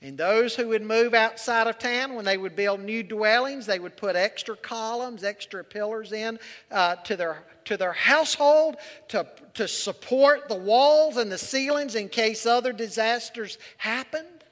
And 0.00 0.16
those 0.16 0.54
who 0.54 0.68
would 0.68 0.82
move 0.82 1.12
outside 1.12 1.66
of 1.66 1.78
town, 1.78 2.14
when 2.14 2.24
they 2.24 2.36
would 2.36 2.54
build 2.54 2.80
new 2.80 3.02
dwellings, 3.02 3.66
they 3.66 3.80
would 3.80 3.96
put 3.96 4.14
extra 4.14 4.56
columns, 4.56 5.24
extra 5.24 5.64
pillars 5.64 6.12
in 6.12 6.38
uh, 6.70 6.96
to, 6.96 7.16
their, 7.16 7.42
to 7.64 7.76
their 7.76 7.92
household 7.92 8.76
to, 9.08 9.26
to 9.54 9.66
support 9.66 10.48
the 10.48 10.54
walls 10.54 11.16
and 11.16 11.32
the 11.32 11.38
ceilings 11.38 11.96
in 11.96 12.08
case 12.08 12.46
other 12.46 12.72
disasters 12.72 13.58
happened. 13.76 14.44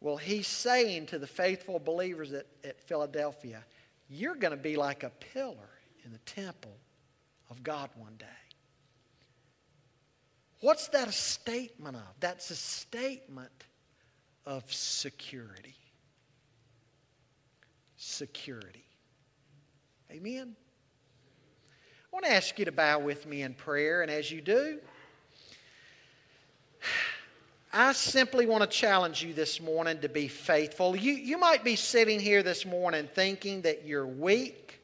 Well, 0.00 0.16
he's 0.16 0.46
saying 0.46 1.06
to 1.06 1.18
the 1.18 1.26
faithful 1.26 1.78
believers 1.78 2.32
at, 2.32 2.46
at 2.62 2.80
Philadelphia, 2.80 3.62
you're 4.08 4.36
going 4.36 4.56
to 4.56 4.62
be 4.62 4.76
like 4.76 5.02
a 5.02 5.10
pillar 5.10 5.70
in 6.04 6.12
the 6.12 6.18
temple 6.20 6.76
of 7.50 7.62
God 7.62 7.90
one 7.96 8.16
day. 8.18 8.43
What's 10.64 10.88
that 10.88 11.08
a 11.08 11.12
statement 11.12 11.94
of? 11.94 12.14
That's 12.20 12.50
a 12.50 12.56
statement 12.56 13.50
of 14.46 14.72
security. 14.72 15.74
Security. 17.98 18.86
Amen. 20.10 20.56
I 20.56 22.16
want 22.16 22.24
to 22.24 22.32
ask 22.32 22.58
you 22.58 22.64
to 22.64 22.72
bow 22.72 22.98
with 23.00 23.26
me 23.26 23.42
in 23.42 23.52
prayer, 23.52 24.00
and 24.00 24.10
as 24.10 24.30
you 24.30 24.40
do, 24.40 24.78
I 27.70 27.92
simply 27.92 28.46
want 28.46 28.62
to 28.62 28.66
challenge 28.66 29.22
you 29.22 29.34
this 29.34 29.60
morning 29.60 30.00
to 30.00 30.08
be 30.08 30.28
faithful. 30.28 30.96
You, 30.96 31.12
you 31.12 31.36
might 31.36 31.62
be 31.62 31.76
sitting 31.76 32.18
here 32.18 32.42
this 32.42 32.64
morning 32.64 33.06
thinking 33.14 33.60
that 33.62 33.84
you're 33.84 34.06
weak 34.06 34.80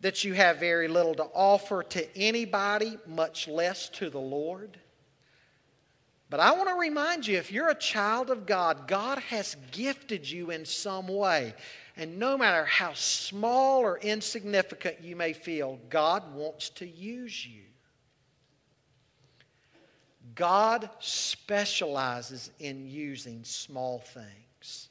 that 0.00 0.24
you 0.24 0.32
have 0.34 0.58
very 0.58 0.88
little 0.88 1.14
to 1.14 1.24
offer 1.34 1.82
to 1.82 2.16
anybody, 2.16 2.98
much 3.06 3.48
less 3.48 3.88
to 3.90 4.10
the 4.10 4.20
Lord. 4.20 4.78
But 6.30 6.40
I 6.40 6.52
want 6.52 6.68
to 6.68 6.76
remind 6.76 7.26
you 7.26 7.36
if 7.36 7.50
you're 7.50 7.70
a 7.70 7.74
child 7.74 8.30
of 8.30 8.46
God, 8.46 8.86
God 8.86 9.18
has 9.18 9.56
gifted 9.72 10.30
you 10.30 10.52
in 10.52 10.64
some 10.64 11.08
way. 11.08 11.54
And 11.96 12.18
no 12.18 12.38
matter 12.38 12.64
how 12.64 12.92
small 12.94 13.80
or 13.80 13.98
insignificant 13.98 15.02
you 15.02 15.16
may 15.16 15.32
feel, 15.32 15.80
God 15.90 16.34
wants 16.34 16.70
to 16.70 16.86
use 16.86 17.44
you. 17.44 17.62
God 20.36 20.88
specializes 21.00 22.50
in 22.60 22.86
using 22.86 23.42
small 23.42 23.98
things. 23.98 24.89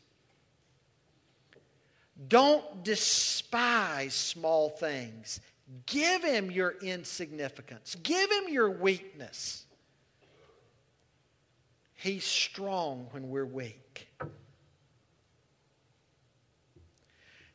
Don't 2.28 2.84
despise 2.84 4.14
small 4.14 4.70
things. 4.70 5.40
Give 5.86 6.24
him 6.24 6.52
your 6.52 6.76
insignificance, 6.82 7.96
give 8.02 8.32
him 8.32 8.50
your 8.50 8.70
weakness. 8.70 9.66
He's 11.96 12.24
strong 12.24 13.08
when 13.12 13.30
we're 13.30 13.46
weak. 13.46 14.08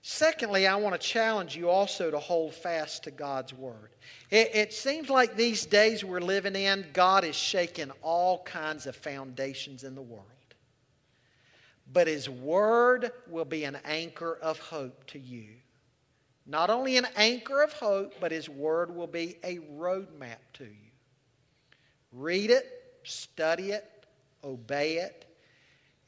Secondly, 0.06 0.66
I 0.66 0.76
want 0.76 1.00
to 1.00 1.06
challenge 1.06 1.56
you 1.56 1.70
also 1.70 2.10
to 2.10 2.18
hold 2.18 2.52
fast 2.52 3.04
to 3.04 3.10
God's 3.10 3.54
Word. 3.54 3.88
It, 4.30 4.50
it, 4.54 4.72
seems 4.74 5.08
like 5.08 5.34
these 5.34 5.64
days 5.64 6.04
we're 6.04 6.20
living 6.20 6.54
in, 6.56 6.84
God 6.92 7.24
is 7.24 7.34
shaking 7.34 7.90
all 8.02 8.42
kinds 8.42 8.86
of 8.86 8.94
foundations 8.94 9.82
in 9.82 9.94
the 9.94 10.02
world. 10.02 10.33
But 11.92 12.06
His 12.06 12.28
Word 12.28 13.12
will 13.28 13.44
be 13.44 13.64
an 13.64 13.78
anchor 13.84 14.38
of 14.40 14.58
hope 14.58 15.06
to 15.08 15.18
you. 15.18 15.48
Not 16.46 16.70
only 16.70 16.96
an 16.96 17.06
anchor 17.16 17.62
of 17.62 17.72
hope, 17.72 18.14
but 18.20 18.32
His 18.32 18.48
Word 18.48 18.94
will 18.94 19.06
be 19.06 19.36
a 19.42 19.58
roadmap 19.58 20.38
to 20.54 20.64
you. 20.64 20.90
Read 22.12 22.50
it, 22.50 22.66
study 23.02 23.70
it, 23.70 24.06
obey 24.42 24.98
it. 24.98 25.26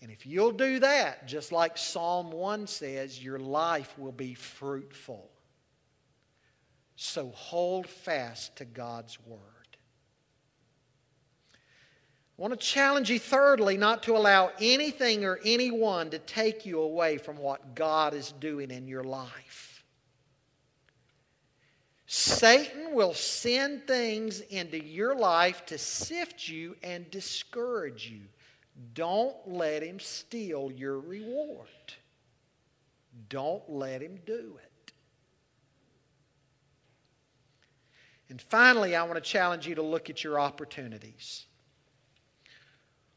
And 0.03 0.11
if 0.11 0.27
you'll 0.27 0.53
do 0.53 0.79
that, 0.81 1.27
just 1.27 1.53
like 1.53 1.79
Psalm 1.79 2.31
1 2.31 2.67
says, 2.67 3.23
your 3.23 3.39
life 3.39 3.99
will 3.99 4.13
be 4.13 4.35
fruitful. 4.35 5.31
So 6.97 7.31
hold 7.31 7.87
fast 7.87 8.57
to 8.57 8.65
God's 8.65 9.19
Word. 9.27 9.41
I 12.39 12.43
want 12.43 12.53
to 12.53 12.67
challenge 12.67 13.11
you, 13.11 13.19
thirdly, 13.19 13.79
not 13.79 14.03
to 14.05 14.17
allow 14.17 14.51
anything 14.61 15.25
or 15.25 15.41
anyone 15.45 16.11
to 16.11 16.19
take 16.19 16.67
you 16.67 16.81
away 16.81 17.17
from 17.17 17.39
what 17.39 17.75
God 17.75 18.13
is 18.13 18.33
doing 18.33 18.71
in 18.71 18.87
your 18.87 19.05
life. 19.05 19.85
Satan 22.07 22.95
will 22.95 23.15
send 23.15 23.87
things 23.87 24.41
into 24.41 24.83
your 24.83 25.17
life 25.17 25.65
to 25.67 25.79
sift 25.79 26.47
you 26.47 26.77
and 26.83 27.11
discourage 27.11 28.09
you. 28.09 28.21
Don't 28.93 29.37
let 29.47 29.83
him 29.83 29.99
steal 29.99 30.71
your 30.71 31.01
reward. 31.01 31.69
Don't 33.31 33.69
let 33.69 34.03
him 34.03 34.21
do 34.27 34.59
it. 34.63 34.93
And 38.29 38.41
finally, 38.41 38.95
I 38.95 39.03
want 39.05 39.15
to 39.15 39.21
challenge 39.21 39.67
you 39.67 39.75
to 39.77 39.83
look 39.83 40.11
at 40.11 40.23
your 40.23 40.39
opportunities. 40.39 41.47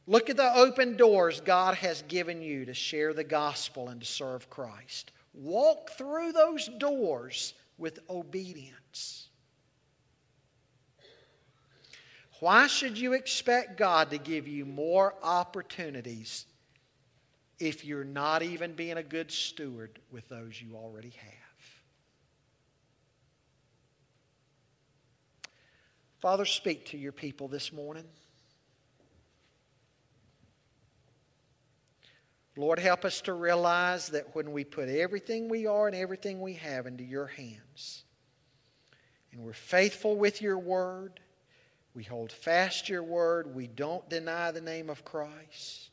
Look 0.10 0.32
at 0.32 0.38
the 0.38 0.55
open 0.55 0.97
doors 0.97 1.39
God 1.39 1.76
has 1.76 2.01
given 2.07 2.41
you 2.41 2.66
to 2.66 2.74
share 2.74 3.14
the 3.14 3.24
gospel 3.24 3.89
and 3.89 4.01
to 4.01 4.07
serve 4.07 4.49
Christ. 4.49 5.12
Walk 5.36 5.91
through 5.91 6.32
those 6.32 6.68
doors 6.80 7.53
with 7.78 7.99
obedience. 8.10 9.28
Why 12.39 12.66
should 12.66 12.97
you 12.97 13.14
expect 13.14 13.78
God 13.78 14.10
to 14.10 14.18
give 14.18 14.47
you 14.47 14.66
more 14.66 15.14
opportunities 15.22 16.47
if 17.60 17.86
you're 17.86 18.03
not 18.03 18.41
even 18.41 18.74
being 18.74 18.97
a 18.97 19.03
good 19.03 19.30
steward 19.30 19.99
with 20.12 20.28
those 20.28 20.60
you 20.60 20.76
already 20.76 21.14
have? 21.22 21.84
Father, 26.18 26.45
speak 26.45 26.88
to 26.88 26.97
your 26.97 27.12
people 27.12 27.47
this 27.47 27.72
morning. 27.72 28.05
Lord, 32.57 32.79
help 32.79 33.05
us 33.05 33.21
to 33.21 33.33
realize 33.33 34.07
that 34.09 34.35
when 34.35 34.51
we 34.51 34.63
put 34.63 34.89
everything 34.89 35.49
we 35.49 35.65
are 35.65 35.87
and 35.87 35.95
everything 35.95 36.41
we 36.41 36.53
have 36.55 36.87
into 36.87 37.03
your 37.03 37.27
hands, 37.27 38.03
and 39.31 39.41
we're 39.41 39.53
faithful 39.53 40.15
with 40.15 40.41
your 40.41 40.57
word, 40.57 41.19
we 41.93 42.03
hold 42.03 42.31
fast 42.31 42.89
your 42.89 43.03
word, 43.03 43.55
we 43.55 43.67
don't 43.67 44.09
deny 44.09 44.51
the 44.51 44.61
name 44.61 44.89
of 44.89 45.05
Christ, 45.05 45.89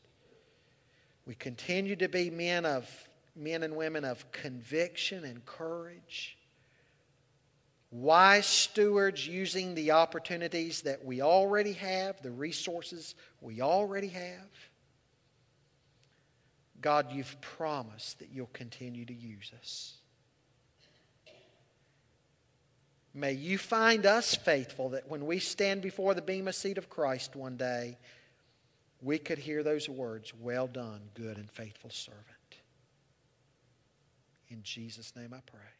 we 1.25 1.35
continue 1.35 1.95
to 1.97 2.07
be 2.07 2.29
men 2.29 2.65
of 2.65 2.89
men 3.35 3.63
and 3.63 3.75
women 3.75 4.03
of 4.03 4.31
conviction 4.31 5.23
and 5.23 5.45
courage, 5.45 6.37
wise 7.91 8.45
stewards 8.45 9.27
using 9.27 9.75
the 9.75 9.91
opportunities 9.91 10.81
that 10.81 11.05
we 11.05 11.21
already 11.21 11.73
have, 11.73 12.21
the 12.21 12.31
resources 12.31 13.15
we 13.41 13.61
already 13.61 14.07
have. 14.07 14.66
God, 16.81 17.11
you've 17.11 17.39
promised 17.41 18.19
that 18.19 18.29
you'll 18.31 18.49
continue 18.53 19.05
to 19.05 19.13
use 19.13 19.51
us. 19.59 19.93
May 23.13 23.33
you 23.33 23.57
find 23.57 24.05
us 24.05 24.35
faithful 24.35 24.89
that 24.89 25.09
when 25.09 25.25
we 25.25 25.39
stand 25.39 25.81
before 25.81 26.13
the 26.13 26.21
Bema 26.21 26.53
seat 26.53 26.77
of 26.77 26.87
Christ 26.87 27.35
one 27.35 27.57
day, 27.57 27.97
we 29.01 29.17
could 29.17 29.39
hear 29.39 29.63
those 29.63 29.89
words, 29.89 30.33
Well 30.39 30.67
done, 30.67 31.01
good 31.15 31.37
and 31.37 31.49
faithful 31.49 31.89
servant. 31.89 32.23
In 34.49 34.61
Jesus' 34.61 35.15
name 35.15 35.33
I 35.33 35.39
pray. 35.45 35.76